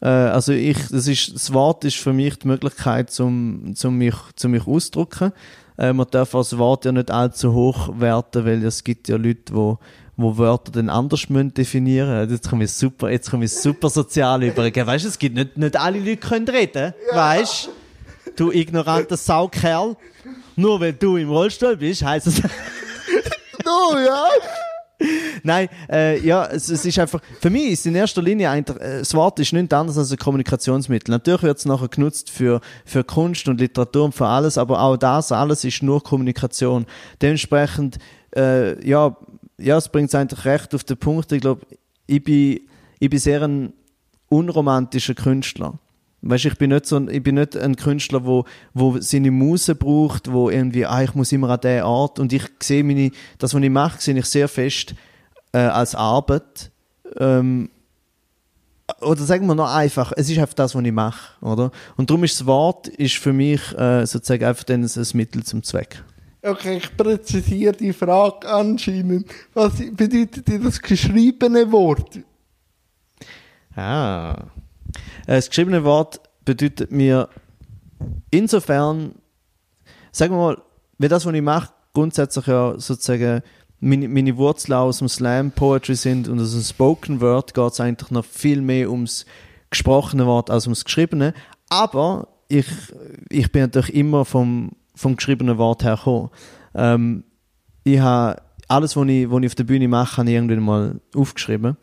Äh, 0.00 0.08
also 0.08 0.52
ich, 0.52 0.78
das, 0.88 1.06
ist, 1.06 1.34
das 1.34 1.52
Wort 1.52 1.84
ist 1.84 1.96
für 1.96 2.12
mich 2.12 2.38
die 2.38 2.48
Möglichkeit, 2.48 3.10
zum, 3.10 3.74
zum 3.74 3.98
mich, 3.98 4.14
zum 4.36 4.52
mich 4.52 4.66
auszudrücken. 4.66 5.32
Äh, 5.78 5.92
man 5.92 6.06
darf 6.10 6.30
das 6.30 6.56
Wort 6.56 6.84
ja 6.84 6.92
nicht 6.92 7.10
allzu 7.10 7.52
hoch 7.52 8.00
werten, 8.00 8.44
weil 8.44 8.64
es 8.64 8.84
gibt 8.84 9.08
ja 9.08 9.16
Leute, 9.16 9.54
wo 9.54 9.78
wo 10.20 10.36
Wörter 10.36 10.72
dann 10.72 10.88
anders 10.88 11.28
müssen 11.28 11.54
definieren. 11.54 12.30
Jetzt 12.30 12.48
kommen 12.48 12.60
wir 12.60 12.68
super, 12.68 13.10
jetzt 13.10 13.30
kommen 13.30 13.42
wir 13.42 13.48
super 13.48 13.88
sozial 13.88 14.42
über. 14.42 14.64
Weißt 14.64 15.04
du, 15.04 15.08
es 15.08 15.18
gibt 15.18 15.36
nicht, 15.36 15.56
nicht 15.56 15.78
alle 15.78 15.98
Leute 15.98 16.18
können 16.18 16.48
reden, 16.48 16.92
weißt? 17.12 17.70
Du 18.36 18.52
ignoranter 18.52 19.16
Saukerl. 19.16 19.96
Nur 20.56 20.80
weil 20.80 20.92
du 20.92 21.16
im 21.16 21.30
Rollstuhl 21.30 21.76
bist, 21.76 22.04
heißt 22.04 22.26
es. 22.26 22.42
Du, 23.62 23.98
ja? 23.98 24.24
Nein, 25.42 25.68
äh, 25.90 26.20
ja, 26.20 26.46
es, 26.46 26.68
es 26.68 26.84
ist 26.84 26.98
einfach, 26.98 27.20
für 27.40 27.50
mich 27.50 27.72
ist 27.72 27.86
in 27.86 27.94
erster 27.94 28.20
Linie 28.20 28.50
eigentlich, 28.50 28.78
äh, 28.80 28.98
das 28.98 29.14
Wort 29.14 29.38
ist 29.38 29.52
nichts 29.52 29.72
anderes 29.72 29.98
als 29.98 30.10
ein 30.10 30.18
Kommunikationsmittel. 30.18 31.10
Natürlich 31.10 31.42
wird 31.42 31.58
es 31.58 31.64
nachher 31.64 31.88
genutzt 31.88 32.30
für, 32.30 32.60
für 32.84 33.04
Kunst 33.04 33.48
und 33.48 33.60
Literatur 33.60 34.06
und 34.06 34.14
für 34.14 34.26
alles, 34.26 34.58
aber 34.58 34.80
auch 34.82 34.96
das 34.96 35.32
alles 35.32 35.64
ist 35.64 35.82
nur 35.82 36.02
Kommunikation. 36.02 36.86
Dementsprechend, 37.22 37.98
äh, 38.36 38.86
ja, 38.86 39.16
ja, 39.58 39.76
es 39.76 39.88
bringt 39.88 40.08
es 40.08 40.14
eigentlich 40.14 40.44
recht 40.44 40.74
auf 40.74 40.84
den 40.84 40.96
Punkt. 40.96 41.32
Ich 41.32 41.40
glaube, 41.40 41.62
ich 42.06 42.22
bin, 42.22 42.60
ich 42.98 43.10
bin 43.10 43.18
sehr 43.18 43.42
ein 43.42 43.72
unromantischer 44.28 45.14
Künstler. 45.14 45.78
Weißt, 46.22 46.44
ich 46.44 46.58
bin 46.58 46.70
nicht 46.70 46.84
so, 46.86 46.96
ein- 46.96 47.08
ich 47.08 47.22
bin 47.22 47.36
nicht 47.36 47.56
ein 47.56 47.76
Künstler, 47.76 48.24
wo, 48.26 48.44
wo 48.74 48.98
seine 49.00 49.30
Muse 49.30 49.74
braucht, 49.74 50.30
wo 50.30 50.50
irgendwie, 50.50 50.84
ah, 50.84 51.02
ich 51.02 51.14
muss 51.14 51.32
immer 51.32 51.48
an 51.50 51.60
der 51.62 51.84
Art 51.86 52.18
und 52.18 52.32
ich 52.32 52.44
sehe 52.62 52.84
meine, 52.84 53.10
das, 53.38 53.54
was 53.54 53.62
ich 53.62 53.70
mache, 53.70 54.00
sehe 54.00 54.18
ich 54.18 54.26
sehr 54.26 54.48
fest 54.48 54.94
äh, 55.52 55.58
als 55.58 55.94
Arbeit. 55.94 56.70
Ähm, 57.18 57.70
oder 59.00 59.22
sagen 59.22 59.46
wir 59.46 59.54
noch 59.54 59.72
einfach, 59.74 60.12
es 60.16 60.28
ist 60.28 60.38
einfach 60.38 60.54
das, 60.54 60.74
was 60.74 60.84
ich 60.84 60.92
mache, 60.92 61.42
oder? 61.44 61.70
Und 61.96 62.10
darum 62.10 62.24
ist 62.24 62.38
das 62.40 62.46
Wort 62.46 62.88
ist 62.88 63.16
für 63.16 63.32
mich 63.32 63.60
äh, 63.78 64.04
sozusagen 64.04 64.44
einfach 64.44 64.64
dann 64.64 64.84
ein 64.84 65.06
Mittel 65.14 65.42
zum 65.44 65.62
Zweck. 65.62 66.02
Okay, 66.42 66.78
ich 66.78 66.96
präzisiere 66.96 67.72
die 67.74 67.92
Frage 67.92 68.48
anscheinend. 68.48 69.26
Was 69.54 69.74
bedeutet 69.78 70.48
dir 70.48 70.58
das 70.58 70.80
geschriebene 70.80 71.70
Wort? 71.70 72.18
Ah. 73.76 74.44
Äh, 75.26 75.36
Das 75.36 75.48
geschriebene 75.48 75.84
Wort 75.84 76.20
bedeutet 76.44 76.90
mir 76.90 77.28
insofern, 78.30 79.14
sagen 80.12 80.34
wir 80.34 80.38
mal, 80.38 80.62
wie 80.98 81.08
das, 81.08 81.26
was 81.26 81.34
ich 81.34 81.42
mache, 81.42 81.72
grundsätzlich 81.92 82.46
ja 82.46 82.74
sozusagen 82.78 83.42
meine, 83.80 84.08
meine 84.08 84.36
Wurzeln 84.36 84.74
aus 84.74 84.98
dem 84.98 85.08
Slam 85.08 85.52
Poetry 85.52 85.94
sind 85.94 86.28
und 86.28 86.38
aus 86.38 86.52
dem 86.52 86.62
Spoken 86.62 87.20
Word 87.20 87.54
geht 87.54 87.72
es 87.72 87.80
eigentlich 87.80 88.10
noch 88.10 88.24
viel 88.24 88.60
mehr 88.60 88.90
ums 88.90 89.24
gesprochene 89.70 90.26
Wort 90.26 90.50
als 90.50 90.66
ums 90.66 90.84
geschriebene. 90.84 91.32
Aber 91.70 92.28
ich, 92.48 92.66
ich 93.30 93.50
bin 93.50 93.62
natürlich 93.62 93.94
immer 93.94 94.24
vom, 94.24 94.72
vom 94.94 95.16
geschriebenen 95.16 95.56
Wort 95.56 95.84
her 95.84 95.96
gekommen. 95.96 96.30
Ähm, 96.74 97.24
ich 97.84 98.00
habe 98.00 98.42
alles, 98.68 98.96
was 98.96 99.08
ich, 99.08 99.30
was 99.30 99.40
ich 99.40 99.46
auf 99.46 99.54
der 99.54 99.64
Bühne 99.64 99.88
mache, 99.88 100.18
habe 100.18 100.28
ich 100.28 100.34
irgendwann 100.34 100.60
mal 100.60 101.00
aufgeschrieben. 101.14 101.76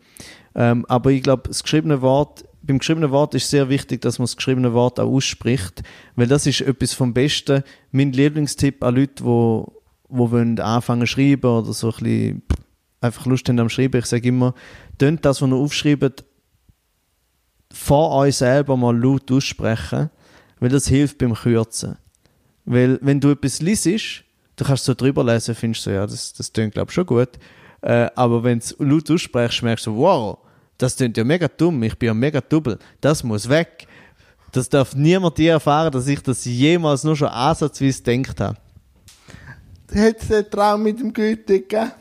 Ähm, 0.54 0.86
aber 0.88 1.10
ich 1.10 1.22
glaube, 1.22 1.48
das 1.48 1.62
geschriebene 1.62 2.00
Wort, 2.02 2.44
beim 2.68 2.78
geschriebenen 2.78 3.10
Wort 3.10 3.34
ist 3.34 3.48
sehr 3.48 3.70
wichtig, 3.70 4.02
dass 4.02 4.18
man 4.18 4.24
das 4.24 4.36
geschriebene 4.36 4.74
Wort 4.74 5.00
auch 5.00 5.10
ausspricht, 5.10 5.82
weil 6.16 6.26
das 6.26 6.46
ist 6.46 6.60
etwas 6.60 6.92
vom 6.92 7.14
Besten. 7.14 7.64
Mein 7.92 8.12
Lieblingstipp 8.12 8.84
an 8.84 8.94
Leute, 8.94 9.24
die 9.24 9.72
wo 10.10 10.30
wollen 10.30 10.60
anfangen 10.60 11.06
zu 11.06 11.06
schreiben 11.06 11.50
oder 11.50 11.72
so 11.72 11.88
ein 11.88 12.02
bisschen 12.02 12.42
einfach 13.00 13.24
Lust 13.24 13.48
haben 13.48 13.58
am 13.58 13.70
Schreiben, 13.70 13.98
ich 13.98 14.06
sage 14.06 14.28
immer, 14.28 14.54
tönt 14.98 15.24
das, 15.24 15.40
was 15.40 15.48
ihr 15.48 15.56
aufschreibt, 15.56 16.24
vor 17.72 18.10
euch 18.16 18.36
selber 18.36 18.76
mal 18.76 18.96
laut 18.96 19.30
aussprechen, 19.32 20.10
weil 20.60 20.68
das 20.68 20.88
hilft 20.88 21.16
beim 21.18 21.34
Kürzen. 21.34 21.96
Weil, 22.66 22.98
wenn 23.00 23.20
du 23.20 23.30
etwas 23.30 23.62
liest, 23.62 24.24
du 24.56 24.64
kannst 24.64 24.84
so 24.84 24.92
drüber 24.92 25.24
lesen, 25.24 25.54
findest 25.54 25.86
du, 25.86 25.90
ja, 25.90 26.06
das, 26.06 26.34
das 26.34 26.52
tönt, 26.52 26.74
glaube 26.74 26.90
ich, 26.90 26.94
schon 26.94 27.06
gut. 27.06 27.30
Äh, 27.80 28.10
aber 28.14 28.44
wenn 28.44 28.58
du 28.58 28.64
es 28.64 28.76
laut 28.78 29.10
aussprichst, 29.10 29.62
merkst 29.62 29.86
du, 29.86 29.96
wow, 29.96 30.38
das 30.78 30.96
tönt 30.96 31.16
ja 31.16 31.24
mega 31.24 31.48
dumm, 31.48 31.82
ich 31.82 31.98
bin 31.98 32.06
ja 32.06 32.14
mega 32.14 32.40
double, 32.40 32.78
das 33.00 33.22
muss 33.22 33.48
weg. 33.48 33.86
Das 34.52 34.68
darf 34.68 34.94
niemand 34.94 35.36
dir 35.36 35.52
erfahren, 35.52 35.92
dass 35.92 36.06
ich 36.06 36.22
das 36.22 36.44
jemals 36.44 37.04
nur 37.04 37.16
schon 37.16 37.28
ansatzweise 37.28 38.02
gedacht 38.02 38.40
habe. 38.40 38.58
Hat 39.94 40.16
es 40.20 40.28
den 40.28 40.50
Traum 40.50 40.82
mit 40.82 40.98
dem 40.98 41.12
Goethe 41.12 41.60
gegeben? 41.60 41.92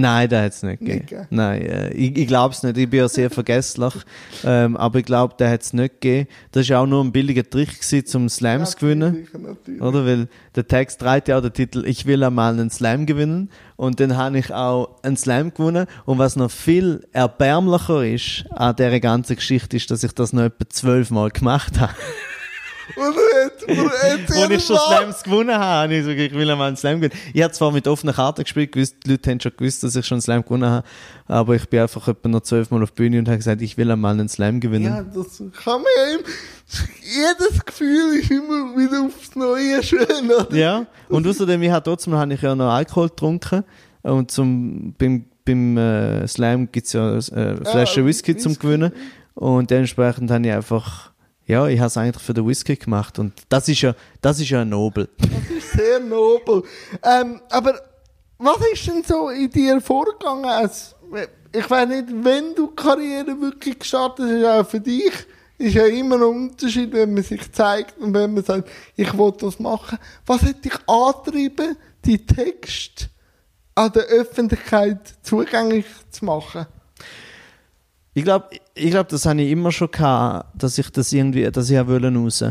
Nein, 0.00 0.28
der 0.28 0.44
hat 0.44 0.52
es 0.52 0.62
nicht 0.62 0.80
Nicht 0.80 0.90
gegeben. 0.90 1.06
gegeben? 1.06 1.26
Nein, 1.30 1.62
äh, 1.62 1.90
ich, 1.90 2.16
ich 2.16 2.28
glaube 2.28 2.54
es 2.54 2.62
nicht. 2.62 2.78
Ich 2.78 2.88
bin 2.88 3.00
ja 3.00 3.08
sehr 3.08 3.30
vergesslich. 3.30 3.94
ähm, 4.44 4.76
aber 4.76 5.00
ich 5.00 5.04
glaube, 5.04 5.34
der 5.36 5.50
hat 5.50 5.62
es 5.62 5.72
nicht 5.72 6.00
gegeben. 6.00 6.28
Das 6.52 6.70
war 6.70 6.82
auch 6.82 6.86
nur 6.86 7.02
ein 7.02 7.10
billiger 7.10 7.42
Trick, 7.42 7.80
gewesen, 7.80 8.16
um 8.16 8.28
Slams 8.28 8.70
zu 8.70 8.76
gewinnen. 8.78 9.26
Natürlich. 9.32 9.82
Oder? 9.82 10.06
Weil 10.06 10.28
der 10.54 10.68
Text 10.68 11.00
trägt 11.00 11.26
ja 11.26 11.38
auch 11.38 11.42
den 11.42 11.52
Titel 11.52 11.84
Ich 11.84 12.06
will 12.06 12.22
einmal 12.22 12.52
einen 12.52 12.70
Slam 12.70 13.06
gewinnen. 13.06 13.50
Und 13.74 13.98
dann 13.98 14.16
habe 14.16 14.38
ich 14.38 14.54
auch 14.54 15.02
einen 15.02 15.16
Slam 15.16 15.52
gewonnen. 15.52 15.86
Und 16.04 16.18
was 16.18 16.36
noch 16.36 16.52
viel 16.52 17.04
erbärmlicher 17.12 18.06
ist 18.06 18.44
an 18.52 18.76
dieser 18.76 19.00
ganzen 19.00 19.34
Geschichte, 19.34 19.76
ist, 19.76 19.90
dass 19.90 20.04
ich 20.04 20.12
das 20.12 20.32
noch 20.32 20.44
etwa 20.44 20.68
zwölfmal 20.68 21.30
gemacht 21.30 21.80
habe. 21.80 21.92
Und 22.96 24.36
Als 24.36 24.50
ich 24.50 24.64
schon 24.64 24.76
Slams 24.76 25.22
gewonnen 25.22 25.56
habe, 25.56 25.94
ich 25.94 26.00
gesagt, 26.00 26.18
ich 26.18 26.34
will 26.34 26.50
einmal 26.50 26.68
einen 26.68 26.76
Slam 26.76 27.00
gewinnen. 27.00 27.20
Ich 27.34 27.42
habe 27.42 27.52
zwar 27.52 27.70
mit 27.72 27.86
offenen 27.86 28.14
Karten 28.14 28.42
gespielt, 28.42 28.72
gewusst, 28.72 28.96
die 29.04 29.10
Leute 29.10 29.30
haben 29.30 29.40
schon 29.40 29.52
gewusst, 29.56 29.82
dass 29.82 29.96
ich 29.96 30.06
schon 30.06 30.16
einen 30.16 30.22
Slam 30.22 30.42
gewonnen 30.42 30.68
habe, 30.70 30.86
aber 31.26 31.54
ich 31.54 31.68
bin 31.68 31.80
einfach 31.80 32.08
etwa 32.08 32.28
noch 32.28 32.40
zwölfmal 32.40 32.82
auf 32.82 32.90
die 32.92 33.02
Bühne 33.02 33.18
und 33.18 33.28
habe 33.28 33.36
gesagt, 33.38 33.60
ich 33.62 33.76
will 33.76 33.90
einmal 33.90 34.12
einen 34.12 34.28
Slam 34.28 34.60
gewinnen. 34.60 34.86
Ja, 34.86 35.02
das 35.02 35.38
kann 35.62 35.82
man 35.82 35.92
ja 35.96 36.14
immer. 36.14 36.24
Jedes 37.02 37.64
Gefühl 37.64 38.18
ist 38.20 38.30
immer 38.30 38.76
wieder 38.76 39.02
aufs 39.02 39.34
Neue 39.34 39.82
schön, 39.82 40.30
oder? 40.30 40.54
Ja, 40.54 40.86
und 41.08 41.26
außerdem, 41.26 41.62
ich 41.62 41.70
habe 41.70 41.82
trotzdem 41.84 42.14
habe 42.14 42.32
ich 42.34 42.42
ja 42.42 42.54
noch 42.54 42.70
Alkohol 42.70 43.08
getrunken 43.08 43.64
und 44.02 44.30
zum, 44.30 44.94
beim, 44.98 45.24
beim 45.44 45.76
äh, 45.76 46.26
Slam 46.28 46.70
gibt 46.70 46.86
es 46.86 46.92
ja 46.92 47.16
äh, 47.16 47.56
Flasche 47.64 48.00
Ja, 48.00 48.06
Whisky 48.06 48.36
zum 48.36 48.52
Whisky. 48.52 48.66
Gewinnen 48.66 48.92
und 49.34 49.70
dementsprechend 49.70 50.30
habe 50.30 50.46
ich 50.46 50.52
einfach, 50.52 51.12
ja, 51.48 51.66
ich 51.66 51.78
habe 51.78 51.86
es 51.86 51.96
eigentlich 51.96 52.22
für 52.22 52.34
den 52.34 52.46
Whisky 52.46 52.76
gemacht 52.76 53.18
und 53.18 53.32
das 53.48 53.68
ist 53.68 53.80
ja, 53.80 53.94
das 54.20 54.38
ist 54.38 54.50
ja 54.50 54.64
nobel. 54.64 55.08
Das 55.18 55.50
ist 55.50 55.72
sehr 55.72 55.98
nobel. 55.98 56.62
Ähm, 57.02 57.40
aber 57.50 57.80
was 58.36 58.58
ist 58.72 58.86
denn 58.86 59.02
so 59.02 59.30
in 59.30 59.50
dir 59.50 59.80
vorgegangen? 59.80 60.44
Als, 60.44 60.94
ich 61.52 61.68
weiß 61.68 61.88
nicht, 61.88 62.08
wenn 62.22 62.54
du 62.54 62.68
Karriere 62.68 63.40
wirklich 63.40 63.78
gestartet 63.78 64.26
hast, 64.30 64.44
auch 64.44 64.70
für 64.70 64.80
dich, 64.80 65.12
ist 65.56 65.74
ja 65.74 65.86
immer 65.86 66.16
ein 66.16 66.22
Unterschied, 66.22 66.92
wenn 66.92 67.14
man 67.14 67.22
sich 67.22 67.50
zeigt 67.50 67.98
und 67.98 68.12
wenn 68.12 68.34
man 68.34 68.44
sagt, 68.44 68.68
ich 68.94 69.16
will 69.16 69.32
das 69.38 69.58
machen. 69.58 69.98
Was 70.26 70.42
hat 70.42 70.64
dich 70.64 70.76
angetrieben, 70.86 71.76
die 72.04 72.24
Texte 72.26 73.06
an 73.74 73.90
der 73.92 74.04
Öffentlichkeit 74.04 75.14
zugänglich 75.22 75.86
zu 76.10 76.26
machen? 76.26 76.66
Ich 78.12 78.24
glaube, 78.24 78.50
ich 78.78 78.90
glaub, 78.90 79.08
das 79.08 79.26
habe 79.26 79.42
ich 79.42 79.50
immer 79.50 79.72
schon 79.72 79.90
gehabt, 79.90 80.46
dass 80.54 80.78
ich 80.78 80.90
das 80.90 81.12
irgendwie, 81.12 81.50
dass 81.50 81.68
ich 81.70 81.78
auch 81.78 81.86
wollen 81.86 82.16
raus. 82.16 82.44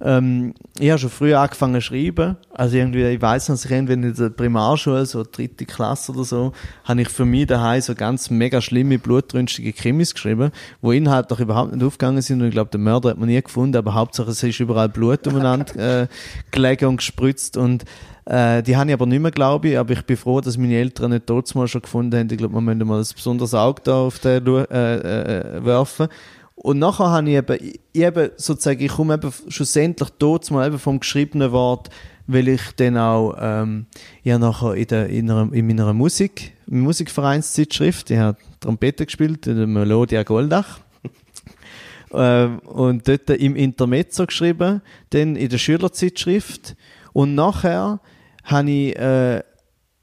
Ähm, 0.00 0.54
ich 0.78 0.90
habe 0.90 0.98
schon 0.98 1.10
früh 1.10 1.34
angefangen 1.34 1.80
zu 1.80 1.82
schreiben. 1.82 2.36
Also 2.52 2.76
irgendwie, 2.76 3.04
ich 3.04 3.20
weiß 3.20 3.48
noch, 3.48 3.56
ich 3.62 3.70
irgendwie 3.70 3.92
in 3.92 4.14
der 4.14 4.30
Primarschule, 4.30 5.06
so 5.06 5.22
dritte 5.22 5.66
Klasse 5.66 6.12
oder 6.12 6.24
so, 6.24 6.52
habe 6.84 7.02
ich 7.02 7.08
für 7.08 7.24
mich 7.24 7.46
daheim 7.46 7.80
so 7.80 7.94
ganz 7.94 8.30
mega 8.30 8.60
schlimme, 8.60 8.98
blutrünstige 8.98 9.72
Krimis 9.72 10.14
geschrieben, 10.14 10.50
wo 10.80 10.92
inhaltlich 10.92 11.40
überhaupt 11.40 11.74
nicht 11.74 11.84
aufgegangen 11.84 12.22
sind. 12.22 12.40
Und 12.40 12.48
ich 12.48 12.54
glaube, 12.54 12.70
den 12.70 12.82
Mörder 12.82 13.10
hat 13.10 13.18
man 13.18 13.28
nie 13.28 13.40
gefunden, 13.40 13.76
aber 13.76 13.94
Hauptsache 13.94 14.30
es 14.30 14.42
ist 14.42 14.60
überall 14.60 14.88
Blut 14.88 15.26
umeinander 15.26 16.02
äh, 16.02 16.06
gelegen 16.50 16.86
und 16.86 16.96
gespritzt. 16.96 17.56
Und 17.56 17.84
äh, 18.26 18.62
die 18.62 18.76
habe 18.76 18.88
ich 18.88 18.94
aber 18.94 19.06
nicht 19.06 19.20
mehr, 19.20 19.30
glaube 19.30 19.68
ich. 19.68 19.78
Aber 19.78 19.92
ich 19.92 20.02
bin 20.02 20.16
froh, 20.16 20.40
dass 20.40 20.56
meine 20.56 20.76
Eltern 20.76 21.10
nicht 21.10 21.28
dort 21.28 21.54
mal 21.54 21.68
schon 21.68 21.82
gefunden 21.82 22.18
haben. 22.18 22.28
Ich 22.30 22.38
glaube, 22.38 22.54
man 22.54 22.64
müsste 22.64 22.84
mal 22.84 23.00
ein 23.00 23.06
besonderes 23.14 23.54
Auge 23.54 23.82
da 23.84 23.96
auf 23.96 24.18
den 24.18 24.46
äh, 24.46 24.62
äh, 24.62 25.56
äh, 25.58 25.64
werfen. 25.64 26.08
Und 26.54 26.78
nachher 26.78 27.10
habe 27.10 27.28
ich 27.28 27.36
eben, 27.36 27.58
ich 27.92 28.02
eben 28.02 28.30
sozusagen, 28.36 28.80
ich 28.80 28.92
komme 28.92 29.14
eben 29.14 29.32
schlussendlich 29.48 30.08
dort 30.18 30.50
mal 30.50 30.66
eben 30.66 30.78
vom 30.78 31.00
geschriebenen 31.00 31.52
Wort 31.52 31.90
weil 32.26 32.48
ich 32.48 32.62
dann 32.76 32.96
auch, 32.96 33.36
ähm, 33.38 33.86
ja 34.22 34.38
nachher 34.38 34.74
in, 34.74 34.86
der, 34.86 35.08
in, 35.08 35.30
einer, 35.30 35.52
in 35.52 35.66
meiner 35.66 35.92
Musik, 35.92 36.52
Musikvereinszeitschrift, 36.66 38.10
ich 38.10 38.18
habe 38.18 38.38
Trompete 38.60 39.04
gespielt, 39.04 39.46
in 39.46 39.56
der 39.56 39.66
Melodia 39.66 40.22
Goldach. 40.22 40.80
ähm, 42.14 42.60
und 42.60 43.06
dort 43.06 43.28
im 43.30 43.56
Intermezzo 43.56 44.26
geschrieben, 44.26 44.80
dann 45.10 45.36
in 45.36 45.48
der 45.48 45.58
Schülerzeitschrift. 45.58 46.76
Und 47.12 47.34
nachher 47.34 48.00
habe 48.44 48.70
ich, 48.70 48.96
äh, 48.96 49.42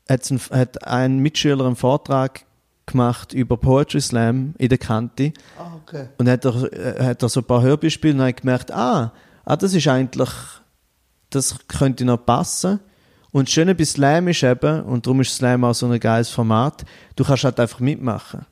hat's 0.09 0.31
ein, 0.31 0.39
hat 0.51 0.85
ein 0.85 1.19
Mitschüler 1.19 1.65
einen 1.65 1.75
Vortrag 1.75 2.45
gemacht 2.85 3.33
über 3.33 3.57
Poetry 3.57 4.01
Slam 4.01 4.53
in 4.57 4.69
der 4.69 4.77
Kante. 4.77 5.33
Ah, 5.57 5.75
okay. 5.81 6.09
Und 6.17 6.29
hat 6.29 6.45
er, 6.45 6.73
äh, 6.73 7.03
hat 7.03 7.23
er 7.23 7.29
so 7.29 7.41
ein 7.41 7.45
paar 7.45 7.61
Hörbeispiele 7.61 8.21
und 8.21 8.27
ich 8.27 8.37
gemerkt, 8.37 8.71
ah, 8.71 9.13
ah, 9.45 9.55
das 9.55 9.73
ist 9.73 9.87
eigentlich, 9.87 10.29
das 11.29 11.55
könnte 11.67 12.05
noch 12.05 12.25
passen. 12.25 12.79
Und 13.31 13.47
das 13.47 13.53
Schöne 13.53 13.75
bei 13.75 13.85
Slam 13.85 14.27
ist 14.27 14.43
eben, 14.43 14.81
und 14.83 15.05
darum 15.05 15.21
ist 15.21 15.35
Slam 15.35 15.63
auch 15.63 15.73
so 15.73 15.87
ein 15.87 15.99
geiles 15.99 16.29
Format, 16.29 16.83
du 17.15 17.23
kannst 17.23 17.45
halt 17.45 17.59
einfach 17.59 17.79
mitmachen. 17.79 18.45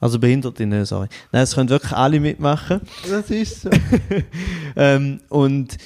Also 0.00 0.18
Behinderte 0.18 0.66
nicht, 0.66 0.86
sorry. 0.86 1.08
Nein, 1.32 1.42
es 1.42 1.54
können 1.54 1.68
wirklich 1.68 1.92
alle 1.92 2.20
mitmachen. 2.20 2.80
Das 3.08 3.30
ist 3.30 3.62
so. 3.62 3.70
ähm, 4.76 5.20
und 5.28 5.76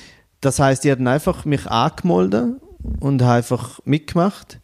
das 0.41 0.59
heißt, 0.59 0.85
die 0.85 0.93
hatten 0.93 1.07
einfach 1.07 1.45
mich 1.45 1.67
angemeldet 1.67 2.61
und 3.01 3.23
habe 3.23 3.35
einfach 3.35 3.81
mitgemacht. 3.85 4.61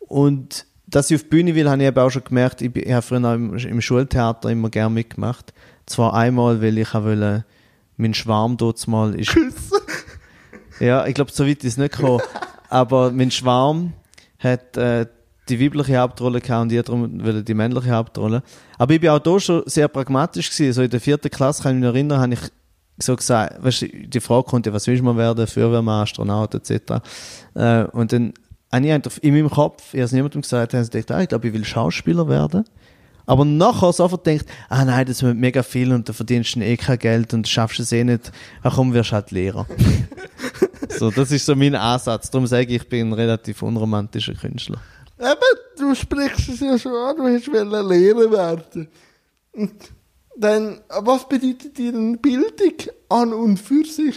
Und 0.00 0.66
dass 0.86 1.10
ich 1.10 1.16
auf 1.16 1.22
die 1.24 1.28
Bühne 1.28 1.54
will, 1.54 1.68
habe 1.68 1.82
ich 1.82 1.88
eben 1.88 1.98
auch 1.98 2.10
schon 2.10 2.24
gemerkt. 2.24 2.62
Ich, 2.62 2.70
habe 2.92 3.02
früher 3.02 3.24
auch 3.24 3.34
im, 3.34 3.56
im 3.56 3.80
Schultheater 3.80 4.50
immer 4.50 4.70
gerne 4.70 4.94
mitgemacht. 4.94 5.52
Zwar 5.86 6.14
einmal, 6.14 6.62
weil 6.62 6.78
ich 6.78 6.94
auch 6.94 7.04
wollte, 7.04 7.44
mein 7.96 8.14
Schwarm 8.14 8.56
dort 8.56 8.86
mal 8.88 9.14
ist. 9.14 9.30
Küssen. 9.30 9.78
Ja, 10.80 11.06
ich 11.06 11.14
glaube, 11.14 11.32
so 11.32 11.46
weit 11.46 11.64
ist 11.64 11.72
es 11.72 11.76
nicht 11.76 11.96
gekommen. 11.96 12.22
Aber 12.68 13.10
mein 13.10 13.30
Schwarm 13.30 13.92
hat 14.38 14.76
äh, 14.76 15.06
die 15.48 15.60
weibliche 15.60 15.96
Hauptrolle 15.96 16.40
gehabt 16.40 16.62
und 16.62 16.72
ich 16.72 16.82
darum 16.82 17.24
wollte 17.24 17.42
die 17.42 17.54
männliche 17.54 17.90
Hauptrolle. 17.90 18.42
Aber 18.76 18.94
ich 18.94 19.00
bin 19.00 19.10
auch 19.10 19.18
da 19.18 19.40
schon 19.40 19.62
sehr 19.66 19.88
pragmatisch 19.88 20.50
gewesen. 20.50 20.72
So 20.72 20.82
in 20.82 20.90
der 20.90 21.00
vierten 21.00 21.30
Klasse 21.30 21.62
kann 21.62 21.76
ich 21.76 21.80
mich 21.80 21.88
erinnern, 21.88 22.20
habe 22.20 22.34
ich 22.34 22.40
so 22.98 23.16
gesagt, 23.16 23.62
weißt 23.62 23.86
die 23.92 24.20
Frage 24.20 24.44
kommt 24.44 24.66
ja, 24.66 24.72
was 24.72 24.86
willst 24.86 25.00
du 25.00 25.04
mal 25.04 25.16
werden, 25.16 25.46
Feuerwehrmann, 25.46 26.02
Astronaut 26.02 26.54
etc. 26.54 27.00
Äh, 27.54 27.84
und 27.84 28.12
dann 28.12 28.34
habe 28.72 28.86
ich 28.86 28.92
einfach 28.92 29.18
in 29.18 29.34
meinem 29.34 29.50
Kopf, 29.50 29.94
ich 29.94 30.00
habe 30.00 30.04
es 30.04 30.12
niemandem 30.12 30.42
gesagt, 30.42 30.74
habe 30.74 30.84
ich 30.84 30.90
gedacht, 30.90 31.10
ah, 31.10 31.22
ich 31.22 31.28
glaube, 31.28 31.48
ich 31.48 31.54
will 31.54 31.64
Schauspieler 31.64 32.28
werden. 32.28 32.64
Aber 33.26 33.44
nachher 33.44 33.92
sofort 33.92 34.26
denkt, 34.26 34.46
ah 34.70 34.86
nein, 34.86 35.04
das 35.04 35.22
wird 35.22 35.36
mega 35.36 35.62
viel 35.62 35.92
und 35.92 36.08
da 36.08 36.14
verdienst 36.14 36.56
du 36.56 36.60
eh 36.60 36.78
kein 36.78 36.98
Geld 36.98 37.34
und 37.34 37.46
schaffst 37.46 37.78
es 37.78 37.92
eh 37.92 38.02
nicht. 38.02 38.32
Ach 38.62 38.76
komm, 38.76 38.94
wirst 38.94 39.12
halt 39.12 39.30
Lehrer. 39.32 39.66
so, 40.98 41.10
das 41.10 41.30
ist 41.30 41.44
so 41.44 41.54
mein 41.54 41.74
Ansatz. 41.74 42.30
Darum 42.30 42.46
sage 42.46 42.68
ich, 42.68 42.82
ich 42.82 42.88
bin 42.88 43.08
ein 43.08 43.12
relativ 43.12 43.62
unromantischer 43.62 44.32
Künstler. 44.32 44.80
Eben, 45.18 45.60
du 45.78 45.94
sprichst 45.94 46.48
es 46.48 46.60
ja 46.60 46.78
schon 46.78 46.92
an, 46.92 47.16
du 47.16 47.22
wollen 47.22 47.88
Lehrer 47.88 48.30
werden. 48.30 48.88
Und 49.52 49.74
dann, 50.38 50.80
was 50.88 51.28
bedeutet 51.28 51.78
denn 51.78 52.18
Bildung 52.18 52.74
an 53.08 53.32
und 53.32 53.58
für 53.58 53.84
sich? 53.84 54.16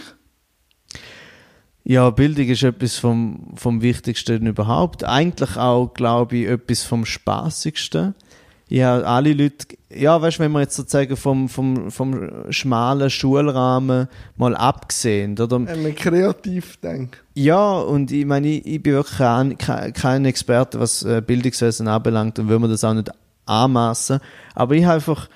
Ja, 1.84 2.10
Bildung 2.10 2.46
ist 2.46 2.62
etwas 2.62 2.96
vom, 2.96 3.54
vom 3.56 3.82
Wichtigsten 3.82 4.46
überhaupt. 4.46 5.04
Eigentlich 5.04 5.56
auch, 5.56 5.92
glaube 5.94 6.36
ich, 6.36 6.46
etwas 6.46 6.84
vom 6.84 7.04
Spaßigsten. 7.04 8.14
Ja, 8.68 9.00
alle 9.00 9.34
Leute, 9.34 9.66
ja, 9.94 10.22
weißt 10.22 10.38
du, 10.38 10.44
wenn 10.44 10.52
man 10.52 10.62
jetzt 10.62 10.76
sozusagen 10.76 11.16
vom, 11.16 11.48
vom, 11.48 11.90
vom 11.90 12.30
schmalen 12.50 13.10
Schulrahmen 13.10 14.08
mal 14.36 14.56
abgesehen, 14.56 15.38
oder? 15.38 15.66
Wenn 15.66 15.82
man 15.82 15.94
kreativ 15.94 16.78
denkt. 16.78 17.22
Ja, 17.34 17.80
und 17.80 18.10
ich 18.12 18.24
meine, 18.24 18.48
ich, 18.48 18.64
ich 18.64 18.82
bin 18.82 18.94
wirklich 18.94 19.18
kein, 19.18 19.58
kein, 19.58 20.24
Experte, 20.24 20.80
was 20.80 21.02
äh, 21.02 21.20
Bildungswesen 21.20 21.86
anbelangt 21.88 22.38
und 22.38 22.48
will 22.48 22.60
mir 22.60 22.68
das 22.68 22.84
auch 22.84 22.94
nicht 22.94 23.10
anmaßen. 23.44 24.20
Aber 24.54 24.74
ich 24.74 24.84
habe 24.84 24.94
einfach 24.94 25.28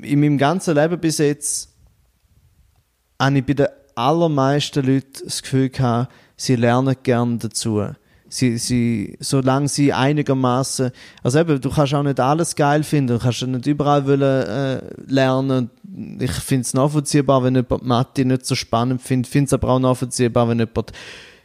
in 0.00 0.20
meinem 0.20 0.38
ganzen 0.38 0.74
Leben 0.74 0.98
bis 0.98 1.18
jetzt 1.18 1.68
habe 3.20 3.38
ich 3.38 3.46
bei 3.46 3.54
den 3.54 3.68
allermeisten 3.94 4.84
Leuten 4.84 5.24
das 5.24 5.42
Gefühl 5.42 5.68
gehabt, 5.68 6.12
sie 6.36 6.56
lernen 6.56 6.96
gern 7.02 7.38
dazu. 7.38 7.84
Sie, 8.28 8.56
sie, 8.56 9.18
solange 9.20 9.68
sie 9.68 9.92
einigermaßen, 9.92 10.90
also 11.22 11.38
eben, 11.38 11.60
du 11.60 11.70
kannst 11.70 11.92
auch 11.92 12.02
nicht 12.02 12.18
alles 12.18 12.56
geil 12.56 12.82
finden, 12.82 13.18
du 13.18 13.22
kannst 13.22 13.46
nicht 13.46 13.66
überall 13.66 14.06
wollen, 14.06 14.22
äh, 14.22 14.80
lernen. 15.06 15.68
Ich 16.18 16.32
finde 16.32 16.62
es 16.62 16.72
nachvollziehbar, 16.72 17.44
wenn 17.44 17.56
jemand 17.56 17.84
Mathe 17.84 18.24
nicht 18.24 18.46
so 18.46 18.54
spannend 18.54 19.02
findet, 19.02 19.30
finde 19.30 19.48
es 19.48 19.52
aber 19.52 19.68
auch 19.68 19.78
nachvollziehbar, 19.78 20.48
wenn 20.48 20.60
jemand 20.60 20.92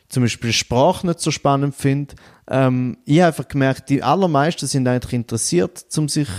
zum 0.07 0.23
Beispiel 0.23 0.53
Sprache 0.53 1.05
nicht 1.05 1.19
so 1.19 1.29
spannend 1.29 1.75
findet. 1.75 2.17
Ähm, 2.47 2.97
ich 3.03 3.19
habe 3.19 3.27
einfach 3.27 3.49
gemerkt, 3.49 3.89
die 3.89 4.01
allermeisten 4.01 4.65
sind 4.65 4.87
eigentlich 4.87 5.11
interessiert, 5.11 5.85
um 5.97 6.07
sich 6.07 6.29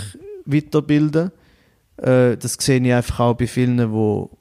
weiterbilden. 0.45 1.31
Äh, 2.01 2.37
das 2.37 2.53
sehe 2.59 2.81
ich 2.81 2.93
einfach 2.93 3.19
auch 3.19 3.33
bei 3.35 3.47
vielen, 3.47 3.91
wo 3.91 4.31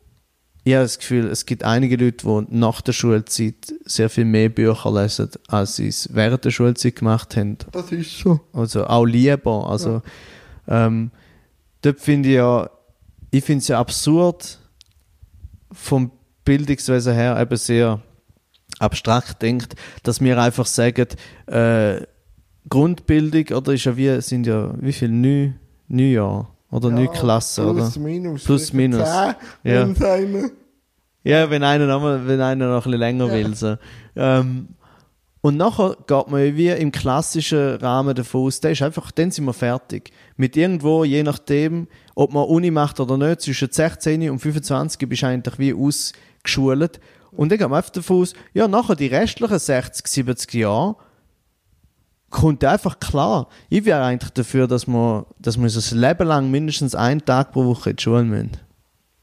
ich 0.64 0.74
habe 0.74 0.84
das 0.84 0.98
Gefühl, 0.98 1.28
es 1.28 1.46
gibt 1.46 1.64
einige 1.64 1.96
Leute, 1.96 2.26
die 2.26 2.54
nach 2.54 2.82
der 2.82 2.92
Schulzeit 2.92 3.74
sehr 3.86 4.10
viel 4.10 4.26
mehr 4.26 4.50
Bücher 4.50 4.92
lesen, 4.92 5.30
als 5.46 5.76
sie 5.76 5.88
es 5.88 6.10
während 6.12 6.44
der 6.44 6.50
Schulzeit 6.50 6.96
gemacht 6.96 7.36
haben. 7.36 7.56
Das 7.72 7.90
ist 7.90 8.18
so. 8.18 8.40
Also 8.52 8.86
auch 8.86 9.06
lieber. 9.06 9.70
Also 9.70 10.02
ähm, 10.66 11.10
dort 11.80 12.00
finde 12.00 12.28
ich 12.28 12.34
ja, 12.34 12.68
ich 13.30 13.44
finde 13.44 13.62
es 13.62 13.68
ja 13.68 13.78
absurd, 13.80 14.58
vom 15.72 16.10
Bildungswesen 16.44 17.14
her 17.14 17.40
eben 17.40 17.56
sehr 17.56 18.02
abstrakt 18.78 19.40
denkt, 19.40 19.74
dass 20.02 20.20
wir 20.20 20.38
einfach 20.38 20.66
sagen, 20.66 21.06
äh, 21.46 22.02
Grundbildung, 22.68 23.56
oder 23.56 23.72
ist 23.72 23.84
ja 23.84 23.96
wie, 23.96 24.20
sind 24.20 24.46
ja, 24.46 24.74
wie 24.78 24.92
viel? 24.92 25.08
Neun, 25.08 25.58
neun 25.88 26.12
Jahre? 26.12 26.48
Oder 26.70 26.90
neun 26.90 27.10
Klassen, 27.12 27.64
oder? 27.64 27.80
Plus, 27.82 27.98
minus. 27.98 28.44
Plus, 28.44 28.72
minus. 28.72 29.00
Ja. 29.00 29.36
einer- 29.64 30.50
Ja, 31.24 31.50
wenn 31.50 31.62
einer 31.62 31.86
noch, 31.86 32.00
mal, 32.02 32.26
wenn 32.26 32.40
einer 32.40 32.68
noch 32.68 32.76
ein 32.76 32.82
bisschen 32.82 32.98
länger 33.00 33.26
Ja. 33.26 33.32
will. 33.32 33.54
So. 33.54 33.76
Ähm, 34.16 34.68
und 35.40 35.56
nachher 35.56 35.96
geht 36.06 36.28
man 36.30 36.56
wie 36.56 36.68
im 36.68 36.92
klassischen 36.92 37.76
Rahmen 37.76 38.14
davon 38.14 38.42
aus, 38.46 38.60
der 38.60 38.72
ist 38.72 38.82
einfach, 38.82 39.10
dann 39.12 39.30
sind 39.30 39.44
wir 39.44 39.52
fertig. 39.54 40.10
Mit 40.36 40.56
irgendwo, 40.56 41.04
je 41.04 41.22
nachdem, 41.22 41.86
ob 42.14 42.32
man 42.32 42.44
Uni 42.44 42.70
macht 42.70 43.00
oder 43.00 43.16
nicht, 43.16 43.40
zwischen 43.42 43.70
16 43.70 44.28
und 44.30 44.40
25 44.40 45.08
bist 45.08 45.22
du 45.22 45.26
eigentlich 45.26 45.58
wie 45.58 45.72
ausgeschult. 45.74 47.00
Und 47.32 47.50
dann 47.50 47.58
geht 47.58 47.68
man 47.68 47.76
einfach 47.78 47.90
davon 47.90 48.22
aus, 48.22 48.32
ja, 48.52 48.66
nachher 48.68 48.96
die 48.96 49.06
restlichen 49.06 49.58
60, 49.58 50.06
70 50.06 50.54
Jahre 50.54 50.96
kommt 52.30 52.64
einfach 52.64 52.98
klar. 53.00 53.48
Ich 53.68 53.84
wäre 53.84 54.02
eigentlich 54.02 54.32
dafür, 54.32 54.66
dass 54.66 54.86
man, 54.86 55.24
dass 55.38 55.56
man 55.56 55.68
so 55.68 55.94
ein 55.94 56.00
Leben 56.00 56.26
lang 56.26 56.50
mindestens 56.50 56.94
einen 56.94 57.24
Tag 57.24 57.52
pro 57.52 57.64
Woche 57.64 57.90
in 57.90 57.96
die 57.96 58.02
Schule 58.02 58.24
müssen. 58.24 58.52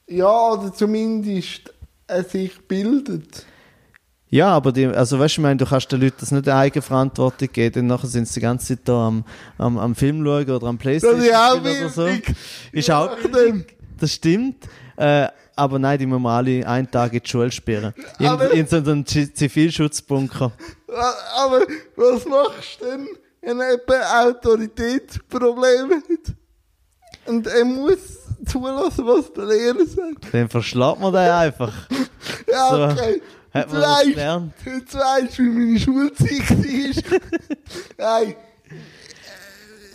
Ja, 0.07 0.51
oder 0.51 0.73
zumindest 0.73 1.73
äh, 2.07 2.23
sich 2.23 2.67
bildet. 2.67 3.45
Ja, 4.29 4.49
aber 4.49 4.71
die, 4.71 4.87
also 4.87 5.19
weißt 5.19 5.37
du, 5.37 5.41
ich 5.41 5.43
meine, 5.43 5.57
du 5.57 5.65
kannst 5.65 5.91
den 5.91 6.01
Leuten 6.01 6.17
das 6.19 6.31
nicht 6.31 6.47
eine 6.47 6.59
Eigenverantwortung 6.59 7.47
geben, 7.51 7.73
denn 7.73 7.87
nachher 7.87 8.07
sind 8.07 8.27
sie 8.27 8.35
die 8.35 8.43
ganze 8.43 8.75
Zeit 8.75 8.87
da 8.87 9.07
am, 9.07 9.23
am, 9.57 9.77
am 9.77 9.95
Film 9.95 10.25
schauen 10.25 10.49
oder 10.49 10.67
am 10.67 10.77
Das 10.77 10.81
Playstation 10.81 11.21
ist 11.21 11.35
auch 11.35 11.57
spielen 11.57 11.77
oder 11.79 11.89
so. 11.89 12.07
Ist 12.71 12.91
auch. 12.91 13.11
Das 13.99 14.11
stimmt. 14.11 14.67
Äh, 14.97 15.27
aber 15.55 15.79
nein, 15.79 15.97
die 15.99 16.05
müssen 16.05 16.25
alle 16.25 16.67
einen 16.67 16.89
Tag 16.91 17.13
in 17.13 17.21
die 17.23 17.29
Schule 17.29 17.51
sperren. 17.51 17.93
In, 18.19 18.25
Aber- 18.27 18.51
in 18.51 18.67
so 18.67 18.77
einem 18.77 19.05
Zi- 19.05 19.33
Zivilschutzbunker. 19.33 20.51
Aber 21.37 21.61
was 21.95 22.25
machst 22.25 22.81
du 22.81 22.85
denn, 22.85 23.07
wenn 23.41 23.57
jemand 23.59 24.05
Autoritätsprobleme 24.13 25.95
hat? 25.95 26.35
Und 27.25 27.47
er 27.47 27.65
muss 27.65 27.97
zulassen, 28.45 29.05
was 29.07 29.33
der 29.33 29.45
Lehrer 29.45 29.85
sagt. 29.85 30.33
Dann 30.33 30.49
verschlägt 30.49 30.99
man 30.99 31.13
den 31.13 31.31
einfach. 31.31 31.73
Ja, 32.51 32.69
So. 32.69 32.83
okay. 32.85 33.21
Hat 33.53 33.63
Jetzt 33.65 33.71
man 33.73 33.81
das 33.81 33.89
weisst- 33.99 34.09
gelernt? 34.09 34.53
Jetzt 34.65 34.95
weisst 34.95 35.37
du, 35.37 35.43
wie 35.43 35.49
meine 35.49 35.79
Schulzeit 35.79 36.49
war. 37.11 37.19
Nein. 37.97 38.35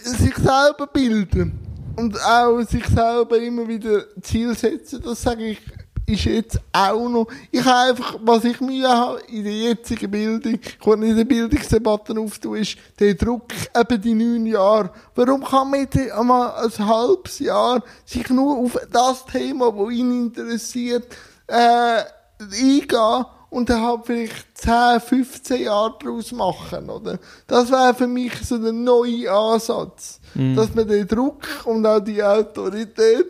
Äh, 0.05 0.09
Sich 0.09 0.35
selber 0.37 0.87
bilden. 0.93 1.59
Und 2.01 2.21
auch 2.23 2.63
sich 2.63 2.87
selber 2.87 3.39
immer 3.39 3.69
wieder 3.69 4.05
Ziel 4.23 4.55
setzen, 4.55 5.03
das 5.05 5.23
sage 5.23 5.49
ich, 5.49 5.59
ist 6.07 6.25
jetzt 6.25 6.61
auch 6.73 7.09
noch. 7.09 7.27
Ich 7.51 7.65
habe 7.65 7.91
einfach, 7.91 8.17
was 8.23 8.45
ich 8.45 8.61
Mühe 8.61 8.89
habe 8.89 9.21
in 9.29 9.45
der 9.45 9.53
jetzigen 9.53 10.11
Bildung, 10.11 10.55
ich 10.55 10.87
will 10.87 10.97
nicht 10.97 11.11
in 11.11 11.17
der 11.17 11.25
Bildungsdebatte 11.25 12.19
auftun, 12.19 12.57
ist 12.57 12.77
der 12.99 13.15
Druck, 13.15 13.53
eben 13.79 14.01
die 14.01 14.15
neun 14.15 14.47
Jahre. 14.47 14.91
Warum 15.15 15.45
kann 15.45 15.71
man 15.71 15.81
nicht 15.81 16.11
einmal 16.13 16.53
ein 16.53 16.87
halbes 16.87 17.39
Jahr 17.39 17.83
sich 18.05 18.29
nur 18.31 18.57
auf 18.57 18.79
das 18.91 19.25
Thema, 19.27 19.71
das 19.71 19.93
ihn 19.93 20.27
interessiert, 20.27 21.07
äh, 21.47 22.03
eingehen 22.41 23.25
und 23.51 23.69
dann 23.69 23.83
halt 23.83 24.01
vielleicht 24.07 24.47
10, 24.55 25.01
15 25.01 25.63
Jahre 25.65 25.95
daraus 26.01 26.33
machen, 26.33 26.89
oder? 26.89 27.19
Das 27.47 27.71
wäre 27.71 27.95
für 27.95 28.07
mich 28.07 28.33
so 28.43 28.57
der 28.59 28.73
neue 28.73 29.31
Ansatz. 29.31 30.21
Dass 30.35 30.75
man 30.75 30.87
den 30.87 31.07
Druck 31.07 31.43
und 31.65 31.85
auch 31.85 32.01
die 32.01 32.23
Autorität 32.23 33.27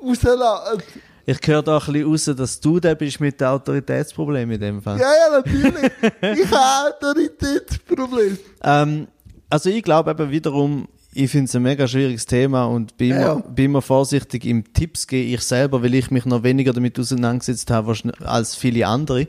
rauslässt. 0.00 0.84
ich 1.26 1.38
höre 1.44 1.62
da 1.62 1.78
ein 1.78 1.92
bisschen 1.92 2.08
raus, 2.08 2.30
dass 2.36 2.60
du 2.60 2.78
der 2.78 2.94
bist 2.94 3.20
mit 3.20 3.40
dem 3.40 3.48
Autoritätsproblem 3.48 4.52
in 4.52 4.60
dem 4.60 4.80
Fall. 4.80 4.98
Ja, 5.00 5.10
ja, 5.10 5.36
natürlich. 5.36 5.90
ich 6.22 6.50
habe 6.50 6.94
Autoritätsproblem. 6.94 8.38
Ähm, 8.62 9.08
also 9.50 9.70
ich 9.70 9.82
glaube 9.82 10.10
eben 10.10 10.30
wiederum, 10.30 10.88
ich 11.18 11.30
finde 11.32 11.46
es 11.46 11.56
ein 11.56 11.62
mega 11.62 11.88
schwieriges 11.88 12.26
Thema 12.26 12.64
und 12.66 12.96
bin, 12.96 13.10
Ja, 13.10 13.16
immer, 13.16 13.26
ja. 13.44 13.50
bin 13.50 13.64
immer 13.66 13.82
vorsichtig 13.82 14.44
im 14.44 14.72
Tipps 14.72 15.06
geben, 15.08 15.34
ich 15.34 15.40
selber, 15.40 15.82
weil 15.82 15.94
ich 15.94 16.12
mich 16.12 16.24
noch 16.24 16.44
weniger 16.44 16.72
damit 16.72 16.98
auseinandergesetzt 16.98 17.72
habe 17.72 17.96
als 18.24 18.54
viele 18.54 18.86
andere. 18.86 19.26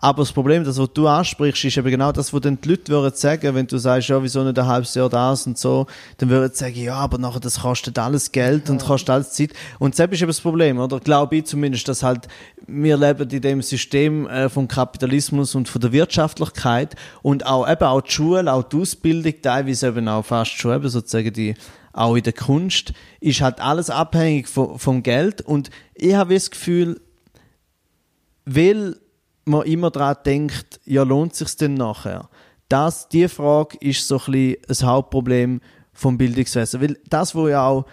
Aber 0.00 0.22
das 0.22 0.32
Problem, 0.32 0.62
das, 0.62 0.78
was 0.78 0.92
du 0.92 1.08
ansprichst, 1.08 1.64
ist 1.64 1.76
eben 1.76 1.90
genau 1.90 2.12
das, 2.12 2.32
was 2.32 2.40
dann 2.40 2.60
die 2.60 2.68
Leute 2.68 2.92
würden 2.92 3.16
sagen, 3.16 3.54
wenn 3.56 3.66
du 3.66 3.78
sagst, 3.78 4.08
ja, 4.08 4.22
wieso 4.22 4.44
nicht 4.44 4.56
ein 4.56 4.66
halbes 4.66 4.94
Jahr 4.94 5.08
das 5.08 5.46
und 5.46 5.58
so, 5.58 5.86
dann 6.18 6.30
würden 6.30 6.52
sie 6.52 6.58
sagen, 6.58 6.76
ja, 6.76 6.94
aber 6.94 7.18
nachher, 7.18 7.40
das 7.40 7.62
kostet 7.62 7.98
alles 7.98 8.30
Geld 8.30 8.70
und 8.70 8.84
kostet 8.84 9.10
alles 9.10 9.32
Zeit. 9.32 9.54
Und 9.80 9.98
das 9.98 10.08
ist 10.08 10.22
eben 10.22 10.28
das 10.28 10.40
Problem, 10.40 10.78
oder? 10.78 11.00
Glaube 11.00 11.36
ich 11.36 11.46
zumindest, 11.46 11.88
dass 11.88 12.04
halt, 12.04 12.28
wir 12.68 12.96
leben 12.96 13.28
in 13.28 13.40
dem 13.40 13.62
System 13.62 14.28
äh, 14.28 14.48
vom 14.48 14.68
Kapitalismus 14.68 15.56
und 15.56 15.68
von 15.68 15.80
der 15.80 15.90
Wirtschaftlichkeit 15.90 16.94
und 17.22 17.44
auch 17.44 17.68
eben 17.68 17.84
auch 17.84 18.00
die 18.00 18.12
Schule, 18.12 18.52
auch 18.52 18.62
die 18.62 18.76
Ausbildung, 18.76 19.34
teilweise 19.42 19.88
eben 19.88 20.06
auch 20.06 20.24
fast 20.24 20.52
schon 20.52 20.76
eben 20.76 20.88
sozusagen 20.88 21.32
die, 21.32 21.56
auch 21.92 22.14
in 22.14 22.22
der 22.22 22.34
Kunst, 22.34 22.92
ist 23.18 23.40
halt 23.40 23.60
alles 23.60 23.90
abhängig 23.90 24.48
vom, 24.48 24.78
vom 24.78 25.02
Geld 25.02 25.42
und 25.42 25.70
ich 25.94 26.14
habe 26.14 26.34
das 26.34 26.52
Gefühl, 26.52 27.00
weil 28.44 28.94
man 29.48 29.62
immer 29.66 29.90
daran 29.90 30.16
denkt, 30.24 30.80
ja, 30.84 31.02
lohnt 31.02 31.34
sich 31.34 31.56
denn 31.56 31.74
nachher? 31.74 32.28
Das, 32.68 33.08
die 33.08 33.28
Frage 33.28 33.78
ist 33.80 34.06
so 34.06 34.16
ein 34.18 34.32
bisschen 34.32 34.56
das 34.66 34.82
Hauptproblem 34.82 35.60
vom 35.92 36.18
Bildungswesen. 36.18 36.80
Weil 36.80 36.98
das, 37.08 37.34
wo 37.34 37.48
ja 37.48 37.66
auch, 37.66 37.86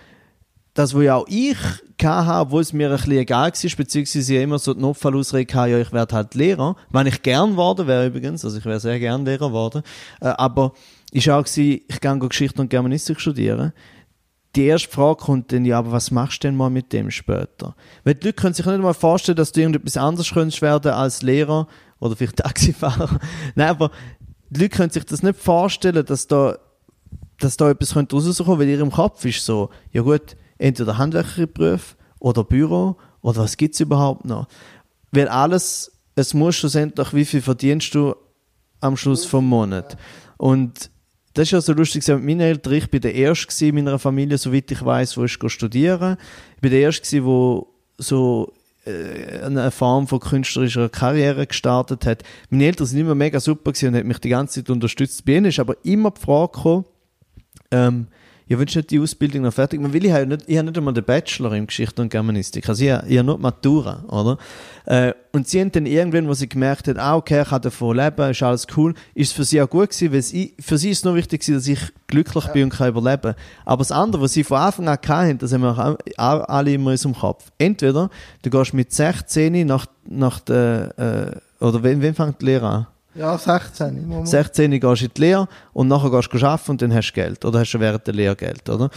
das, 0.73 0.93
wo 0.93 1.01
ja 1.01 1.15
auch 1.15 1.27
ich 1.27 1.57
hatte, 2.03 2.51
wo 2.51 2.59
es 2.59 2.73
mir 2.73 2.89
ein 2.89 2.97
bisschen 2.97 3.13
egal 3.13 3.51
war, 3.51 3.71
beziehungsweise 3.77 4.35
ich 4.35 4.41
immer 4.41 4.59
so 4.59 4.73
die 4.73 4.81
Notfallausrede 4.81 5.53
hatte, 5.53 5.71
ja, 5.71 5.79
ich 5.79 5.91
werde 5.91 6.15
halt 6.15 6.35
Lehrer, 6.35 6.75
wenn 6.91 7.07
ich 7.07 7.21
gern 7.21 7.51
geworden 7.51 7.87
wäre 7.87 8.07
übrigens, 8.07 8.43
also 8.43 8.57
ich 8.57 8.65
wäre 8.65 8.79
sehr 8.79 8.99
gern 8.99 9.25
Lehrer 9.25 9.47
geworden, 9.47 9.81
äh, 10.21 10.27
aber 10.27 10.73
ist 11.11 11.29
auch 11.29 11.45
ich 11.47 12.01
gehe 12.01 12.19
Geschichte 12.19 12.61
und 12.61 12.69
Germanistik 12.69 13.19
studieren 13.21 13.71
die 14.55 14.65
erste 14.65 14.89
Frage 14.89 15.17
kommt 15.23 15.51
dann, 15.51 15.65
ja, 15.65 15.79
aber 15.79 15.91
was 15.91 16.11
machst 16.11 16.43
du 16.43 16.47
denn 16.47 16.55
mal 16.55 16.69
mit 16.69 16.93
dem 16.93 17.11
später? 17.11 17.75
Weil 18.03 18.15
die 18.15 18.27
Leute 18.27 18.41
können 18.41 18.53
sich 18.53 18.65
nicht 18.65 18.79
mal 18.79 18.93
vorstellen, 18.93 19.35
dass 19.35 19.51
du 19.51 19.61
irgendetwas 19.61 19.97
anderes 19.97 20.31
könntest 20.31 20.61
werden 20.61 20.91
als 20.91 21.21
Lehrer 21.21 21.67
oder 21.99 22.15
vielleicht 22.15 22.37
Taxifahrer. 22.37 23.19
Nein, 23.55 23.69
aber 23.69 23.91
die 24.49 24.61
Leute 24.61 24.75
können 24.75 24.89
sich 24.91 25.05
das 25.05 25.23
nicht 25.23 25.39
vorstellen, 25.39 26.05
dass 26.05 26.27
da, 26.27 26.57
dass 27.39 27.57
da 27.57 27.69
etwas 27.69 27.93
könnte 27.93 28.15
rauskommen, 28.15 28.59
weil 28.59 28.67
in 28.67 28.75
ihrem 28.79 28.91
Kopf 28.91 29.25
ist 29.25 29.45
so, 29.45 29.69
ja 29.91 30.01
gut, 30.01 30.37
entweder 30.57 30.97
Handwerkerberuf 30.97 31.97
oder 32.19 32.43
Büro 32.43 32.95
oder 33.21 33.41
was 33.41 33.57
gibt's 33.57 33.79
überhaupt 33.79 34.25
noch? 34.25 34.47
Weil 35.11 35.27
alles, 35.27 35.91
es 36.15 36.33
muss 36.33 36.55
schlussendlich, 36.55 37.13
wie 37.13 37.25
viel 37.25 37.41
verdienst 37.41 37.93
du 37.93 38.15
am 38.79 38.95
Schluss 38.95 39.25
vom 39.25 39.47
Monat? 39.47 39.97
Und 40.37 40.89
das 41.35 41.49
ist 41.49 41.51
ja 41.51 41.61
so 41.61 41.73
lustig 41.73 42.07
mit 42.07 42.23
meinen 42.23 42.39
Eltern. 42.39 42.73
Ich 42.73 42.89
bin 42.89 43.01
der 43.01 43.13
Erste 43.13 43.65
in 43.65 43.75
meiner 43.75 43.99
Familie, 43.99 44.37
soweit 44.37 44.71
ich 44.71 44.83
weiß, 44.83 45.17
wo 45.17 45.25
ich 45.25 45.37
studieren. 45.47 46.15
Ich 46.55 46.61
bin 46.61 46.71
der 46.71 46.79
Erste, 46.79 47.25
wo 47.25 47.67
so 47.97 48.53
äh, 48.85 49.41
eine 49.41 49.69
Form 49.69 50.07
von 50.07 50.21
künstlerischer 50.21 50.87
Karriere 50.87 51.45
gestartet 51.45 52.05
hat. 52.05 52.23
Meine 52.49 52.65
Eltern 52.65 52.87
sind 52.87 52.99
immer 52.99 53.15
mega 53.15 53.41
super 53.41 53.73
gewesen 53.73 53.89
und 53.89 53.99
haben 53.99 54.07
mich 54.07 54.19
die 54.19 54.29
ganze 54.29 54.63
Zeit 54.63 54.69
unterstützt. 54.69 55.25
Bei 55.25 55.33
ihnen 55.33 55.47
ist 55.47 55.59
aber 55.59 55.75
immer 55.83 56.11
die 56.11 56.21
Frage 56.21 56.53
gekommen, 56.53 56.85
ähm, 57.71 58.07
ja, 58.47 58.59
willst 58.59 58.75
du 58.75 58.79
nicht 58.79 58.91
die 58.91 58.99
Ausbildung 58.99 59.41
noch 59.41 59.53
fertig 59.53 59.81
machen? 59.81 59.93
Weil 59.93 60.05
ich 60.05 60.11
habe 60.11 60.27
nicht, 60.27 60.43
ich 60.47 60.57
habe 60.57 60.67
nicht 60.67 60.77
einmal 60.77 60.93
den 60.93 61.03
Bachelor 61.03 61.53
in 61.53 61.65
Geschichte 61.65 62.01
und 62.01 62.09
Germanistik. 62.09 62.69
Also 62.69 62.83
ich 62.83 62.91
habe, 62.91 63.07
ich 63.07 63.17
habe 63.17 63.25
nur 63.25 63.37
die 63.37 63.41
Matura, 63.41 64.03
oder? 64.07 64.37
Äh, 64.85 65.13
und 65.31 65.47
sie 65.47 65.59
haben 65.59 65.71
dann 65.71 65.87
irgendwann, 65.87 66.27
wo 66.27 66.33
sie 66.33 66.47
gemerkt 66.47 66.87
haben, 66.87 66.99
ah, 66.99 67.15
okay, 67.15 67.41
ich 67.41 67.49
kann 67.49 67.61
davon 67.61 67.97
leben, 67.97 68.29
ist 68.29 68.43
alles 68.43 68.67
cool, 68.77 68.93
ist 69.15 69.29
es 69.29 69.33
für 69.33 69.43
sie 69.43 69.61
auch 69.61 69.69
gut 69.69 69.89
gewesen, 69.89 70.13
weil 70.13 70.21
sie, 70.21 70.53
für 70.59 70.77
sie 70.77 70.91
ist 70.91 70.99
es 70.99 71.05
nur 71.05 71.15
wichtig 71.15 71.41
gewesen, 71.41 71.55
dass 71.55 71.67
ich 71.67 71.93
glücklich 72.05 72.45
bin 72.49 72.65
und 72.65 72.69
kann 72.69 72.89
überleben. 72.89 73.33
Aber 73.65 73.79
das 73.79 73.91
andere, 73.91 74.21
was 74.21 74.33
sie 74.33 74.43
von 74.43 74.57
Anfang 74.57 74.87
an 74.87 74.99
hatten, 75.07 75.37
das 75.39 75.51
haben 75.51 75.61
wir 75.61 75.77
auch, 75.77 75.97
auch 76.17 76.47
alle 76.47 76.73
immer 76.73 76.91
in 76.91 76.93
unserem 76.93 77.15
Kopf. 77.15 77.51
Entweder, 77.57 78.11
du 78.43 78.49
gehst 78.51 78.75
mit 78.75 78.93
16 78.93 79.65
nach, 79.65 79.87
nach 80.07 80.39
der, 80.41 81.41
äh, 81.59 81.63
oder 81.63 81.81
wenn, 81.81 82.01
wenn 82.01 82.13
fängt 82.13 82.41
die 82.41 82.45
Lehre 82.45 82.67
an? 82.67 82.87
Ja, 83.15 83.37
16. 83.37 83.97
im 83.97 84.07
Moment. 84.07 84.27
16 84.27 84.71
gehst 84.71 85.01
du 85.01 85.05
in 85.05 85.11
die 85.15 85.21
Lehre 85.21 85.47
und 85.73 85.87
nachher 85.87 86.11
gehst 86.11 86.33
du 86.33 86.45
arbeiten 86.45 86.71
und 86.71 86.81
dann 86.81 86.93
hast 86.93 87.11
du 87.11 87.13
Geld. 87.13 87.45
Oder 87.45 87.59
hast 87.59 87.71
du 87.71 87.79
während 87.79 88.05
der 88.05 88.13
Lehre 88.13 88.35
Geld, 88.35 88.69
oder? 88.69 88.89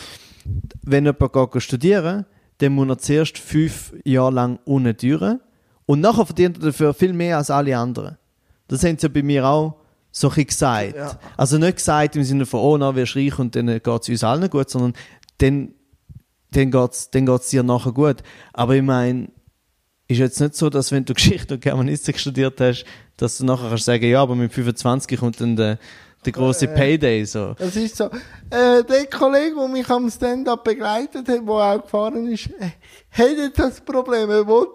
Wenn 0.83 1.05
jemand 1.05 1.33
geht 1.33 1.63
studieren 1.63 2.27
dann 2.59 2.73
muss 2.73 2.89
er 2.89 2.99
zuerst 2.99 3.39
fünf 3.39 3.95
Jahre 4.05 4.33
lang 4.33 4.59
ohne 4.65 4.97
Türen 4.97 5.41
und 5.87 6.01
nachher 6.01 6.27
verdient 6.27 6.59
er 6.59 6.67
dafür 6.67 6.93
viel 6.93 7.13
mehr 7.13 7.39
als 7.39 7.51
alle 7.51 7.77
anderen. 7.77 8.19
Das 8.67 8.85
haben 8.85 8.99
sie 8.99 9.07
ja 9.07 9.13
bei 9.13 9.23
mir 9.23 9.47
auch 9.47 9.77
so 10.11 10.31
ein 10.31 10.45
gesagt. 10.45 10.97
Ja. 10.97 11.19
Also 11.37 11.59
nicht 11.59 11.77
gesagt 11.77 12.17
im 12.17 12.25
Sinne 12.25 12.47
von, 12.47 12.61
oh, 12.61 12.77
na, 12.77 12.95
wir 12.95 13.05
reich 13.05 13.39
und 13.39 13.55
dann 13.55 13.67
geht 13.67 13.87
es 13.87 14.09
uns 14.09 14.25
allen 14.25 14.51
gut, 14.51 14.69
sondern 14.69 14.95
dann, 15.39 15.73
dann 16.51 16.71
geht 16.71 16.93
es 16.93 17.11
dann 17.11 17.27
geht's 17.27 17.51
dir 17.51 17.63
nachher 17.63 17.93
gut. 17.93 18.17
Aber 18.53 18.75
ich 18.75 18.83
meine, 18.83 19.29
ist 20.09 20.19
jetzt 20.19 20.41
nicht 20.41 20.57
so, 20.57 20.71
dass 20.71 20.91
wenn 20.91 21.05
du 21.05 21.15
Geschichte 21.15 21.55
und 21.55 21.61
Germanistik 21.61 22.19
studiert 22.19 22.61
hast, 22.61 22.85
dass 23.17 23.39
du 23.39 23.45
nachher 23.45 23.69
kannst 23.69 23.85
sagen, 23.85 24.05
ja, 24.07 24.23
aber 24.23 24.35
mit 24.35 24.53
25 24.53 25.19
kommt 25.19 25.41
dann 25.41 25.55
der, 25.55 25.79
der 26.25 26.33
große 26.33 26.67
Äh, 26.67 26.75
Payday, 26.75 27.25
so. 27.25 27.55
Das 27.59 27.77
ist 27.77 27.97
so. 27.97 28.05
Äh, 28.51 28.83
der 28.85 29.07
Kollege, 29.07 29.55
der 29.55 29.69
mich 29.69 29.89
am 29.89 30.11
Stand-up 30.11 30.65
begleitet 30.65 31.29
hat, 31.29 31.47
der 31.47 31.49
auch 31.49 31.83
gefahren 31.83 32.27
ist, 32.33 32.47
äh, 32.59 32.71
hat 33.11 33.37
jetzt 33.37 33.59
das 33.59 33.81
Problem. 33.81 34.31
Er 34.31 34.47
will 34.47 34.67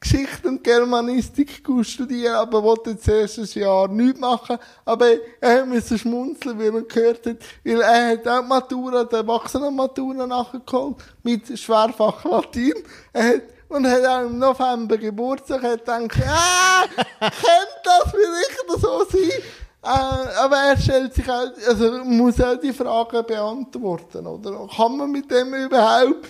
Geschichte 0.00 0.46
und 0.46 0.62
Germanistik 0.62 1.60
studieren, 1.82 2.34
aber 2.34 2.62
wollte 2.62 2.90
jetzt 2.90 3.08
erstes 3.08 3.54
Jahr 3.54 3.88
nichts 3.88 4.20
machen. 4.20 4.56
Aber 4.84 5.08
er 5.40 5.66
musste 5.66 5.98
schmunzeln, 5.98 6.58
weil 6.58 6.74
er 6.74 6.82
gehört 6.82 7.26
hat, 7.26 7.36
weil 7.64 7.80
er 7.80 8.10
hat 8.10 8.28
auch 8.28 8.42
die 8.42 8.48
Matura, 8.48 9.04
die 9.04 9.16
Erwachsenenmatura 9.16 10.26
nachgeholt, 10.26 10.96
mit 11.24 11.58
Schwerfach 11.58 12.24
Latein. 12.24 12.74
Er 13.12 13.28
hat, 13.28 13.42
und 13.68 13.86
hat 13.86 14.24
im 14.24 14.38
November 14.38 14.96
Geburtstag, 14.96 15.62
hat 15.62 15.84
gedacht, 15.84 16.10
ah, 16.26 16.84
könnte 17.20 17.82
das 17.84 18.10
vielleicht 18.10 18.80
so 18.80 19.04
sein? 19.04 19.42
Äh, 19.82 20.38
aber 20.40 20.56
er 20.56 20.76
stellt 20.76 21.14
sich 21.14 21.28
auch, 21.30 21.48
also 21.66 22.04
muss 22.04 22.40
auch 22.40 22.56
die 22.56 22.72
Frage 22.72 23.22
beantworten, 23.22 24.26
oder? 24.26 24.68
Kann 24.74 24.96
man 24.96 25.10
mit 25.10 25.30
dem 25.30 25.54
überhaupt, 25.54 26.26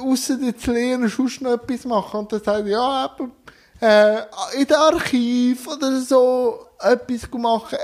außer 0.00 0.38
jetzt 0.40 0.66
lernen, 0.66 1.08
sonst 1.08 1.40
noch 1.40 1.52
etwas 1.52 1.84
machen? 1.84 2.20
Und 2.20 2.32
dann 2.32 2.42
sagt 2.42 2.68
ja, 2.68 2.80
aber, 2.80 3.30
äh, 3.80 4.22
in 4.60 4.66
der 4.66 4.78
Archiv 4.78 5.66
oder 5.66 6.00
so 6.00 6.66
etwas 6.80 7.28
machen. 7.32 7.78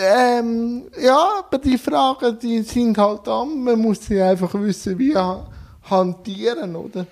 Ähm, 0.00 0.90
ja, 0.98 1.40
aber 1.40 1.58
die 1.58 1.76
Fragen, 1.76 2.38
die 2.38 2.62
sind 2.62 2.96
halt 2.96 3.26
da. 3.26 3.44
Man 3.44 3.78
muss 3.78 4.06
sie 4.06 4.20
einfach 4.20 4.54
wissen, 4.54 4.98
wie 4.98 5.14
ha 5.14 5.46
hantieren, 5.90 6.74
oder? 6.74 7.06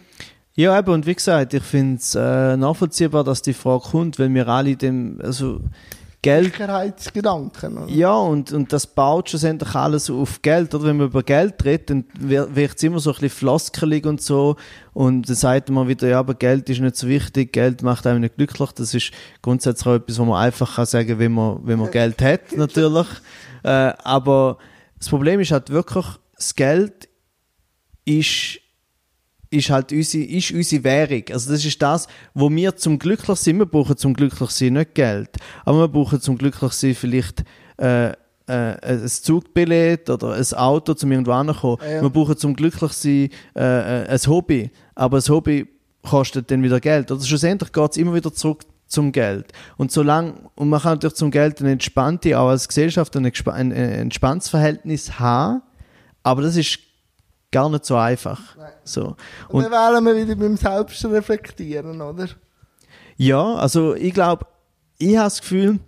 Ja, 0.56 0.78
eben, 0.78 0.90
und 0.90 1.06
wie 1.06 1.14
gesagt, 1.14 1.52
ich 1.52 1.62
finde 1.62 1.96
es 1.96 2.14
äh, 2.14 2.56
nachvollziehbar, 2.56 3.24
dass 3.24 3.42
die 3.42 3.52
Frage 3.52 3.84
kommt, 3.90 4.18
weil 4.18 4.32
wir 4.32 4.48
alle 4.48 4.74
dem, 4.74 5.20
also, 5.22 5.60
Geld 6.26 6.54
Sicherheitsgedanken, 6.54 7.78
oder? 7.78 7.92
Ja, 7.92 8.16
und, 8.16 8.52
und 8.52 8.72
das 8.72 8.86
baut 8.86 9.30
schlussendlich 9.30 9.72
alles 9.76 10.10
auf 10.10 10.42
Geld. 10.42 10.74
Oder 10.74 10.86
wenn 10.86 10.96
man 10.96 11.06
über 11.06 11.22
Geld 11.22 11.64
redet, 11.64 11.90
dann 11.90 12.04
wird 12.18 12.76
es 12.76 12.82
immer 12.82 12.98
so 12.98 13.10
ein 13.10 13.20
bisschen 13.20 13.30
floskelig 13.30 14.04
und 14.06 14.20
so. 14.20 14.56
Und 14.92 15.28
dann 15.28 15.36
sagt 15.36 15.70
man 15.70 15.86
wieder, 15.86 16.08
ja, 16.08 16.18
aber 16.18 16.34
Geld 16.34 16.68
ist 16.68 16.80
nicht 16.80 16.96
so 16.96 17.06
wichtig, 17.06 17.52
Geld 17.52 17.82
macht 17.82 18.08
einem 18.08 18.22
nicht 18.22 18.36
glücklich. 18.36 18.72
Das 18.72 18.92
ist 18.92 19.12
grundsätzlich 19.40 19.86
auch 19.86 19.94
etwas, 19.94 20.18
was 20.18 20.26
man 20.26 20.42
einfach 20.42 20.74
kann 20.74 20.86
sagen 20.86 21.18
wenn 21.20 21.30
man, 21.30 21.60
wenn 21.62 21.78
man 21.78 21.92
Geld 21.92 22.20
hat, 22.20 22.40
natürlich. 22.56 23.06
Äh, 23.62 23.92
aber 24.02 24.58
das 24.98 25.08
Problem 25.08 25.38
ist 25.38 25.52
halt 25.52 25.70
wirklich, 25.70 26.06
das 26.34 26.56
Geld 26.56 27.08
ist 28.04 28.58
ist 29.50 29.70
halt 29.70 29.92
unsere, 29.92 30.24
ist 30.24 30.50
unsere 30.50 30.84
Währung. 30.84 31.22
Also 31.32 31.52
das 31.52 31.64
ist 31.64 31.80
das, 31.80 32.08
wo 32.34 32.50
wir 32.50 32.76
zum 32.76 32.98
glücklich 32.98 33.38
sind. 33.38 33.58
Wir 33.58 33.66
brauchen 33.66 33.96
zum 33.96 34.14
glücklich 34.14 34.50
sein 34.50 34.74
nicht 34.74 34.94
Geld, 34.94 35.36
aber 35.64 35.80
wir 35.80 35.88
brauchen 35.88 36.20
zum 36.20 36.36
glücklich 36.38 36.72
sein 36.72 36.94
vielleicht 36.94 37.44
äh, 37.78 38.10
äh, 38.10 38.14
ein 38.46 39.08
Zugbillett 39.08 40.08
oder 40.10 40.34
ein 40.34 40.52
Auto, 40.54 40.94
um 41.00 41.12
irgendwo 41.12 41.36
hinzukommen. 41.36 41.78
Ja. 41.82 42.02
Wir 42.02 42.10
brauchen 42.10 42.36
zum 42.36 42.54
glücklich 42.54 42.92
sein 42.92 43.30
äh, 43.56 44.04
äh, 44.04 44.08
ein 44.08 44.26
Hobby, 44.26 44.70
aber 44.94 45.18
ein 45.18 45.28
Hobby 45.28 45.66
kostet 46.02 46.50
dann 46.50 46.62
wieder 46.62 46.80
Geld. 46.80 47.10
Also 47.10 47.26
schlussendlich 47.26 47.72
geht 47.72 47.90
es 47.90 47.96
immer 47.96 48.14
wieder 48.14 48.32
zurück 48.32 48.64
zum 48.86 49.10
Geld. 49.10 49.52
Und 49.76 49.90
solange, 49.90 50.34
und 50.54 50.68
man 50.68 50.80
kann 50.80 50.94
natürlich 50.94 51.16
zum 51.16 51.30
Geld 51.30 51.60
ein 51.60 51.66
entspannte, 51.66 52.38
auch 52.38 52.48
als 52.48 52.68
Gesellschaft 52.68 53.16
ein, 53.16 53.26
ein 53.26 53.72
entspanntes 53.72 54.48
Verhältnis 54.48 55.18
haben, 55.18 55.62
aber 56.22 56.42
das 56.42 56.56
ist 56.56 56.78
gar 57.56 57.70
nicht 57.70 57.86
so 57.86 57.96
einfach. 57.96 58.40
So. 58.84 59.16
Und, 59.48 59.64
Und 59.64 59.64
dann 59.64 59.72
wären 59.72 60.04
wir 60.04 60.14
wieder 60.14 60.36
beim 60.36 60.56
Selbstreflektieren, 60.58 62.02
oder? 62.02 62.28
ja, 63.16 63.54
also 63.54 63.94
ich 63.94 64.12
glaube, 64.12 64.46
ich 64.98 65.16
habe 65.16 65.24
das 65.24 65.40
Gefühl, 65.40 65.78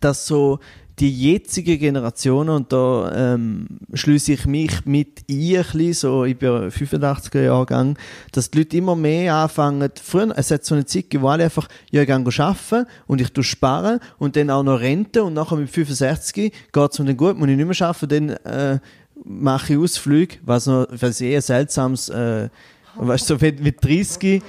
dass 0.00 0.26
so 0.26 0.60
die 0.98 1.10
jetzige 1.10 1.78
Generation, 1.78 2.48
und 2.48 2.72
da 2.72 3.34
ähm, 3.34 3.66
schließe 3.92 4.34
ich 4.34 4.46
mich 4.46 4.84
mit 4.84 5.24
ein, 5.28 5.34
ein 5.34 5.62
bisschen, 5.62 5.94
so, 5.94 6.24
ich 6.24 6.38
bin 6.38 6.48
ja 6.48 6.68
85er 6.68 7.42
Jahrgang, 7.42 7.98
dass 8.30 8.50
die 8.50 8.58
Leute 8.58 8.76
immer 8.76 8.94
mehr 8.94 9.34
anfangen, 9.34 9.90
früher, 10.00 10.32
es 10.36 10.50
hat 10.50 10.64
so 10.64 10.74
eine 10.76 10.84
Zeit 10.84 11.04
gegeben, 11.04 11.24
wo 11.24 11.28
alle 11.28 11.44
einfach, 11.44 11.66
ja, 11.90 12.02
ich 12.02 12.06
gehe 12.06 12.14
arbeiten 12.14 12.86
und 13.08 13.20
ich 13.20 13.32
tue 13.32 13.42
sparen 13.42 13.98
und 14.18 14.36
dann 14.36 14.50
auch 14.50 14.62
noch 14.62 14.78
Rente 14.78 15.24
und 15.24 15.34
nachher 15.34 15.56
mit 15.56 15.70
65 15.70 16.52
geht 16.72 16.92
es 16.92 16.98
mir 16.98 17.06
dann 17.06 17.16
gut, 17.16 17.36
muss 17.36 17.48
ich 17.48 17.56
nicht 17.56 17.80
mehr 17.80 17.88
arbeiten, 17.88 18.28
dann 18.28 18.28
äh, 18.52 18.78
mache 19.24 19.74
ich 19.74 19.78
Ausflüge, 19.78 20.36
was 20.42 20.66
noch, 20.66 20.86
was 20.90 21.20
eh 21.20 21.36
ein 21.36 21.42
seltsames, 21.42 22.08
äh, 22.08 22.48
weißt 22.96 23.30
du, 23.30 23.34
so 23.34 23.44
mit, 23.44 23.60
mit 23.60 23.84
30 23.84 24.42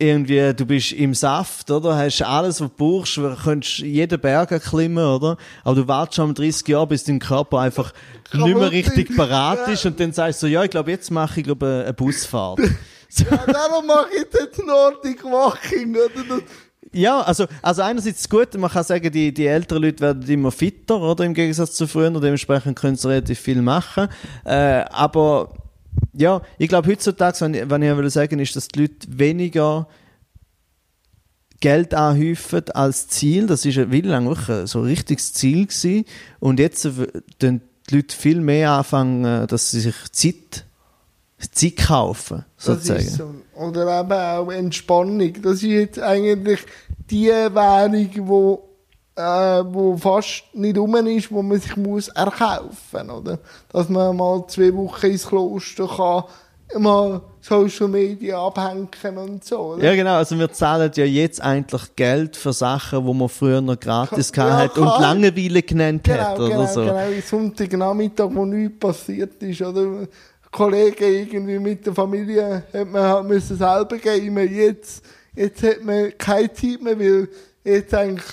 irgendwie, 0.00 0.54
du 0.54 0.64
bist 0.64 0.92
im 0.92 1.12
Saft, 1.12 1.70
oder? 1.70 1.94
Hast 1.96 2.22
alles, 2.22 2.60
was 2.60 2.68
du 2.68 2.74
brauchst, 2.74 3.18
du 3.18 3.36
könntest 3.36 3.78
jeden 3.80 4.18
Berg 4.18 4.50
erklimmen, 4.50 5.04
oder? 5.04 5.36
Aber 5.62 5.74
du 5.74 5.86
wartest 5.86 6.16
schon 6.16 6.34
30 6.34 6.66
Jahre, 6.68 6.86
bis 6.86 7.04
dein 7.04 7.18
Körper 7.18 7.60
einfach 7.60 7.92
nicht 8.32 8.56
mehr 8.56 8.70
richtig 8.70 9.14
parat 9.14 9.68
ist 9.68 9.84
und 9.84 10.00
dann 10.00 10.12
sagst 10.12 10.42
du 10.42 10.46
so, 10.46 10.50
ja, 10.50 10.64
ich 10.64 10.70
glaube, 10.70 10.90
jetzt 10.90 11.10
mache 11.10 11.40
ich, 11.40 11.44
glaube 11.44 11.82
eine 11.84 11.92
Busfahrt. 11.92 12.60
So. 12.60 13.24
Ja, 13.30 13.44
darum 13.44 13.88
mache 13.88 14.06
ich 14.14 14.26
jetzt 14.32 14.64
Nordic 14.64 15.24
Walking, 15.24 15.96
oder? 15.96 16.42
Ja, 16.92 17.20
also, 17.20 17.46
also 17.62 17.82
einerseits 17.82 18.28
gut, 18.28 18.54
man 18.54 18.70
kann 18.70 18.82
sagen, 18.82 19.12
die, 19.12 19.32
die 19.32 19.46
älteren 19.46 19.82
Leute 19.82 20.00
werden 20.00 20.28
immer 20.28 20.50
fitter, 20.50 21.00
oder? 21.00 21.24
Im 21.24 21.34
Gegensatz 21.34 21.74
zu 21.74 21.86
früher, 21.86 22.10
dementsprechend 22.10 22.76
können 22.78 22.96
sie 22.96 23.08
relativ 23.08 23.38
viel 23.38 23.62
machen. 23.62 24.08
Äh, 24.44 24.84
aber, 24.90 25.54
ja, 26.12 26.42
ich 26.58 26.68
glaube 26.68 26.88
heutzutage, 26.90 27.40
wenn 27.40 27.70
wenn 27.70 27.82
ich 27.82 27.96
will 27.96 28.10
sagen, 28.10 28.40
ist, 28.40 28.56
dass 28.56 28.68
die 28.68 28.80
Leute 28.80 29.06
weniger 29.08 29.86
Geld 31.60 31.94
anhäufen 31.94 32.68
als 32.70 33.06
Ziel. 33.08 33.46
Das 33.46 33.64
ist 33.64 33.90
wie 33.90 34.00
lange 34.00 34.30
wirklich 34.30 34.68
so 34.68 34.80
ein 34.80 34.86
richtiges 34.86 35.32
Ziel 35.34 35.66
gewesen. 35.66 36.04
Und 36.40 36.58
jetzt 36.58 36.82
tun 37.38 37.60
die 37.90 37.96
Leute 37.96 38.16
viel 38.16 38.40
mehr 38.40 38.72
anfangen, 38.72 39.46
dass 39.46 39.70
sie 39.70 39.80
sich 39.80 39.94
Zeit, 40.12 40.64
Zeit 41.48 41.76
kaufen, 41.76 42.44
sozusagen. 42.56 43.08
So. 43.08 43.34
Oder 43.54 44.00
eben 44.00 44.12
auch 44.12 44.50
Entspannung. 44.50 45.32
Das 45.42 45.54
ist 45.54 45.62
jetzt 45.62 46.00
eigentlich 46.00 46.60
die 47.10 47.28
Währung, 47.28 48.10
wo 48.28 48.70
äh, 49.16 49.64
wo 49.66 49.96
fast 49.96 50.44
nicht 50.54 50.78
rum 50.78 50.94
ist, 51.06 51.30
wo 51.30 51.42
man 51.42 51.60
sich 51.60 51.76
muss 51.76 52.08
erkaufen 52.08 53.10
oder? 53.10 53.38
Dass 53.68 53.88
man 53.88 54.16
mal 54.16 54.44
zwei 54.48 54.74
Wochen 54.74 55.06
ins 55.06 55.26
Kloster 55.26 55.88
kann, 55.88 56.24
mal 56.82 57.20
Social 57.40 57.88
Media 57.88 58.38
abhängen 58.38 58.88
und 59.16 59.44
so. 59.44 59.58
Oder? 59.58 59.84
Ja, 59.84 59.94
genau. 59.94 60.16
Also 60.16 60.38
wir 60.38 60.52
zahlen 60.52 60.90
ja 60.94 61.04
jetzt 61.04 61.40
eigentlich 61.40 61.96
Geld 61.96 62.36
für 62.36 62.52
Sachen, 62.52 63.04
wo 63.04 63.14
man 63.14 63.28
früher 63.28 63.60
noch 63.60 63.80
gratis 63.80 64.30
ja, 64.36 64.56
hat 64.56 64.76
und 64.76 65.00
Langeweile 65.00 65.62
genannt 65.62 66.04
genau, 66.04 66.20
hat 66.20 66.38
oder 66.38 66.48
genau, 66.48 66.66
so. 66.66 66.80
Genau, 66.82 67.06
Sonntagnachmittag, 67.26 68.28
wo 68.32 68.44
nichts 68.44 68.78
passiert 68.78 69.42
ist, 69.42 69.62
oder? 69.62 70.06
Kollegen 70.50 71.04
irgendwie 71.04 71.58
mit 71.58 71.86
der 71.86 71.94
Familie 71.94 72.64
hat 72.72 72.90
man 72.90 73.02
halt 73.02 73.26
müssen 73.26 73.56
selber 73.56 73.98
gehen. 73.98 74.36
Jetzt, 74.36 75.04
jetzt 75.34 75.62
hat 75.62 75.84
man 75.84 76.12
keine 76.18 76.52
Zeit 76.52 76.82
mehr, 76.82 76.98
weil 76.98 77.28
jetzt 77.64 77.94
eigentlich 77.94 78.24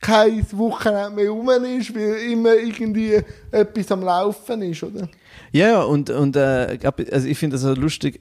kein 0.00 0.44
Wochenende 0.52 1.10
mehr 1.10 1.30
rum 1.30 1.48
ist, 1.64 1.94
weil 1.94 2.30
immer 2.32 2.54
irgendwie 2.54 3.20
etwas 3.50 3.92
am 3.92 4.02
Laufen 4.02 4.62
ist, 4.62 4.82
oder? 4.82 5.08
Ja, 5.52 5.82
und, 5.82 6.10
und 6.10 6.36
äh, 6.36 6.78
also 7.12 7.28
ich 7.28 7.38
finde 7.38 7.56
das 7.56 7.64
auch 7.64 7.76
lustig. 7.76 8.20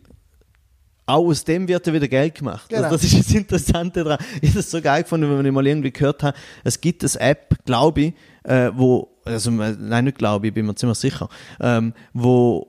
Auch 1.05 1.25
aus 1.25 1.43
dem 1.43 1.67
wird 1.67 1.87
ja 1.87 1.93
wieder 1.93 2.07
Geld 2.07 2.35
gemacht. 2.35 2.71
Also 2.71 2.83
genau. 2.83 2.93
Also 2.93 2.97
das 2.97 3.03
ist 3.05 3.29
das 3.29 3.35
Interessante 3.35 4.03
daran. 4.03 4.19
Ich 4.41 4.49
habe 4.49 4.59
das 4.59 4.69
so 4.69 4.79
geil 4.81 5.03
gefunden, 5.03 5.35
wenn 5.35 5.45
ich 5.45 5.51
mal 5.51 5.65
irgendwie 5.65 5.91
gehört 5.91 6.21
habe, 6.21 6.37
es 6.63 6.79
gibt 6.79 7.03
eine 7.03 7.29
App, 7.31 7.55
glaube 7.65 8.01
ich, 8.01 8.13
äh, 8.43 8.69
wo, 8.75 9.07
also 9.25 9.49
nein, 9.49 10.05
nicht 10.05 10.17
glaube 10.19 10.47
ich, 10.47 10.53
bin 10.53 10.67
mir 10.67 10.75
ziemlich 10.75 10.99
sicher, 10.99 11.29
ähm, 11.59 11.93
wo 12.13 12.67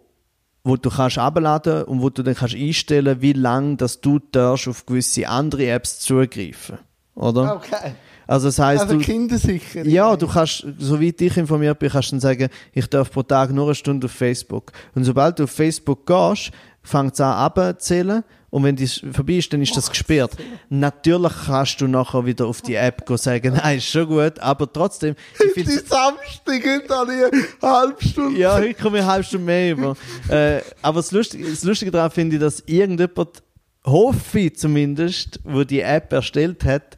wo 0.63 0.77
du 0.77 0.91
kannst 0.91 1.19
abladen 1.19 1.85
und 1.85 2.03
wo 2.03 2.11
du 2.11 2.23
dann 2.23 2.35
kannst 2.35 2.55
einstellen, 2.55 3.21
wie 3.23 3.33
lange 3.33 3.77
dass 3.77 4.01
du 4.01 4.19
darfst 4.19 4.69
auf 4.69 4.87
gewisse 4.87 5.29
andere 5.29 5.69
Apps 5.71 6.01
zugreifen, 6.01 6.79
oder? 7.15 7.57
Okay. 7.57 7.95
Also 8.27 8.47
das 8.47 8.61
heißt, 8.61 8.83
also 8.83 8.99
du, 8.99 9.01
kindersicher. 9.01 9.85
Ja, 9.85 10.17
du 10.17 10.29
kannst, 10.29 10.65
soweit 10.79 11.21
ich 11.21 11.37
informiert 11.37 11.81
bin, 11.81 11.91
kannst 11.91 12.13
du 12.13 12.13
dann 12.13 12.21
sagen, 12.21 12.49
ich 12.73 12.87
darf 12.89 13.11
pro 13.11 13.25
Tag 13.25 13.51
nur 13.51 13.65
eine 13.65 13.75
Stunde 13.75 14.05
auf 14.05 14.13
Facebook. 14.13 14.71
Und 14.95 15.03
sobald 15.03 15.41
du 15.41 15.45
auf 15.45 15.51
Facebook 15.51 16.07
gehst, 16.07 16.53
fängt 16.81 17.15
es 17.15 17.21
an 17.21 17.33
abzählen 17.33 18.23
und 18.51 18.65
wenn 18.65 18.77
das 18.77 19.01
vorbei 19.13 19.35
ist, 19.35 19.53
dann 19.53 19.63
ist 19.63 19.77
das 19.77 19.89
gesperrt. 19.89 20.33
Natürlich 20.69 21.33
kannst 21.47 21.81
du 21.81 21.87
nachher 21.87 22.27
wieder 22.27 22.47
auf 22.47 22.61
die 22.63 22.75
App 22.75 23.07
gehen 23.07 23.17
sagen, 23.17 23.55
nein, 23.55 23.79
ist 23.79 23.87
schon 23.87 24.09
gut, 24.09 24.39
aber 24.41 24.71
trotzdem. 24.73 25.15
Ich 25.39 25.65
die 25.65 25.71
Samstag 25.71 26.89
da 26.89 27.03
eine 27.03 27.31
halbe 27.63 28.05
Stunde. 28.05 28.39
Ja, 28.39 28.57
heute 28.57 28.75
komme 28.75 28.99
ich 28.99 29.05
eine 29.05 29.13
halbe 29.13 29.25
Stunde 29.25 29.47
mehr 29.47 29.73
über. 29.73 29.97
äh, 30.29 30.61
aber 30.83 30.99
das 30.99 31.13
Lustige, 31.13 31.49
das 31.49 31.63
Lustige 31.63 31.93
daran 31.93 32.11
finde 32.11 32.37
ich, 32.37 32.43
dass 32.43 32.61
irgendjemand, 32.67 33.43
hoffe 33.85 34.41
ich 34.41 34.57
zumindest, 34.57 35.41
wo 35.45 35.63
die 35.63 35.81
App 35.81 36.13
erstellt 36.13 36.65
hat, 36.65 36.97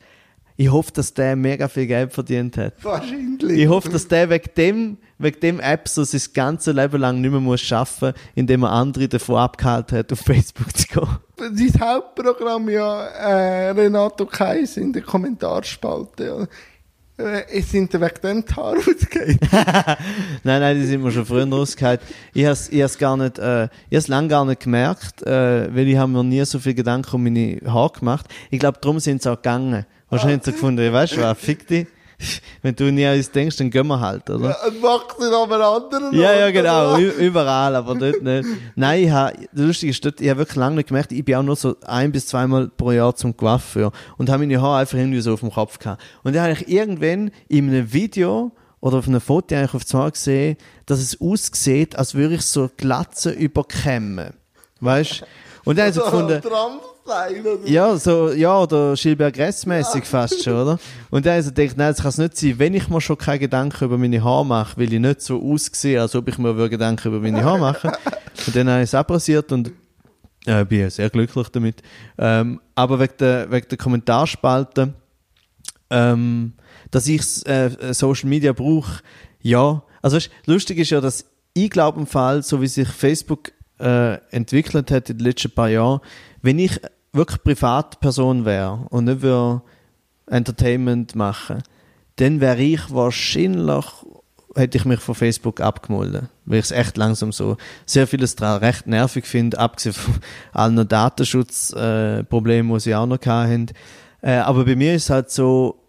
ich 0.63 0.71
hoffe, 0.71 0.93
dass 0.93 1.13
der 1.13 1.35
mega 1.35 1.67
viel 1.67 1.87
Geld 1.87 2.13
verdient 2.13 2.57
hat. 2.57 2.75
Wahrscheinlich. 2.83 3.59
Ich 3.59 3.69
hoffe, 3.69 3.89
dass 3.89 4.07
der 4.07 4.31
wegen 4.31 4.51
dem, 4.57 4.97
wegen 5.19 5.41
dem 5.41 5.61
App 5.61 5.89
so 5.89 6.05
sein 6.05 6.21
ganzes 6.33 6.73
Leben 6.73 7.01
lang 7.01 7.21
nicht 7.21 7.33
mehr 7.33 7.41
muss 7.41 7.73
arbeiten 7.73 8.07
muss, 8.07 8.15
indem 8.37 8.63
er 8.63 8.71
andere 8.71 9.09
davon 9.09 9.37
abgehalten 9.37 9.99
hat, 9.99 10.13
auf 10.13 10.21
Facebook 10.21 10.77
zu 10.77 10.87
gehen. 10.87 11.09
Sein 11.71 11.81
Hauptprogramm 11.81 12.69
ja 12.69 13.07
äh, 13.07 13.71
Renato 13.71 14.25
Kais 14.25 14.77
in 14.77 14.93
der 14.93 15.03
Kommentarspalte. 15.03 16.49
Äh, 17.19 17.43
es 17.53 17.71
sind 17.71 17.93
wegen 17.93 18.21
dem 18.23 18.45
die 18.45 18.55
Haare 18.55 18.77
rausgefallen. 18.77 19.39
nein, 20.45 20.61
nein, 20.61 20.77
die 20.79 20.87
sind 20.87 21.03
mir 21.03 21.11
schon 21.11 21.27
früher 21.27 21.49
rausgefallen. 21.49 21.99
Ich 22.35 22.45
habe 22.45 22.85
es 22.85 22.99
gar 22.99 23.17
nicht, 23.17 23.39
äh, 23.41 23.69
ich 23.91 23.99
habe 23.99 24.11
lange 24.11 24.29
gar 24.29 24.45
nicht 24.45 24.63
gemerkt, 24.63 25.23
äh, 25.23 25.75
weil 25.75 25.89
ich 25.89 25.97
habe 25.97 26.13
mir 26.13 26.23
nie 26.23 26.45
so 26.45 26.61
viel 26.61 26.75
Gedanken 26.75 27.17
um 27.17 27.25
meine 27.25 27.61
Haare 27.67 27.99
gemacht. 27.99 28.27
Ich 28.51 28.61
glaube, 28.61 28.79
darum 28.81 29.01
sind 29.01 29.23
sie 29.23 29.31
auch 29.31 29.37
gegangen. 29.37 29.85
Wahrscheinlich 30.13 30.41
haben 30.41 30.45
sie 30.45 30.53
gefunden, 30.53 30.93
weißt 30.93 31.17
du 31.17 31.23
was, 31.23 31.39
fick 31.39 31.67
dich. 31.67 31.87
Wenn 32.61 32.77
du 32.77 32.93
nie 32.93 33.07
an 33.07 33.17
uns 33.17 33.31
denkst, 33.31 33.57
dann 33.57 33.71
gehen 33.71 33.87
wir 33.87 33.99
halt, 33.99 34.29
oder? 34.29 34.51
Ja, 34.51 34.57
macht 34.83 35.17
sie 35.19 35.35
aber 35.35 35.67
anderen. 35.67 36.15
Ja, 36.15 36.35
ja, 36.35 36.51
genau. 36.51 36.99
Überall, 36.99 37.75
aber 37.75 37.95
dort 37.95 38.23
nicht. 38.23 38.47
Nein, 38.77 39.05
ich 39.05 39.11
habe, 39.11 39.33
das 39.53 39.65
Lustige 39.65 39.91
ist, 39.91 40.05
dort, 40.05 40.21
ich 40.21 40.29
habe 40.29 40.41
wirklich 40.41 40.57
lange 40.57 40.77
nicht 40.77 40.89
gemerkt, 40.89 41.13
ich 41.13 41.25
bin 41.25 41.35
auch 41.37 41.43
nur 41.43 41.57
so 41.57 41.77
ein 41.87 42.13
bis 42.13 42.27
zweimal 42.27 42.69
pro 42.69 42.93
Jahr 42.93 43.17
zum 43.17 43.35
Coiffeur 43.35 43.91
und 44.19 44.29
habe 44.29 44.47
meine 44.47 44.61
Haare 44.61 44.81
einfach 44.83 44.99
irgendwie 44.99 45.23
so 45.23 45.33
auf 45.33 45.41
dem 45.41 45.51
Kopf 45.51 45.79
gehabt. 45.79 46.03
Und 46.23 46.37
dann 46.37 46.43
habe 46.43 46.53
ich 46.53 46.69
irgendwann 46.69 47.31
in 47.49 47.69
einem 47.71 47.91
Video 47.91 48.53
oder 48.81 48.99
auf 48.99 49.09
einem 49.09 49.23
Foto 49.23 49.55
eigentlich 49.55 49.75
auf 49.75 49.87
zwei 49.87 50.11
gesehen, 50.11 50.59
dass 50.85 51.01
es 51.01 51.19
aussieht, 51.23 51.97
als 51.97 52.15
würde 52.15 52.35
ich 52.35 52.43
so 52.43 52.71
Glatze 52.77 53.31
überkämmen. 53.31 54.35
Weißt 54.81 55.23
du? 55.23 55.25
Und 55.65 55.79
dann 55.79 55.87
habe 55.87 55.91
ich 55.91 55.95
so 55.97 56.11
gefunden, 56.11 56.43
sein? 57.05 57.45
Ja, 57.65 57.97
so, 57.97 58.33
ja, 58.33 58.59
oder 58.61 58.95
Gilbert 58.95 59.35
Gress-mäßig 59.35 60.03
ja. 60.03 60.09
fast 60.09 60.43
schon, 60.43 60.55
oder? 60.55 60.79
Und 61.11 61.27
dann 61.27 61.41
ich 61.41 61.47
gedacht, 61.47 61.77
nein, 61.77 61.93
das 61.93 61.99
kann 61.99 62.09
es 62.09 62.19
nicht 62.19 62.37
sein. 62.37 62.59
Wenn 62.59 62.75
ich 62.75 62.89
mir 62.89 63.01
schon 63.01 63.19
keine 63.19 63.41
Gedanken 63.41 63.85
über 63.85 63.99
meine 63.99 64.23
Haare 64.23 64.47
mache, 64.47 64.77
will 64.77 64.93
ich 64.93 65.01
nicht 65.01 65.21
so 65.21 65.43
aussehen, 65.43 66.01
als 66.01 66.15
ob 66.15 66.29
ich 66.29 66.39
mir 66.39 66.69
Gedanken 66.69 67.09
über 67.09 67.21
meine 67.21 67.45
Haare 67.45 67.59
mache. 67.59 67.89
und 68.47 68.57
dann 68.57 68.69
habe 68.69 68.81
ich 68.81 68.85
es 68.85 68.95
abrasiert 68.95 69.53
und 69.53 69.73
äh, 70.47 70.65
bin 70.65 70.91
sehr 70.91 71.11
glücklich 71.11 71.49
damit. 71.49 71.83
Ähm, 72.19 72.61
aber 72.75 72.99
wegen 73.01 73.15
der, 73.19 73.51
wegen 73.51 73.69
der 73.69 73.79
Kommentarspalte, 73.79 74.95
ähm, 75.91 76.55
dass 76.91 77.07
ich 77.07 77.47
äh, 77.47 77.93
Social 77.93 78.29
Media 78.29 78.53
brauche, 78.53 79.03
ja. 79.41 79.83
Also 80.01 80.17
weißt, 80.17 80.31
lustig 80.47 80.79
ist 80.79 80.91
ja, 80.91 81.01
dass 81.01 81.27
ich 81.55 81.71
glaube 81.71 82.01
im 82.01 82.07
Fall, 82.07 82.43
so 82.43 82.61
wie 82.61 82.67
sich 82.67 82.89
Facebook 82.89 83.53
äh, 83.83 84.15
entwickelt 84.31 84.91
hat 84.91 85.11
in 85.11 85.19
den 85.19 85.27
letzten 85.27 85.51
paar 85.51 85.69
Jahren, 85.69 86.01
wenn 86.41 86.59
ich 86.59 86.81
wirklich 87.13 87.43
Privatperson 87.43 88.45
wäre 88.45 88.87
und 88.91 89.05
nicht 89.05 89.23
würde 89.23 89.63
Entertainment 90.27 91.15
machen, 91.15 91.63
dann 92.17 92.41
wäre 92.41 92.63
ich 92.63 92.91
wahrscheinlich, 92.91 93.85
hätte 94.55 94.79
ich 94.79 94.85
mich 94.85 95.01
von 95.01 95.15
Facebook 95.15 95.61
abgemolden, 95.61 96.29
weil 96.45 96.59
ich 96.59 96.67
es 96.67 96.71
echt 96.71 96.97
langsam 96.97 97.33
so 97.33 97.57
sehr 97.87 98.07
vieles 98.07 98.37
daran 98.37 98.61
recht 98.61 98.87
nervig 98.87 99.27
finde, 99.27 99.59
abgesehen 99.59 99.95
von 99.95 100.15
allen 100.53 100.89
Datenschutzproblemen, 100.89 102.71
äh, 102.71 102.75
die 102.75 102.81
sie 102.81 102.95
auch 102.95 103.07
noch 103.07 103.25
hatten. 103.25 103.67
Äh, 104.21 104.37
aber 104.37 104.65
bei 104.65 104.77
mir 104.77 104.95
ist 104.95 105.11
halt 105.11 105.31
so, 105.31 105.83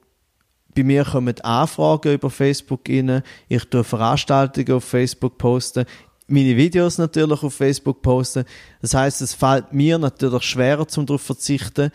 bei 0.76 0.84
mir 0.84 1.06
kommen 1.06 1.40
Anfragen 1.42 2.14
über 2.14 2.30
Facebook 2.30 2.90
rein, 2.90 3.22
ich 3.48 3.64
tue 3.66 3.84
Veranstaltungen 3.84 4.74
auf 4.74 4.84
Facebook 4.84 5.38
posten, 5.38 5.86
meine 6.28 6.56
Videos 6.56 6.98
natürlich 6.98 7.44
auf 7.44 7.54
Facebook 7.54 8.02
posten. 8.02 8.46
Das 8.82 8.94
heißt, 8.94 9.22
es 9.22 9.34
fällt 9.34 9.74
mir 9.74 9.98
natürlich 9.98 10.44
schwerer, 10.44 10.88
zum 10.88 11.06
darauf 11.06 11.22
zu 11.22 11.28
verzichten. 11.28 11.92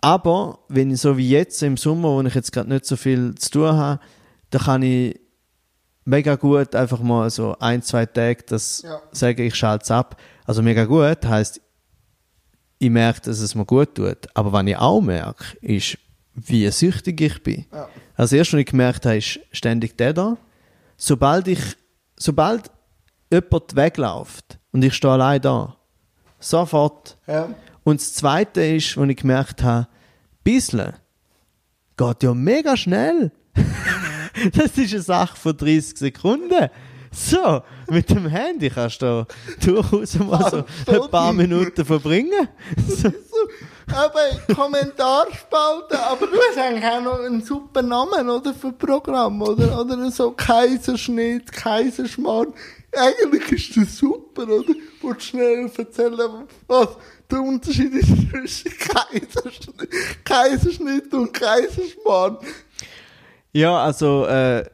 Aber 0.00 0.58
wenn 0.68 0.90
ich 0.90 1.00
so 1.00 1.16
wie 1.16 1.30
jetzt 1.30 1.62
im 1.62 1.76
Sommer, 1.76 2.10
wo 2.10 2.22
ich 2.22 2.34
jetzt 2.34 2.52
gerade 2.52 2.68
nicht 2.68 2.84
so 2.84 2.96
viel 2.96 3.34
zu 3.36 3.50
tun 3.50 3.72
habe, 3.72 4.00
da 4.50 4.58
kann 4.58 4.82
ich 4.82 5.18
mega 6.04 6.36
gut 6.36 6.74
einfach 6.74 7.00
mal 7.00 7.30
so 7.30 7.56
ein, 7.58 7.82
zwei 7.82 8.04
Tage 8.06 8.42
das 8.46 8.82
ja. 8.82 9.00
sagen, 9.12 9.42
ich 9.42 9.54
schalte 9.54 9.84
es 9.84 9.90
ab. 9.90 10.20
Also 10.44 10.62
mega 10.62 10.84
gut 10.84 11.24
heißt, 11.24 11.60
ich 12.78 12.90
merke, 12.90 13.22
dass 13.22 13.40
es 13.40 13.54
mir 13.54 13.64
gut 13.64 13.94
tut. 13.94 14.28
Aber 14.34 14.52
was 14.52 14.66
ich 14.66 14.76
auch 14.76 15.00
merke, 15.00 15.44
ist, 15.62 15.96
wie 16.34 16.68
süchtig 16.70 17.20
ich 17.20 17.42
bin. 17.42 17.64
Ja. 17.72 17.88
Also 18.16 18.36
erst, 18.36 18.52
als 18.52 18.60
ich 18.60 18.66
gemerkt 18.66 19.06
habe, 19.06 19.16
ist 19.16 19.40
ständig 19.52 19.96
der 19.96 20.12
da. 20.12 20.36
Sobald 20.96 21.48
ich, 21.48 21.60
sobald 22.16 22.70
jemand 23.34 23.76
wegläuft 23.76 24.58
und 24.72 24.82
ich 24.84 24.94
stehe 24.94 25.12
allein 25.12 25.40
da, 25.40 25.76
sofort. 26.38 27.18
Ja. 27.26 27.48
Und 27.84 28.00
das 28.00 28.14
Zweite 28.14 28.62
ist, 28.62 28.96
als 28.96 29.10
ich 29.10 29.16
gemerkt 29.16 29.62
habe, 29.62 29.88
bisschen 30.42 30.94
geht 31.96 32.22
ja 32.22 32.34
mega 32.34 32.76
schnell. 32.76 33.32
das 34.54 34.76
ist 34.78 34.92
eine 34.92 35.02
Sache 35.02 35.36
von 35.36 35.56
30 35.56 35.98
Sekunden. 35.98 36.70
So, 37.12 37.62
mit 37.88 38.10
dem 38.10 38.26
Handy 38.26 38.68
kannst 38.68 39.00
du 39.00 39.24
durchaus 39.64 40.18
mal 40.18 40.50
so 40.50 40.64
ein 40.92 41.10
paar 41.10 41.32
Minuten 41.32 41.84
verbringen. 41.84 42.48
So. 42.88 43.08
Aber 43.92 44.54
Kommentarspalte, 44.54 46.02
aber 46.02 46.26
du 46.26 46.36
hast 46.48 46.58
eigentlich 46.58 46.84
auch 46.84 47.02
noch 47.02 47.20
einen 47.20 47.42
super 47.42 47.82
Namen, 47.82 48.28
oder, 48.28 48.52
für 48.54 48.72
Programm, 48.72 49.42
oder? 49.42 49.78
Oder 49.80 50.10
so 50.10 50.32
Kaiserschnitt, 50.32 51.52
Kaiserschmarrn. 51.52 52.54
Eigentlich 52.96 53.52
ist 53.52 53.76
das 53.76 53.96
super, 53.98 54.42
oder? 54.44 54.74
Wolltest 55.00 55.28
schnell 55.28 55.70
erzählen, 55.76 56.46
was 56.66 56.88
der 57.30 57.40
Unterschied 57.40 57.92
ist 57.94 58.30
zwischen 58.30 58.70
Kaiserschnitt, 58.78 60.24
Kaiserschnitt 60.24 61.12
und 61.12 61.32
Kaiserschmarrn. 61.32 62.38
Ja, 63.52 63.84
also, 63.84 64.26
äh, 64.26 64.64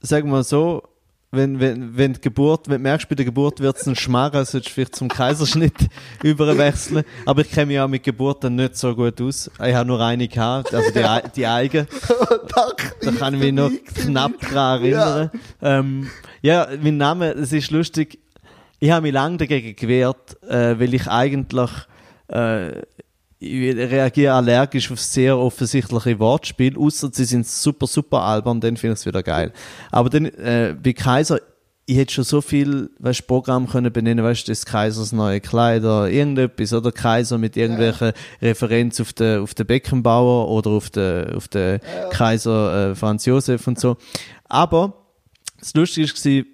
sagen 0.00 0.30
wir 0.30 0.42
so, 0.42 0.82
wenn, 1.30 1.60
wenn, 1.60 1.96
wenn 1.96 2.14
die 2.14 2.20
Geburt, 2.20 2.68
wenn 2.68 2.78
du 2.78 2.82
merkst, 2.84 3.08
bei 3.08 3.14
der 3.14 3.26
Geburt 3.26 3.60
wird 3.60 3.76
es 3.76 3.86
ein 3.86 3.96
Schmarren, 3.96 4.46
solltest 4.46 4.70
du 4.70 4.74
vielleicht 4.74 4.96
zum 4.96 5.08
Kaiserschnitt 5.08 5.74
überwechseln. 6.22 7.04
Aber 7.26 7.42
ich 7.42 7.50
kenne 7.50 7.66
mich 7.66 7.80
auch 7.80 7.88
mit 7.88 8.02
Geburten 8.02 8.54
nicht 8.54 8.76
so 8.76 8.94
gut 8.94 9.20
aus. 9.20 9.50
Ich 9.62 9.74
habe 9.74 9.86
nur 9.86 10.00
eine 10.00 10.26
gehabt, 10.26 10.74
also 10.74 10.90
die, 10.90 11.30
die 11.36 11.46
eigene. 11.46 11.86
Da 13.00 13.12
kann 13.12 13.34
ich 13.34 13.40
mich 13.40 13.52
noch 13.52 13.70
knapp 13.94 14.32
daran 14.40 14.82
erinnern. 14.82 15.30
Ja, 15.60 15.78
ähm, 15.78 16.10
ja 16.42 16.68
mein 16.82 16.96
Name, 16.96 17.30
es 17.32 17.52
ist 17.52 17.70
lustig. 17.70 18.18
Ich 18.80 18.90
habe 18.90 19.02
mich 19.02 19.12
lange 19.12 19.36
dagegen 19.36 19.76
gewehrt, 19.76 20.42
äh, 20.42 20.78
weil 20.78 20.94
ich 20.94 21.06
eigentlich 21.08 21.70
äh, 22.28 22.82
ich 23.40 23.76
reagiere 23.76 24.34
allergisch 24.34 24.90
auf 24.90 25.00
sehr 25.00 25.38
offensichtliche 25.38 26.18
Wortspiele, 26.18 26.78
außer 26.78 27.10
sie 27.12 27.24
sind 27.24 27.46
super, 27.46 27.86
super 27.86 28.22
albern, 28.22 28.60
dann 28.60 28.76
finde 28.76 28.94
ich 28.94 29.00
es 29.00 29.06
wieder 29.06 29.22
geil. 29.22 29.52
Aber 29.90 30.10
dann, 30.10 30.26
äh, 30.26 30.74
bei 30.82 30.92
Kaiser, 30.92 31.40
ich 31.86 31.96
hätte 31.96 32.12
schon 32.12 32.24
so 32.24 32.40
viel, 32.40 32.90
weißt, 32.98 33.26
Programm 33.26 33.68
können 33.68 33.92
benennen, 33.92 34.24
weißt, 34.24 34.48
des 34.48 34.66
Kaisers 34.66 35.12
neue 35.12 35.40
Kleider, 35.40 36.10
irgendetwas, 36.10 36.72
oder 36.72 36.92
Kaiser 36.92 37.38
mit 37.38 37.56
irgendwelchen 37.56 38.12
Referenz 38.42 39.00
auf 39.00 39.12
den, 39.12 39.40
auf 39.40 39.54
den 39.54 39.66
Beckenbauer 39.66 40.48
oder 40.48 40.70
auf 40.70 40.90
den, 40.90 41.32
auf 41.32 41.48
den 41.48 41.80
Kaiser 42.10 42.90
äh, 42.90 42.94
Franz 42.94 43.24
Josef 43.24 43.66
und 43.66 43.78
so. 43.78 43.96
Aber, 44.44 44.94
das 45.60 45.74
Lustige 45.74 46.08
war, 46.08 46.44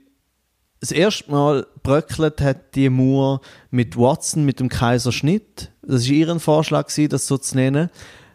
das 0.80 0.92
erste 0.92 1.30
Mal 1.30 1.66
bröckelt 1.82 2.42
hat 2.42 2.74
die 2.74 2.90
Mauer 2.90 3.40
mit 3.70 3.96
Watson, 3.96 4.44
mit 4.44 4.60
dem 4.60 4.68
Kaiserschnitt. 4.68 5.70
Das 5.86 6.08
war 6.08 6.14
ihr 6.14 6.40
Vorschlag, 6.40 6.86
gewesen, 6.86 7.08
das 7.08 7.26
so 7.26 7.38
zu 7.38 7.56
nennen. 7.56 7.90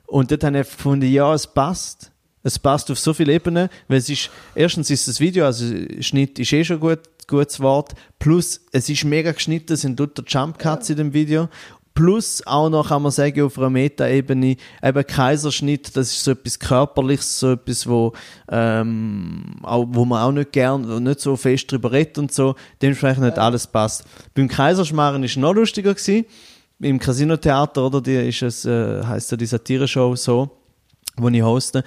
Und 0.05 0.31
dort 0.31 0.43
habe 0.43 0.59
ich 0.59 0.69
gefunden, 0.69 1.11
ja, 1.11 1.33
es 1.33 1.47
passt. 1.47 2.11
Es 2.41 2.57
passt 2.57 2.89
auf 2.89 2.99
so 2.99 3.13
viele 3.13 3.33
Ebenen, 3.33 3.69
weil 3.87 3.97
es 3.97 4.09
ist, 4.09 4.29
erstens 4.55 4.89
ist 4.89 5.07
das 5.07 5.19
Video, 5.19 5.45
also 5.45 5.65
Schnitt 5.99 6.39
ist 6.39 6.53
eh 6.53 6.63
schon 6.63 6.79
gut, 6.79 6.99
gutes 7.27 7.59
Wort, 7.59 7.93
plus 8.17 8.61
es 8.71 8.89
ist 8.89 9.03
mega 9.03 9.31
geschnitten, 9.33 9.73
es 9.73 9.81
sind 9.81 9.99
lauter 9.99 10.23
Jump 10.25 10.57
Cuts 10.57 10.89
in 10.89 10.97
dem 10.97 11.13
Video. 11.13 11.49
Plus 11.93 12.41
auch 12.47 12.69
noch, 12.69 12.87
kann 12.87 13.01
man 13.01 13.11
sagen, 13.11 13.41
auf 13.41 13.57
einer 13.57 13.69
Meta-Ebene, 13.69 14.55
eben 14.81 15.07
Kaiserschnitt, 15.07 15.97
das 15.97 16.11
ist 16.11 16.23
so 16.23 16.31
etwas 16.31 16.57
Körperliches, 16.57 17.39
so 17.39 17.51
etwas, 17.51 17.87
wo, 17.87 18.13
ähm, 18.49 19.57
auch, 19.63 19.85
wo 19.89 20.05
man 20.05 20.21
auch 20.23 20.31
nicht 20.31 20.53
gern 20.53 21.03
nicht 21.03 21.19
so 21.19 21.35
fest 21.35 21.69
drüber 21.69 21.91
redet 21.91 22.17
und 22.17 22.31
so, 22.31 22.55
dementsprechend 22.81 23.23
nicht 23.23 23.37
alles 23.37 23.67
passt. 23.67 24.05
Beim 24.33 24.47
Kaiserschmarren 24.47 25.23
ist 25.23 25.31
es 25.31 25.37
noch 25.37 25.53
lustiger 25.53 25.93
gewesen. 25.93 26.25
Im 26.81 26.99
Casino-Theater, 26.99 27.85
oder, 27.85 28.01
die 28.01 28.15
ist 28.15 28.41
es, 28.41 28.65
äh, 28.65 29.03
heisst 29.03 29.31
ja 29.31 29.37
die 29.37 29.45
Satire-Show 29.45 30.15
so, 30.15 30.49
wo 31.17 31.27
ich 31.27 31.41
hoste. 31.41 31.83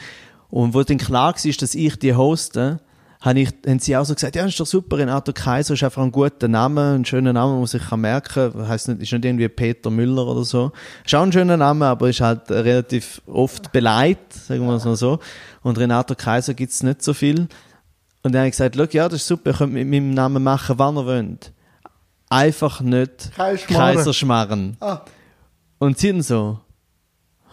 Und 0.50 0.74
wo 0.74 0.82
dann 0.82 0.98
klar 0.98 1.34
war, 1.34 1.52
dass 1.58 1.74
ich 1.74 1.98
die 1.98 2.14
hoste, 2.14 2.80
haben, 3.22 3.36
ich, 3.36 3.50
haben 3.66 3.78
sie 3.78 3.96
auch 3.96 4.04
so 4.04 4.14
gesagt, 4.14 4.34
ja, 4.36 4.44
ist 4.44 4.58
doch 4.58 4.66
super, 4.66 4.98
Renato 4.98 5.32
Kaiser 5.32 5.74
ist 5.74 5.84
einfach 5.84 6.02
ein 6.02 6.10
guter 6.10 6.48
Name, 6.48 6.94
ein 6.94 7.04
schöner 7.04 7.32
Name, 7.32 7.64
sich 7.66 7.82
kann 7.82 8.00
merken. 8.00 8.68
Heißt 8.68 8.88
nicht, 8.88 9.00
ist 9.00 9.12
nicht 9.12 9.24
irgendwie 9.24 9.48
Peter 9.48 9.90
Müller 9.90 10.26
oder 10.26 10.44
so. 10.44 10.72
Ist 11.04 11.14
auch 11.14 11.22
ein 11.22 11.32
schöner 11.32 11.56
Name, 11.56 11.86
aber 11.86 12.08
ist 12.08 12.20
halt 12.20 12.50
relativ 12.50 13.22
oft 13.26 13.70
beleidigt, 13.72 14.32
sagen 14.32 14.66
wir 14.66 14.74
es 14.74 14.84
mal 14.84 14.96
so. 14.96 15.20
Und 15.62 15.78
Renato 15.78 16.14
Kaiser 16.14 16.54
gibt 16.54 16.72
es 16.72 16.82
nicht 16.82 17.02
so 17.02 17.14
viel. 17.14 17.48
Und 18.24 18.32
dann 18.32 18.40
habe 18.40 18.48
ich 18.48 18.52
gesagt, 18.52 18.74
ja, 18.92 19.08
das 19.08 19.20
ist 19.20 19.28
super, 19.28 19.50
ihr 19.50 19.56
könnt 19.56 19.72
mit 19.72 19.86
meinem 19.86 20.14
Namen 20.14 20.42
machen, 20.42 20.78
wann 20.78 20.96
ihr 20.96 21.06
wollt. 21.06 21.52
Einfach 22.32 22.80
nicht. 22.80 23.30
Kaiserschmarren. 23.36 24.76
Ah, 24.80 25.00
Und 25.78 25.98
sie 25.98 26.12
dann 26.12 26.22
so, 26.22 26.60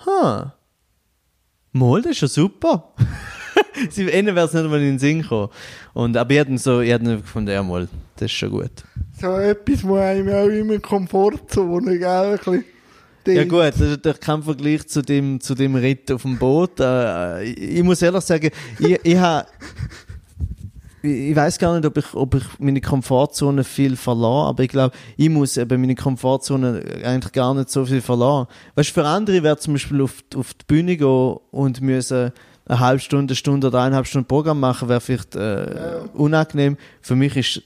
ha, 0.06 0.54
Mol, 1.72 2.02
das 2.02 2.12
ist 2.14 2.22
ja 2.22 2.28
super. 2.28 2.94
sie, 3.90 4.10
ihnen 4.10 4.36
wäre 4.36 4.48
es 4.48 4.54
nicht 4.54 4.70
mal 4.70 4.80
in 4.80 4.86
den 4.86 5.00
Sinn 5.00 5.22
gekommen. 5.22 5.50
Und, 5.94 6.16
aber 6.18 6.32
ich 6.32 6.38
hätte 6.40 6.58
so, 6.58 6.82
ich 6.82 6.90
hätte 6.92 7.18
gefunden, 7.18 7.52
ja, 7.52 7.62
Mol, 7.62 7.88
das 8.16 8.26
ist 8.26 8.32
schon 8.32 8.52
gut. 8.52 8.72
so 9.20 9.36
etwas, 9.36 9.84
wo 9.84 9.96
einem 9.98 10.30
auch 10.30 10.48
immer 10.48 10.80
Komfortzone, 10.80 12.00
gell? 12.00 12.08
Ein 12.10 12.38
bisschen 12.38 12.66
Ja 13.36 13.44
gut, 13.44 13.60
das 13.74 13.80
ist 13.82 13.90
natürlich 13.90 14.20
kein 14.22 14.44
Vergleich 14.44 14.88
zu 14.88 15.02
dem, 15.02 15.40
zu 15.42 15.54
dem 15.56 15.76
Ritt 15.76 16.12
auf 16.12 16.22
dem 16.24 16.38
Boot. 16.40 16.80
Äh, 16.80 17.44
ich, 17.44 17.78
ich 17.78 17.84
muss 17.84 18.02
ehrlich 18.02 18.24
sagen, 18.24 18.50
ich, 18.80 19.00
ich 19.04 19.18
habe 19.18 19.46
ich, 21.02 21.36
weiß 21.36 21.58
gar 21.60 21.76
nicht, 21.76 21.86
ob 21.86 21.98
ich, 21.98 22.14
ob 22.14 22.36
ich 22.36 22.44
meine 22.60 22.82
Komfortzone 22.82 23.64
viel 23.64 23.96
verlasse, 23.96 24.48
aber 24.50 24.64
ich 24.64 24.70
glaube, 24.70 24.96
ich 25.18 25.30
muss 25.30 25.58
eben 25.58 25.80
meine 25.82 25.96
Komfortzone 25.96 26.84
eigentlich 27.04 27.32
gar 27.34 27.54
nicht 27.54 27.70
so 27.70 27.86
viel 27.86 28.02
verlassen. 28.02 28.48
Weißt 28.76 28.90
du, 28.90 28.94
für 29.02 29.06
andere 29.08 29.44
wäre 29.44 29.58
zum 29.58 29.74
Beispiel 29.74 30.02
auf, 30.02 30.22
die- 30.32 30.38
auf 30.38 30.54
die 30.54 30.66
Bühne 30.68 30.98
gehen 30.98 31.38
und 31.52 31.82
müssen 31.82 32.32
eine 32.66 32.80
halbe 32.80 33.00
Stunde, 33.02 33.32
eine 33.32 33.36
Stunde 33.36 33.68
oder 33.68 33.80
eineinhalb 33.82 34.06
Stunden 34.08 34.28
Programm 34.28 34.60
machen, 34.60 34.90
wäre 34.90 35.02
vielleicht 35.02 35.36
äh, 35.36 36.02
unangenehm. 36.14 36.78
Für 37.02 37.16
mich 37.16 37.36
ist 37.36 37.62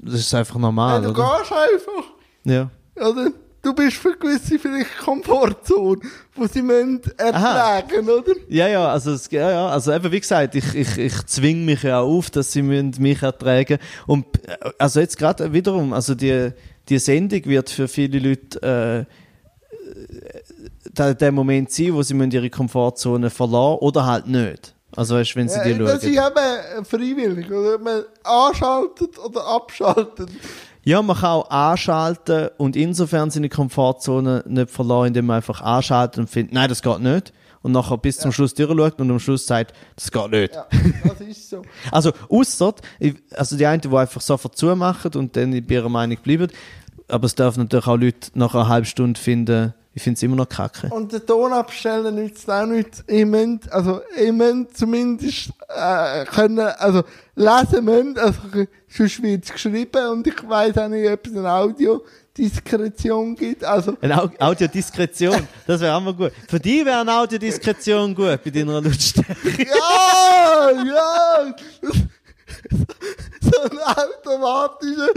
das 0.00 0.14
ist 0.20 0.34
einfach 0.34 0.54
Ja, 0.54 0.60
normal, 0.60 1.02
du 1.02 1.10
oder? 1.10 1.38
gehst 1.38 1.52
einfach. 1.52 2.10
Ja. 2.44 2.70
Oder? 2.96 3.32
Du 3.60 3.74
bist 3.74 3.96
für 3.96 4.16
gewisse 4.16 4.58
vielleicht 4.58 4.98
Komfortzone, 4.98 6.00
wo 6.36 6.46
sie 6.46 6.62
müssen 6.62 7.00
ertragen, 7.16 8.08
oder? 8.08 8.32
Ja, 8.48 8.68
ja, 8.68 8.88
also, 8.88 9.16
ja, 9.30 9.50
ja, 9.50 9.68
also 9.68 9.92
eben, 9.92 10.12
wie 10.12 10.20
gesagt, 10.20 10.54
ich, 10.54 10.74
ich, 10.74 10.96
ich 10.96 11.26
zwinge 11.26 11.64
mich 11.64 11.82
ja 11.82 12.00
auch 12.00 12.18
auf, 12.18 12.30
dass 12.30 12.52
sie 12.52 12.62
müssen 12.62 12.94
mich 12.98 13.20
ertragen 13.22 13.78
Und 14.06 14.26
äh, 14.46 14.56
also 14.78 15.00
jetzt 15.00 15.18
gerade 15.18 15.52
wiederum, 15.52 15.92
also 15.92 16.14
die, 16.14 16.50
die 16.88 16.98
Sendung 16.98 17.44
wird 17.46 17.68
für 17.68 17.88
viele 17.88 18.18
Leute 18.20 19.06
äh, 19.06 19.12
der, 20.96 21.14
der 21.14 21.32
Moment 21.32 21.70
sein, 21.72 21.94
wo 21.94 22.02
sie 22.02 22.14
müssen 22.14 22.30
ihre 22.30 22.50
Komfortzone 22.50 23.30
verlassen 23.30 23.78
oder 23.80 24.06
halt 24.06 24.26
nicht. 24.26 24.74
Also 24.96 25.16
weißt 25.16 25.36
wenn 25.36 25.48
sie 25.48 25.60
die 25.64 25.70
Ja, 25.70 25.78
das 25.78 26.02
ist 26.02 26.14
schauen. 26.14 26.32
eben 26.76 26.84
freiwillig, 26.84 27.50
oder? 27.50 27.78
Man 27.78 28.04
anschaltet 28.24 29.18
oder 29.18 29.46
abschaltet. 29.46 30.30
Ja, 30.88 31.02
man 31.02 31.18
kann 31.18 31.32
auch 31.32 31.50
anschalten 31.50 32.48
und 32.56 32.74
insofern 32.74 33.30
seine 33.30 33.50
Komfortzone 33.50 34.42
nicht 34.46 34.70
verlassen, 34.70 35.08
indem 35.08 35.26
man 35.26 35.36
einfach 35.36 35.60
anschaltet 35.60 36.18
und 36.18 36.30
findet, 36.30 36.54
nein, 36.54 36.70
das 36.70 36.80
geht 36.80 37.00
nicht. 37.00 37.34
Und 37.60 37.72
nachher 37.72 37.98
bis 37.98 38.16
zum 38.16 38.32
Schluss 38.32 38.54
durchschaut 38.54 38.98
und 38.98 39.10
am 39.10 39.18
Schluss 39.18 39.46
sagt, 39.46 39.74
das 39.96 40.10
geht 40.10 40.30
nicht. 40.30 40.54
Ja, 40.54 40.66
das 41.04 41.20
ist 41.20 41.50
so. 41.50 41.60
Also, 41.92 42.12
ausser, 42.30 42.74
also 43.36 43.58
die 43.58 43.66
einen, 43.66 43.82
die 43.82 43.94
einfach 43.94 44.22
sofort 44.22 44.56
zumachen 44.56 45.12
und 45.16 45.36
dann 45.36 45.50
bei 45.50 45.74
ihrer 45.74 45.90
Meinung 45.90 46.16
bleiben. 46.22 46.50
Aber 47.08 47.24
es 47.24 47.34
dürfen 47.34 47.60
natürlich 47.60 47.86
auch 47.86 47.96
Leute 47.96 48.30
nach 48.34 48.54
einer 48.54 48.68
halben 48.68 48.86
Stunde 48.86 49.18
finden, 49.18 49.74
ich 49.98 50.04
finde 50.04 50.16
es 50.16 50.22
immer 50.22 50.36
noch 50.36 50.48
kacke. 50.48 50.88
Und 50.90 51.12
den 51.12 51.26
Ton 51.26 51.52
abstellen 51.52 52.14
nützt 52.14 52.48
auch 52.48 52.66
nichts. 52.66 53.02
Ihr 53.08 53.26
müsst, 53.26 53.72
also, 53.72 54.00
ihr 54.16 54.32
müsst 54.32 54.76
zumindest, 54.76 55.50
äh, 55.68 56.24
können, 56.26 56.60
also, 56.60 57.02
lesen 57.34 57.84
müssen, 57.84 58.16
also, 58.16 58.38
sonst 58.88 59.22
wird 59.22 59.44
es 59.44 59.52
geschrieben 59.52 60.06
und 60.12 60.26
ich 60.26 60.48
weiss 60.48 60.78
auch 60.78 60.88
nicht, 60.88 61.10
ob 61.10 61.26
es 61.26 61.36
eine 61.36 61.50
Audiodiskretion 61.50 63.34
gibt, 63.34 63.64
also, 63.64 63.96
Eine 64.00 64.22
Au 64.22 64.30
Audiodiskretion, 64.38 65.48
das 65.66 65.80
wäre 65.80 65.96
auch 65.96 66.00
mal 66.00 66.14
gut. 66.14 66.30
Für 66.48 66.60
dich 66.60 66.84
wäre 66.84 67.00
eine 67.00 67.14
Audiodiskretion 67.14 68.14
gut 68.14 68.38
bei 68.44 68.50
deiner 68.50 68.80
Lautstärke. 68.80 69.34
ja, 69.58 70.70
ja, 70.70 71.54
so 73.40 73.60
ein 73.62 73.78
automatischer 73.78 75.08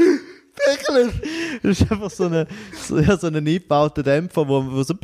Pegler. 0.56 1.12
Das 1.64 1.80
ist 1.80 1.92
einfach 1.92 2.10
so, 2.10 2.26
eine, 2.26 2.48
so, 2.88 2.98
ja, 2.98 3.18
so 3.18 3.28
ein 3.28 3.36
eingebauter 3.36 4.02
Dämpfer, 4.02 4.48
wo, 4.48 4.66
wo 4.72 4.84
so. 4.84 4.96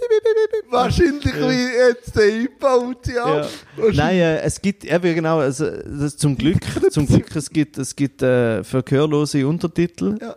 Wahrscheinlich 0.70 1.26
wie 1.26 1.90
jetzt 1.90 2.16
der 2.16 2.24
eingebaut, 2.24 3.08
ja. 3.08 3.42
Ja. 3.42 3.48
Nein, 3.94 4.16
äh, 4.18 4.40
es 4.42 4.62
gibt 4.62 4.86
eben 4.86 5.16
genau, 5.16 5.40
also, 5.40 5.70
das, 5.70 6.18
zum 6.18 6.38
Glück, 6.38 6.60
zum 6.92 7.06
Glück, 7.06 7.36
es 7.36 7.50
gibt, 7.50 7.78
es 7.78 7.96
gibt 7.96 8.22
äh, 8.22 8.64
für 8.64 8.82
Gehörlose 8.82 9.48
Untertitel. 9.48 10.18
Ja. 10.20 10.36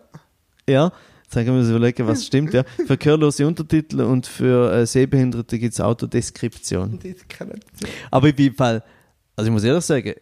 Ja, 0.69 0.93
Jetzt 1.33 1.47
wir 1.47 1.53
uns 1.53 1.69
überlegen, 1.69 2.09
was 2.09 2.27
stimmt, 2.27 2.53
ja. 2.55 2.65
Für 2.87 2.97
gehörlose 2.97 3.47
Untertitel 3.47 4.01
und 4.01 4.27
für 4.27 4.73
äh, 4.73 4.85
Sehbehinderte 4.85 5.61
gibt 5.61 5.75
es 5.75 5.81
Autodeskription. 5.81 6.99
Deskription. 6.99 7.61
Aber 8.11 8.29
in 8.29 8.37
jedem 8.37 8.57
Fall, 8.57 8.83
also 9.37 9.47
ich 9.49 9.53
muss 9.53 9.63
ehrlich 9.63 9.85
sagen, 9.85 10.15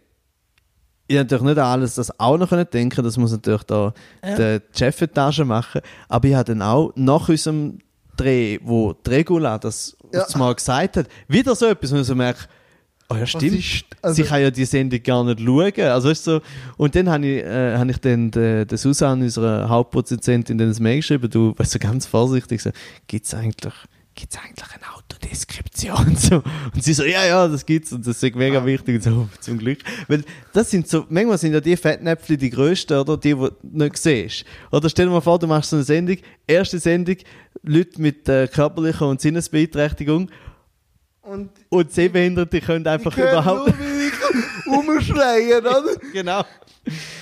ich 1.08 1.16
habe 1.16 1.24
natürlich 1.24 1.44
nicht 1.44 1.58
alles 1.58 1.94
das 1.96 2.20
auch 2.20 2.38
noch 2.38 2.48
können 2.50 2.66
denken, 2.72 3.02
das 3.02 3.16
muss 3.16 3.32
natürlich 3.32 3.64
da 3.64 3.92
Ja. 4.24 4.58
die 4.58 4.78
Chefetage 4.78 5.44
machen, 5.44 5.80
aber 6.08 6.28
ich 6.28 6.34
habe 6.34 6.44
dann 6.44 6.62
auch 6.62 6.92
nach 6.94 7.28
unserem 7.28 7.78
Dreh, 8.16 8.58
wo 8.62 8.92
die 8.92 9.10
Regula 9.10 9.58
das 9.58 9.96
Ja. 10.12 10.24
mal 10.36 10.54
gesagt 10.54 10.96
hat, 10.96 11.06
wieder 11.28 11.54
so 11.56 11.66
etwas, 11.66 11.92
wo 11.92 11.96
ich 11.96 12.06
so 12.06 12.14
merke, 12.14 12.40
oh 13.10 13.14
ja 13.14 13.24
stimmt, 13.26 13.54
ist- 13.58 13.84
also- 14.02 14.14
sie 14.16 14.28
kann 14.28 14.42
ja 14.42 14.50
die 14.50 14.64
Sendung 14.64 15.02
gar 15.02 15.24
nicht 15.24 15.40
schauen, 15.40 15.80
also 15.90 16.08
du, 16.08 16.14
so, 16.14 16.40
und 16.76 16.94
dann 16.94 17.08
habe 17.08 17.26
ich, 17.26 17.42
äh, 17.44 17.76
habe 17.78 17.90
ich 17.90 17.98
dann 17.98 18.30
der, 18.30 18.64
der 18.66 18.76
Susanne, 18.78 19.24
unserer 19.24 19.68
Hauptproduzentin, 19.68 20.58
dann 20.58 20.68
das 20.68 20.80
Mail 20.80 20.96
geschrieben, 20.96 21.30
du, 21.30 21.54
weißt 21.56 21.74
du, 21.76 21.78
ganz 21.78 22.06
vorsichtig, 22.06 22.60
so, 22.62 22.70
gibt's 23.06 23.32
eigentlich, 23.34 23.74
gibt's 24.14 24.36
eigentlich 24.36 24.68
eine 24.74 24.94
Autodeskription? 25.18 26.16
So. 26.16 26.42
Und 26.74 26.82
sie 26.82 26.92
so, 26.92 27.04
ja, 27.04 27.24
ja, 27.24 27.48
das 27.48 27.64
gibt's 27.64 27.92
und 27.92 28.06
das 28.06 28.22
ist 28.22 28.34
mega 28.34 28.64
wichtig 28.64 28.96
und 28.96 29.02
so, 29.02 29.28
zum 29.40 29.58
Glück. 29.58 29.78
Weil 30.06 30.24
das 30.52 30.70
sind 30.70 30.88
so, 30.88 31.06
manchmal 31.08 31.38
sind 31.38 31.54
ja 31.54 31.60
die 31.60 31.76
Fettnäpfchen 31.76 32.38
die 32.38 32.50
grössten, 32.50 32.98
oder? 32.98 33.16
Die, 33.16 33.34
die 33.34 33.40
du 33.40 33.50
nicht 33.62 33.96
siehst. 33.96 34.44
Oder 34.70 34.88
stell 34.88 35.06
dir 35.06 35.12
mal 35.12 35.20
vor, 35.20 35.38
du 35.38 35.46
machst 35.46 35.70
so 35.70 35.76
eine 35.76 35.84
Sendung, 35.84 36.18
erste 36.46 36.78
Sendung, 36.78 37.16
Leute 37.62 38.00
mit 38.00 38.28
äh, 38.28 38.46
körperlicher 38.48 39.08
und 39.08 39.20
Sinnesbeeinträchtigung 39.20 40.30
Und 41.22 41.50
und 41.68 41.92
Sehbehinderte 41.92 42.60
können 42.60 42.86
einfach 42.86 43.16
ich 43.16 43.22
höre 43.22 43.32
überhaupt... 43.32 43.66
nur, 43.68 43.78
wie 43.78 44.06
ich 44.08 44.66
umschreien, 44.66 45.60
oder? 45.60 45.96
genau. 46.12 46.44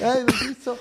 Nein, 0.00 0.26
das 0.26 0.42
ist 0.42 0.64
so. 0.64 0.78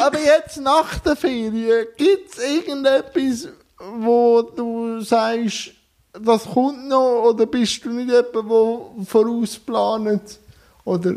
Aber 0.00 0.18
jetzt 0.18 0.60
nach 0.60 0.98
der 0.98 1.16
Ferien, 1.16 1.86
gibt 1.96 2.32
es 2.32 2.38
irgendetwas, 2.42 3.48
wo 3.78 4.42
du 4.42 5.00
sagst, 5.00 5.72
das 6.12 6.44
kommt 6.44 6.88
noch, 6.88 7.30
oder 7.30 7.46
bist 7.46 7.84
du 7.84 7.90
nicht 7.90 8.10
jemand, 8.10 8.34
der 8.34 9.04
vorausplant? 9.06 10.40
Oder 10.84 11.14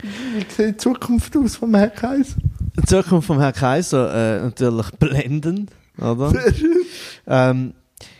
wie 0.00 0.40
sieht 0.48 0.58
die 0.58 0.76
Zukunft 0.76 1.36
aus 1.36 1.56
vom 1.56 1.74
Herrn 1.74 1.94
Kaiser? 1.94 2.36
Die 2.76 2.86
Zukunft 2.86 3.26
vom 3.26 3.40
Herrn 3.40 3.54
Kaiser 3.54 4.14
äh, 4.14 4.42
natürlich 4.42 4.90
blendend, 4.92 5.70
oder? 5.98 6.32
ähm, 7.26 7.74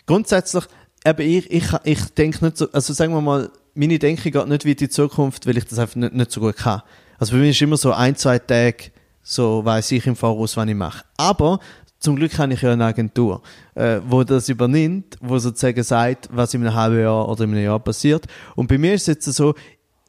grundsätzlich, 0.07 0.64
eben 1.05 1.29
ich, 1.29 1.51
ich, 1.51 1.67
ich 1.85 2.05
denke 2.14 2.45
nicht 2.45 2.57
so, 2.57 2.71
also 2.73 2.93
sagen 2.93 3.12
wir 3.12 3.21
mal, 3.21 3.51
meine 3.75 3.99
Denke 3.99 4.31
geht 4.31 4.49
nicht 4.49 4.64
wie 4.64 4.71
in 4.71 4.77
die 4.77 4.89
Zukunft, 4.89 5.47
weil 5.47 5.59
ich 5.59 5.67
das 5.67 5.79
einfach 5.79 5.97
nicht, 5.97 6.14
nicht 6.14 6.33
so 6.33 6.41
gut 6.41 6.57
kann. 6.57 6.83
Also 7.19 7.33
für 7.33 7.39
mich 7.39 7.51
ist 7.51 7.62
immer 7.62 7.77
so 7.77 7.93
ein, 7.93 8.17
zwei 8.17 8.39
Tage, 8.39 8.91
so 9.23 9.64
weiß 9.64 9.93
ich 9.93 10.07
im 10.07 10.17
Voraus, 10.17 10.57
was 10.57 10.69
ich 10.69 10.75
mache. 10.75 11.05
Aber 11.17 11.61
zum 12.07 12.15
Glück 12.15 12.39
habe 12.39 12.55
ich 12.55 12.63
ja 12.63 12.73
eine 12.73 12.85
Agentur, 12.85 13.43
äh, 13.75 13.99
wo 14.07 14.23
das 14.23 14.49
übernimmt, 14.49 15.17
wo 15.21 15.41
sozusagen 15.41 15.83
sagt, 15.83 16.29
was 16.31 16.55
in 16.55 16.65
einem 16.65 16.73
halben 16.73 17.01
Jahr 17.01 17.29
oder 17.29 17.43
in 17.43 17.51
einem 17.51 17.65
Jahr 17.65 17.81
passiert. 17.81 18.27
Und 18.55 18.69
bei 18.69 18.79
mir 18.79 18.95
ist 18.95 19.03
es 19.03 19.07
jetzt 19.09 19.25
so, 19.25 19.57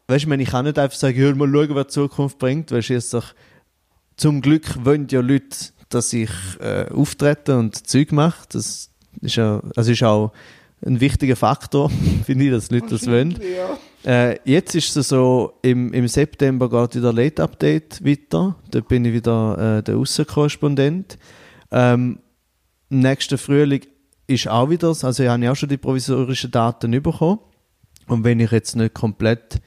weißt 0.08 0.26
du, 0.26 0.32
ich 0.34 0.48
kann 0.48 0.66
nicht 0.66 0.78
einfach 0.78 0.95
sagen, 0.95 1.20
ja, 1.20 1.34
mal 1.34 1.52
schauen, 1.52 1.74
was 1.74 1.88
die 1.88 1.93
Zukunft 1.93 2.38
bringt, 2.38 2.72
weil 2.72 2.84
es 2.88 3.10
doch 3.10 3.34
zum 4.16 4.41
Glück 4.41 4.86
wollen 4.86 5.08
ja 5.10 5.22
Leute, 5.22 5.58
dass 5.89 6.14
ich 6.14 6.30
äh, 6.60 6.86
auftrete 6.93 7.58
und 7.58 7.88
Zeug 7.88 8.12
mache. 8.12 8.45
Das 8.52 8.91
ist 9.20 9.36
ja, 9.36 9.60
also 9.76 9.91
ist 9.91 10.04
auch 10.04 10.34
ein 10.86 11.00
wichtiger 11.00 11.36
Faktor, 11.36 11.89
finde 12.28 12.45
ich, 12.45 12.52
dass 12.52 12.70
Leute 12.70 12.89
das 12.89 13.08
wollen. 13.08 13.39
Ja. 14.06 14.30
Äh, 14.30 14.38
jetzt 14.43 14.76
ist 14.76 14.95
es 14.95 15.08
so, 15.08 15.54
im, 15.64 15.91
im 15.93 16.08
September 16.08 16.70
geht 16.70 16.95
wieder 16.95 17.12
Late 17.12 17.41
Update 17.41 18.06
weiter. 18.06 18.56
Dort 18.70 18.88
bin 18.88 19.04
ich 19.04 19.14
wieder 19.14 19.80
äh, 19.80 19.82
der 19.82 19.98
Aussenkorrespondent. 19.98 21.18
Ähm, 21.72 22.20
nächsten 22.89 23.38
Frühling 23.38 23.86
ist 24.28 24.47
auch 24.47 24.70
wieder, 24.70 24.89
also 24.89 25.24
ich 25.24 25.30
habe 25.30 25.43
ja 25.43 25.51
auch 25.51 25.55
schon 25.55 25.70
die 25.70 25.78
provisorischen 25.78 26.51
Daten 26.51 26.91
bekommen. 27.01 27.39
Und 28.07 28.24
wenn 28.24 28.39
ich 28.39 28.51
jetzt 28.51 28.76
nicht 28.76 28.93
komplett 28.93 29.61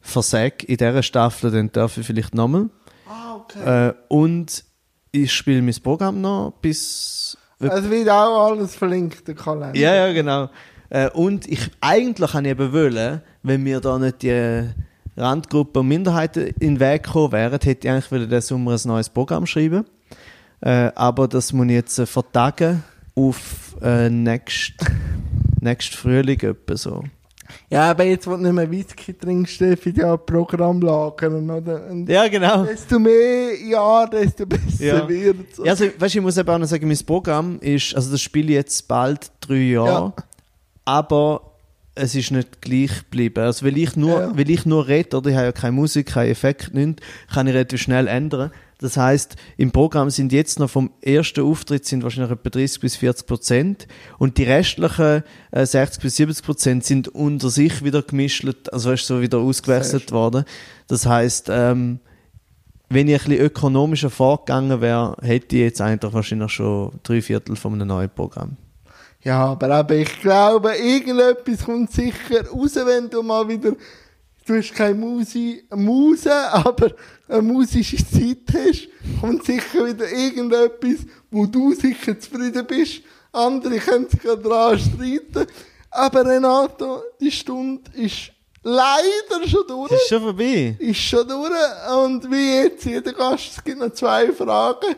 versage 0.00 0.66
in 0.66 0.76
dieser 0.76 1.02
Staffel, 1.02 1.50
dann 1.50 1.72
darf 1.72 1.96
ich 1.96 2.06
vielleicht 2.06 2.34
nochmal. 2.34 2.68
Ah, 3.08 3.36
okay. 3.36 3.88
Äh, 3.88 3.94
und 4.08 4.64
ich 5.10 5.32
spiele 5.32 5.62
mein 5.62 5.74
Programm 5.82 6.20
noch 6.20 6.52
bis. 6.60 7.36
Es 7.58 7.90
wird 7.90 8.08
auch 8.08 8.50
alles 8.50 8.76
verlinkt, 8.76 9.26
der 9.26 9.34
Kalender. 9.34 9.78
Ja, 9.78 9.94
ja, 9.94 10.12
genau. 10.12 10.48
Äh, 10.90 11.10
und 11.10 11.46
ich, 11.48 11.70
eigentlich 11.80 12.32
habe 12.32 12.46
ich 12.46 12.50
eben 12.50 12.72
wollen, 12.72 13.22
wenn 13.42 13.62
mir 13.62 13.80
da 13.80 13.98
nicht 13.98 14.22
die 14.22 14.68
Randgruppen 15.16 15.80
und 15.80 15.88
Minderheiten 15.88 16.54
in 16.60 16.74
den 16.74 16.80
Weg 16.80 17.04
gekommen 17.04 17.32
wären, 17.32 17.58
hätte 17.60 17.88
ich 17.88 17.90
eigentlich 17.90 18.12
wollen 18.12 18.28
diesen 18.28 18.42
Sommer 18.42 18.72
ein 18.72 18.80
neues 18.84 19.08
Programm 19.08 19.46
schreiben. 19.46 19.84
Äh, 20.60 20.90
aber 20.94 21.28
das 21.28 21.52
muss 21.52 21.66
ich 21.66 21.72
jetzt 21.72 21.98
äh, 21.98 22.06
vertagen 22.06 22.82
auf 23.14 23.76
äh, 23.82 24.08
nächst, 24.10 24.72
nächst 25.60 25.94
Frühling 25.94 26.40
etwa 26.40 26.76
so. 26.76 27.04
Ja, 27.70 27.90
aber 27.90 28.04
jetzt, 28.04 28.26
wo 28.26 28.32
du 28.32 28.42
nicht 28.42 28.52
mehr 28.52 28.70
Whisky 28.70 29.14
trinkst, 29.14 29.60
ich 29.62 29.96
ja 29.96 30.16
Programm 30.18 30.80
lagern, 30.82 31.48
oder? 31.50 31.86
Und 31.86 32.08
Ja, 32.08 32.28
genau. 32.28 32.64
desto 32.64 32.98
mehr 32.98 33.58
Jahre, 33.66 34.10
desto 34.10 34.44
besser 34.46 34.84
Ja. 34.84 35.08
wird 35.08 35.36
es. 35.52 35.58
Ja, 35.58 35.64
also, 35.72 35.84
weißt, 35.98 36.14
du, 36.14 36.18
ich 36.18 36.22
muss 36.22 36.36
eben 36.36 36.48
auch 36.48 36.58
noch 36.58 36.66
sagen, 36.66 36.86
mein 36.88 36.98
Programm 37.06 37.58
ist, 37.60 37.94
also 37.94 38.10
das 38.10 38.20
spiele 38.20 38.48
ich 38.48 38.54
jetzt 38.54 38.86
bald 38.88 39.30
drei 39.40 39.54
Jahre, 39.56 40.12
Ja. 40.16 40.24
aber 40.84 41.42
es 41.94 42.14
ist 42.14 42.30
nicht 42.30 42.60
gleich 42.60 42.90
geblieben. 43.04 43.42
Also, 43.44 43.64
weil 43.66 43.76
ich 43.78 43.96
nur, 43.96 44.20
Ja. 44.20 44.36
weil 44.36 44.48
ich 44.50 44.66
nur 44.66 44.86
rede, 44.86 45.16
oder 45.16 45.30
ich 45.30 45.36
habe 45.36 45.46
ja 45.46 45.52
keine 45.52 45.72
Musik, 45.72 46.08
keinen 46.08 46.30
Effekt, 46.30 46.74
nichts, 46.74 47.02
kann 47.32 47.46
ich 47.46 47.54
relativ 47.54 47.80
schnell 47.80 48.08
ändern. 48.08 48.50
Das 48.80 48.96
heißt, 48.96 49.34
im 49.56 49.72
Programm 49.72 50.08
sind 50.10 50.32
jetzt 50.32 50.60
noch 50.60 50.70
vom 50.70 50.92
ersten 51.02 51.40
Auftritt 51.40 51.84
sind 51.84 52.04
wahrscheinlich 52.04 52.30
etwa 52.30 52.48
30 52.48 52.80
bis 52.80 52.96
40 52.96 53.26
Prozent 53.26 53.88
und 54.18 54.38
die 54.38 54.44
restlichen 54.44 55.24
äh, 55.50 55.66
60 55.66 56.02
bis 56.02 56.16
70 56.16 56.44
Prozent 56.44 56.84
sind 56.84 57.08
unter 57.08 57.50
sich 57.50 57.82
wieder 57.82 58.02
gemischt, 58.02 58.46
also 58.70 58.92
ist 58.92 59.06
so 59.06 59.20
wieder 59.20 59.38
ausgewechselt 59.38 60.12
worden. 60.12 60.44
Das 60.86 61.06
heißt, 61.06 61.48
ähm, 61.50 61.98
wenn 62.88 63.08
ich 63.08 63.22
ein 63.22 63.30
bisschen 63.30 63.44
ökonomischer 63.44 64.10
vorgegangen 64.10 64.80
wäre, 64.80 65.16
hätte 65.22 65.56
ich 65.56 65.62
jetzt 65.62 65.80
eigentlich 65.80 66.12
wahrscheinlich 66.12 66.52
schon 66.52 66.92
drei 67.02 67.20
Viertel 67.20 67.56
von 67.56 67.74
einem 67.74 67.88
neuen 67.88 68.10
Programm. 68.10 68.56
Ja, 69.22 69.46
aber 69.46 69.80
eben, 69.80 70.02
ich 70.02 70.20
glaube, 70.20 70.72
irgendetwas 70.76 71.64
kommt 71.64 71.90
sicher 71.90 72.48
raus, 72.48 72.76
wenn 72.76 73.10
du 73.10 73.22
mal 73.22 73.48
wieder, 73.48 73.72
du 74.48 74.56
hast 74.56 74.74
keine 74.74 74.94
Musi, 74.94 75.64
Muse, 75.74 76.32
aber 76.32 76.92
eine 77.28 77.42
musische 77.42 77.96
Zeit 77.96 78.38
hast, 78.52 78.88
kommt 79.20 79.44
sicher 79.44 79.86
wieder 79.86 80.10
irgendetwas, 80.10 81.06
wo 81.30 81.46
du 81.46 81.74
sicher 81.74 82.18
zufrieden 82.18 82.66
bist. 82.66 83.02
Andere 83.32 83.78
können 83.78 84.08
sich 84.08 84.22
daran 84.22 84.78
streiten. 84.78 85.46
Aber 85.90 86.24
Renato, 86.24 87.02
die 87.20 87.30
Stunde 87.30 87.90
ist 87.94 88.32
leider 88.62 89.46
schon 89.46 89.66
durch. 89.66 89.92
Ist 89.92 90.08
schon 90.08 90.22
vorbei. 90.22 90.76
Ist 90.78 91.00
schon 91.00 91.28
durch. 91.28 91.52
Und 92.04 92.30
wie 92.30 92.62
jetzt 92.62 92.84
jeder 92.84 93.12
Gast, 93.12 93.52
es 93.56 93.64
gibt 93.64 93.78
noch 93.78 93.92
zwei 93.92 94.32
Fragen. 94.32 94.96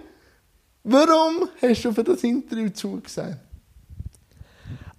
Warum 0.85 1.49
hast 1.61 1.85
du 1.85 1.93
für 1.93 2.05
das 2.05 2.23
Interview 2.23 2.71
zugesagt? 2.71 3.50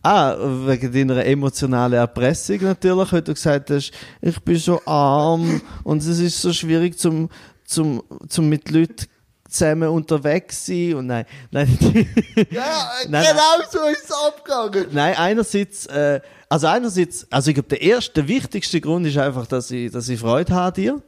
Ah, 0.04 0.36
wegen 0.66 0.92
deiner 0.92 1.24
emotionalen 1.26 2.00
Erpressung 2.00 2.58
natürlich, 2.62 3.12
weil 3.12 3.22
du 3.22 3.34
gesagt 3.34 3.70
hast, 3.70 3.92
ich 4.22 4.40
bin 4.42 4.58
so 4.58 4.82
arm 4.86 5.62
und 5.84 6.02
es 6.02 6.20
ist 6.20 6.42
so 6.42 6.52
schwierig 6.52 6.98
zum, 6.98 7.30
zum, 7.66 8.02
zum 8.28 8.50
mit 8.50 8.72
Leuten 8.72 9.06
zusammen 9.48 9.90
unterwegs 9.90 10.66
sein 10.66 10.96
und 10.96 11.08
nein, 11.08 11.26
nein, 11.52 11.68
Ja, 12.50 12.90
Nein, 13.10 13.26
genau 13.30 13.70
so 13.70 13.80
ist 13.92 14.06
es 14.06 14.12
abgegangen. 14.12 14.88
nein, 14.92 15.16
einerseits, 15.18 15.86
äh, 15.88 16.22
also 16.50 16.68
einerseits, 16.68 17.28
also 17.30 17.50
ich 17.50 17.56
glaube, 17.56 17.70
der 17.70 17.82
erste, 17.82 18.14
der 18.14 18.28
wichtigste 18.28 18.82
Grund 18.82 19.06
ist 19.06 19.18
einfach, 19.18 19.46
dass 19.46 19.70
ich, 19.70 19.92
dass 19.92 20.10
ich 20.10 20.20
Freude 20.20 20.54
habe 20.56 20.68
an 20.68 20.74
dir. 20.74 21.02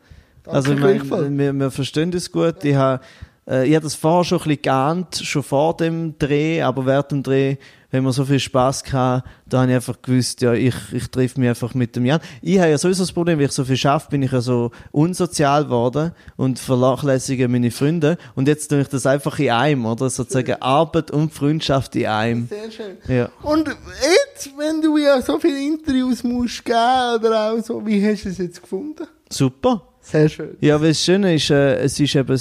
also 0.46 0.74
ich 0.74 0.80
meine, 0.80 1.38
wir, 1.38 1.54
wir 1.54 1.72
verstehen 1.72 2.12
das 2.12 2.32
gut. 2.32 2.64
Ich 2.64 2.76
habe 2.76 3.04
äh, 3.48 3.68
ich 3.68 3.76
habe 3.76 3.84
das 3.84 3.96
vorher 3.96 4.24
schon 4.24 4.40
ein 4.40 4.44
bisschen 4.44 4.62
geahnt, 4.62 5.16
schon 5.24 5.44
vor 5.44 5.76
dem 5.78 6.18
Dreh, 6.18 6.62
aber 6.62 6.86
während 6.86 7.12
dem 7.12 7.24
Dreh, 7.24 7.58
wenn 7.92 8.04
wir 8.04 8.12
so 8.12 8.26
viel 8.26 8.40
Spaß 8.40 8.84
hatten, 8.92 9.28
da 9.46 9.62
habe 9.62 9.72
ich 9.72 9.76
einfach 9.76 10.02
gewusst, 10.02 10.42
ja, 10.42 10.54
ich, 10.54 10.74
ich 10.92 11.08
treffe 11.10 11.40
mich 11.40 11.50
einfach 11.50 11.76
mit 11.76 11.96
dem 11.96 12.06
Jan. 12.06 12.22
Ich 12.42 12.58
habe 12.58 12.72
ja 12.72 12.78
sowieso 12.78 13.04
das 13.04 13.12
Problem, 13.12 13.38
wenn 13.38 13.46
ich 13.46 13.52
so 13.52 13.66
viel 13.66 13.78
schaffe, 13.78 14.10
bin 14.10 14.24
ich 14.24 14.32
ja 14.32 14.42
so 14.42 14.72
unsozial 14.92 15.66
geworden 15.66 16.12
und 16.36 16.58
vernachlässige 16.58 17.48
meine 17.48 17.70
Freunde. 17.70 18.18
Und 18.34 18.48
jetzt 18.48 18.70
tue 18.70 18.82
ich 18.82 18.88
das 18.88 19.06
einfach 19.06 19.38
in 19.38 19.52
einem, 19.52 19.86
oder? 19.86 20.10
Sozusagen 20.10 20.60
Arbeit 20.60 21.12
und 21.12 21.34
Freundschaft 21.34 21.96
in 21.96 22.08
einem. 22.08 22.48
Sehr 22.48 22.72
schön. 22.72 22.98
Ja. 23.08 23.30
Und 23.44 23.68
jetzt, 23.68 24.50
wenn 24.58 24.82
du 24.82 24.98
ja 24.98 25.22
so 25.22 25.40
viele 25.40 25.60
Interviews 25.60 26.24
musst 26.24 26.66
geben 26.66 27.20
oder 27.20 27.52
auch 27.52 27.64
so, 27.64 27.86
wie 27.86 28.04
hast 28.04 28.26
du 28.26 28.30
es 28.30 28.40
jetzt 28.40 28.62
gefunden? 28.62 29.06
Super. 29.30 29.84
Sehr 30.02 30.28
schön. 30.28 30.58
Ja, 30.60 30.82
weil 30.82 30.90
das 30.90 31.04
Schöne 31.04 31.36
ist, 31.36 31.50
äh, 31.50 31.76
es 31.76 32.00
ist 32.00 32.16
eben, 32.16 32.38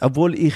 obwohl 0.00 0.34
ich, 0.34 0.54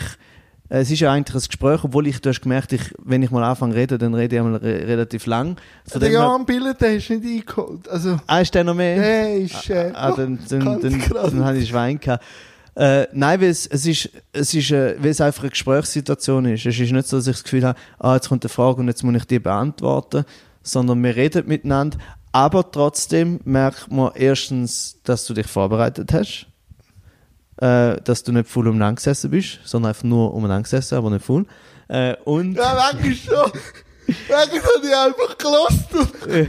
äh, 0.69 0.81
es 0.81 0.91
ist 0.91 1.01
ja 1.01 1.13
eigentlich 1.13 1.35
ein 1.35 1.47
Gespräch, 1.49 1.85
obwohl 1.85 2.07
ich, 2.07 2.21
du 2.21 2.29
hast 2.31 2.41
gemerkt, 2.41 2.73
ich, 2.73 2.83
wenn 3.03 3.23
ich 3.23 3.31
mal 3.31 3.43
anfange 3.45 3.73
zu 3.75 3.79
reden, 3.79 3.99
dann 3.99 4.15
rede 4.15 4.37
ich 4.37 4.41
einmal 4.43 4.57
re 4.61 4.87
relativ 4.87 5.27
lang. 5.27 5.57
Dem 5.95 6.03
her- 6.03 6.11
Jan 6.11 6.45
Billet 6.47 6.81
den 6.81 6.97
hast 6.99 7.09
du 7.09 7.15
nicht 7.19 7.49
eingeholt. 7.49 7.89
Also, 7.89 8.21
ah, 8.27 8.41
ist 8.41 8.55
der 8.55 8.65
noch 8.65 8.75
mehr? 8.75 8.97
der 8.97 9.37
ist, 9.39 9.71
äh, 9.71 9.93
Ah, 9.95 10.13
dann, 10.13 10.39
dann, 10.49 10.81
dann, 10.81 10.99
krass. 11.01 11.31
dann 11.31 11.45
habe 11.45 11.59
ich 11.59 11.69
Schwein 11.69 11.99
gehabt. 12.01 12.25
Äh, 12.75 13.09
nein, 13.13 13.41
weil 13.41 13.49
es, 13.49 13.67
es 13.67 13.87
ist, 13.87 14.09
es 14.33 14.55
ist, 14.55 14.71
äh, 14.71 14.95
weil 15.03 15.11
es 15.11 15.21
einfach 15.21 15.43
eine 15.43 15.51
Gesprächssituation 15.51 16.45
ist. 16.47 16.65
Es 16.65 16.79
ist 16.79 16.93
nicht 16.93 17.09
so, 17.09 17.17
dass 17.17 17.27
ich 17.27 17.35
das 17.37 17.43
Gefühl 17.43 17.65
habe, 17.65 17.79
ah, 17.99 18.15
jetzt 18.15 18.29
kommt 18.29 18.45
eine 18.45 18.51
Frage 18.51 18.81
und 18.81 18.87
jetzt 18.89 19.03
muss 19.03 19.17
ich 19.17 19.25
die 19.25 19.41
beantworten, 19.41 20.25
sondern 20.63 21.03
wir 21.03 21.17
reden 21.17 21.49
miteinander. 21.49 21.99
Aber 22.31 22.71
trotzdem 22.71 23.41
merkt 23.45 23.91
man 23.91 24.13
erstens, 24.15 24.99
dass 25.03 25.25
du 25.27 25.35
dich 25.35 25.47
vorbereitet 25.47 26.13
hast, 26.13 26.47
äh, 27.61 28.01
dass 28.03 28.23
du 28.23 28.33
nicht 28.33 28.49
voll 28.49 28.69
umeinander 28.69 28.97
gesessen 28.97 29.31
bist, 29.31 29.59
sondern 29.65 29.91
einfach 29.91 30.05
nur 30.05 30.33
umeinander 30.35 30.63
gesessen, 30.63 30.97
aber 30.97 31.11
nicht 31.11 31.25
voll. 31.25 31.45
Äh, 31.89 32.15
und 32.25 32.55
Ja, 32.55 32.75
manchmal 32.93 33.15
schon. 33.15 33.53
Manchmal 34.29 34.63
habe 34.63 34.87
ich 34.87 34.97
einfach 34.97 35.39
gelost 35.39 35.95
und 36.27 36.49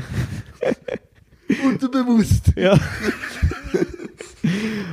unterbewusst. 1.65 2.53
Ja. 2.55 2.77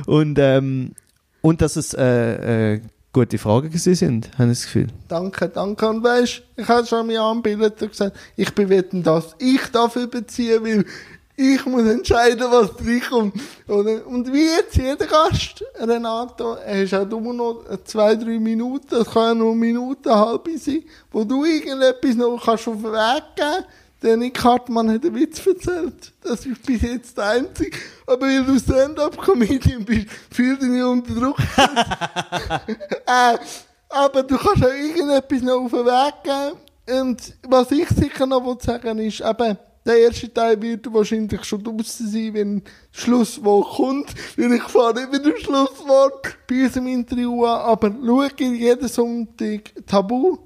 und, 0.05 0.37
ähm, 0.39 0.93
und 1.41 1.61
dass 1.61 1.75
es 1.75 1.93
äh, 1.93 2.73
äh, 2.75 2.81
gute 3.13 3.37
Fragen 3.37 3.67
gewesen 3.69 3.95
sind, 3.95 4.31
habe 4.37 4.51
ich 4.51 4.57
das 4.59 4.65
Gefühl. 4.65 4.87
Danke, 5.07 5.49
danke. 5.49 5.87
Und 5.87 6.03
weißt, 6.03 6.43
ich 6.57 6.67
habe 6.67 6.85
schon 6.85 7.07
mich 7.07 7.19
angebildet 7.19 7.81
und 7.81 7.91
gesagt, 7.91 8.17
ich 8.35 8.53
bewerte 8.53 9.01
das. 9.01 9.35
Ich 9.39 9.65
darf 9.71 9.95
überziehen, 9.95 10.63
weil 10.63 10.85
ich 11.37 11.65
muss 11.65 11.87
entscheiden, 11.87 12.47
was 12.49 12.71
reinkommt. 12.83 13.39
Und, 13.67 14.05
und 14.05 14.33
wie 14.33 14.45
jetzt 14.45 14.75
jeder 14.75 15.05
Gast, 15.05 15.63
Renato, 15.79 16.57
hast 16.57 16.93
auch 16.95 17.05
du 17.05 17.31
noch 17.31 17.63
zwei, 17.85 18.15
drei 18.15 18.39
Minuten, 18.39 18.87
das 18.89 19.09
kann 19.09 19.23
ja 19.23 19.33
nur 19.35 19.51
eine 19.51 19.59
Minute, 19.59 20.11
eine 20.11 20.19
halbe 20.19 20.57
sein, 20.57 20.83
wo 21.11 21.23
du 21.23 21.45
irgendetwas 21.45 22.15
noch 22.15 22.43
kannst 22.43 22.67
auf 22.67 22.81
den 22.81 22.91
Weg 22.91 23.23
geben 23.35 23.65
der 24.01 24.15
Nick 24.15 24.43
Hartmann 24.43 24.91
hat 24.91 25.03
einen 25.03 25.15
Witz 25.15 25.45
erzählt. 25.45 26.13
Das 26.21 26.45
ist 26.45 26.63
bis 26.63 26.81
jetzt 26.81 27.17
der 27.17 27.29
einzige. 27.29 27.75
Aber 28.05 28.27
weil 28.27 28.43
du 28.43 28.59
Stand-Up-Comedian 28.59 29.83
bist, 29.85 30.07
fühl 30.31 30.57
dich 30.57 30.69
nicht 30.69 30.83
unter 30.83 31.13
Druck. 31.15 31.39
äh, 31.57 33.37
aber 33.89 34.23
du 34.23 34.37
kannst 34.37 34.63
auch 34.63 34.73
irgendetwas 34.73 35.41
noch 35.41 35.63
auf 35.63 35.71
den 35.71 35.85
Weg 35.85 36.13
geben. 36.23 37.01
Und 37.01 37.33
was 37.47 37.71
ich 37.71 37.89
sicher 37.89 38.25
noch 38.25 38.61
sagen 38.61 38.97
will, 38.97 39.07
ist, 39.07 39.21
eben, 39.21 39.57
der 39.87 39.99
erste 39.99 40.31
Teil 40.31 40.61
wird 40.61 40.93
wahrscheinlich 40.93 41.43
schon 41.45 41.63
draußen 41.63 42.07
sein, 42.07 42.33
wenn 42.33 42.61
das 42.91 43.01
Schlusswort 43.01 43.75
kommt. 43.75 44.13
Weil 44.35 44.53
ich 44.53 44.63
fahre 44.63 44.93
nicht 44.93 45.11
mit 45.11 45.25
dem 45.25 45.37
Schlusswort 45.37 46.37
bei 46.47 46.65
unserem 46.65 46.87
Interview 46.87 47.45
an. 47.45 47.61
Aber 47.61 47.95
schau 48.05 48.23
jeden 48.43 48.87
Sonntag 48.87 49.73
Tabu. 49.85 50.37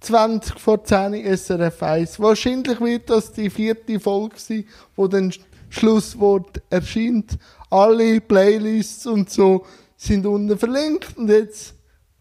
20 0.00 0.60
vor 0.60 0.84
10 0.84 1.36
SRF 1.36 1.82
1. 1.82 2.20
Wahrscheinlich 2.20 2.80
wird 2.80 3.10
das 3.10 3.32
die 3.32 3.50
vierte 3.50 3.98
Folge 3.98 4.36
sein, 4.38 4.64
wo 4.94 5.08
dann 5.08 5.32
Schlusswort 5.70 6.62
erscheint. 6.70 7.36
Alle 7.70 8.20
Playlists 8.20 9.06
und 9.06 9.28
so 9.28 9.66
sind 9.96 10.24
unten 10.24 10.56
verlinkt 10.56 11.16
und 11.16 11.28
jetzt 11.28 11.74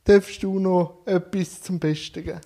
darfst 0.03 0.41
du 0.41 0.59
noch 0.59 1.01
etwas 1.05 1.61
zum 1.61 1.79
Besten 1.79 2.23
geben. 2.23 2.41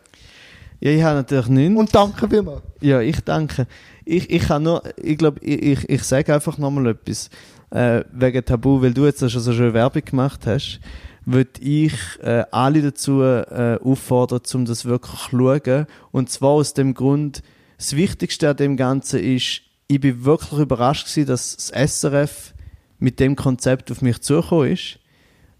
Ja, 0.82 0.92
ich 0.92 1.04
habe 1.04 1.18
natürlich 1.18 1.48
nichts. 1.48 1.80
Und 1.80 1.96
danke 1.96 2.28
vielmals. 2.28 2.64
Ja, 2.82 3.02
ich 3.02 3.20
danke. 3.22 3.68
Ich, 4.12 4.30
ich 4.30 4.44
kann 4.44 4.64
nur, 4.64 4.84
ich 4.98 5.18
glaube, 5.18 5.40
ich, 5.42 5.62
ich, 5.62 5.90
ich 5.90 6.04
sage 6.04 6.34
einfach 6.34 6.58
nochmal 6.58 6.88
etwas 6.88 7.30
äh, 7.70 8.04
wegen 8.12 8.44
Tabu, 8.44 8.82
weil 8.82 8.94
du 8.94 9.06
jetzt 9.06 9.20
schon 9.20 9.42
so 9.42 9.54
schön 9.54 9.74
Werbung 9.74 10.04
gemacht 10.04 10.46
hast 10.46 10.80
würde 11.26 11.62
ich 11.62 11.94
äh, 12.22 12.44
alle 12.52 12.82
dazu 12.82 13.22
äh, 13.22 13.78
auffordern, 13.82 14.42
um 14.56 14.66
das 14.66 14.86
wirklich 14.86 15.22
zu 15.30 15.38
schauen. 15.38 15.86
Und 16.12 16.30
zwar 16.30 16.50
aus 16.50 16.74
dem 16.74 16.94
Grund, 16.94 17.44
das 17.78 17.96
Wichtigste 17.96 18.50
an 18.50 18.58
dem 18.58 18.76
Ganzen 18.76 19.20
ist, 19.20 19.62
ich 19.88 20.00
bin 20.00 20.26
wirklich 20.26 20.60
überrascht 20.60 21.08
gewesen, 21.08 21.28
dass 21.28 21.56
das 21.56 22.02
SRF 22.02 22.54
mit 22.98 23.20
dem 23.20 23.36
Konzept 23.36 23.92
auf 23.92 24.02
mich 24.02 24.22
zugekommen 24.22 24.72
ist 24.72 25.00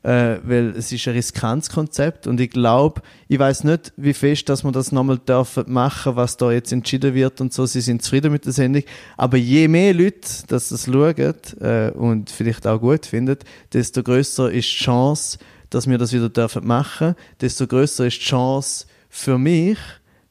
äh, 0.04 0.38
weil 0.44 0.74
es 0.76 0.92
ist 0.92 1.08
ein 1.08 1.14
riskantes 1.14 1.70
Konzept 1.70 2.26
und 2.26 2.40
ich 2.40 2.50
glaube, 2.50 3.02
ich 3.28 3.38
weiß 3.38 3.64
nicht, 3.66 3.94
wie 3.98 4.14
fest, 4.14 4.50
dass 4.50 4.64
wir 4.64 4.72
das 4.72 4.92
nochmal 4.92 5.20
dürfen 5.20 5.72
machen, 5.72 6.16
was 6.16 6.38
da 6.38 6.52
jetzt 6.52 6.72
entschieden 6.72 7.14
wird 7.14 7.40
und 7.40 7.54
so. 7.54 7.66
Sie 7.66 7.82
sind 7.82 8.02
zufrieden 8.02 8.32
mit 8.32 8.46
der 8.46 8.54
Sendung, 8.54 8.84
aber 9.18 9.38
je 9.38 9.68
mehr 9.68 9.94
Leute, 9.94 10.46
dass 10.48 10.70
das 10.70 10.86
schauen 10.86 11.16
äh, 11.62 11.92
und 11.92 12.30
vielleicht 12.30 12.66
auch 12.66 12.80
gut 12.80 13.06
finden, 13.06 13.38
desto 13.74 14.02
größer 14.02 14.52
ist 14.52 14.70
die 14.72 14.84
Chance, 14.84 15.38
dass 15.70 15.88
wir 15.88 15.98
das 15.98 16.14
wieder 16.14 16.30
dürfen 16.30 16.66
machen, 16.66 17.16
desto 17.40 17.68
größer 17.68 18.08
ist 18.08 18.20
die 18.20 18.26
Chance 18.26 18.86
für 19.10 19.38
mich, 19.38 19.78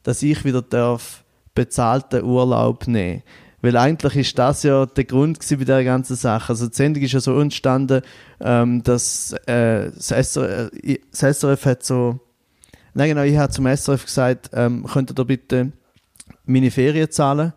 dass 0.03 0.21
ich 0.21 0.43
wieder 0.43 0.61
darf 0.61 1.23
bezahlten 1.55 2.23
Urlaub 2.23 2.87
nehmen. 2.87 3.23
Weil 3.61 3.77
eigentlich 3.77 4.15
ist 4.15 4.39
das 4.39 4.63
ja 4.63 4.85
der 4.85 5.03
Grund 5.03 5.39
bei 5.47 5.63
der 5.63 5.83
ganzen 5.83 6.15
Sache. 6.15 6.49
Also 6.49 6.67
die 6.67 6.75
Sendung 6.75 7.03
ist 7.03 7.11
ja 7.11 7.19
so 7.19 7.39
entstanden, 7.39 8.01
ähm, 8.39 8.81
dass 8.83 9.33
äh, 9.45 9.91
das, 9.91 10.07
SRF, 10.07 10.71
äh, 10.83 10.99
das 11.11 11.39
SRF 11.39 11.65
hat 11.65 11.83
so, 11.83 12.19
nein 12.93 13.09
genau, 13.09 13.21
ich 13.21 13.37
habe 13.37 13.51
zum 13.51 13.67
SRF 13.67 14.05
gesagt, 14.05 14.49
ähm, 14.53 14.85
könnt 14.91 15.17
ihr 15.17 15.25
bitte 15.25 15.71
meine 16.45 16.71
Ferien 16.71 17.11
zahlen? 17.11 17.53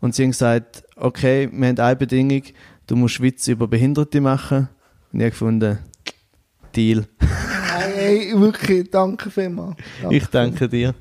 Und 0.00 0.14
sie 0.14 0.24
haben 0.24 0.30
gesagt, 0.30 0.84
okay, 0.96 1.48
wir 1.52 1.68
haben 1.68 1.78
eine 1.78 1.96
Bedingung, 1.96 2.42
du 2.86 2.96
musst 2.96 3.20
Witze 3.20 3.52
über 3.52 3.68
Behinderte 3.68 4.20
machen. 4.20 4.68
Und 5.12 5.20
ich 5.20 5.24
habe 5.24 5.30
gefunden, 5.30 5.78
Deal. 6.74 7.06
Hey, 7.20 7.92
hey, 7.94 8.40
wirklich, 8.40 8.90
danke 8.90 9.30
vielmals. 9.30 9.76
Danke 10.00 10.16
ich 10.16 10.26
danke 10.26 10.68
dir. 10.68 10.94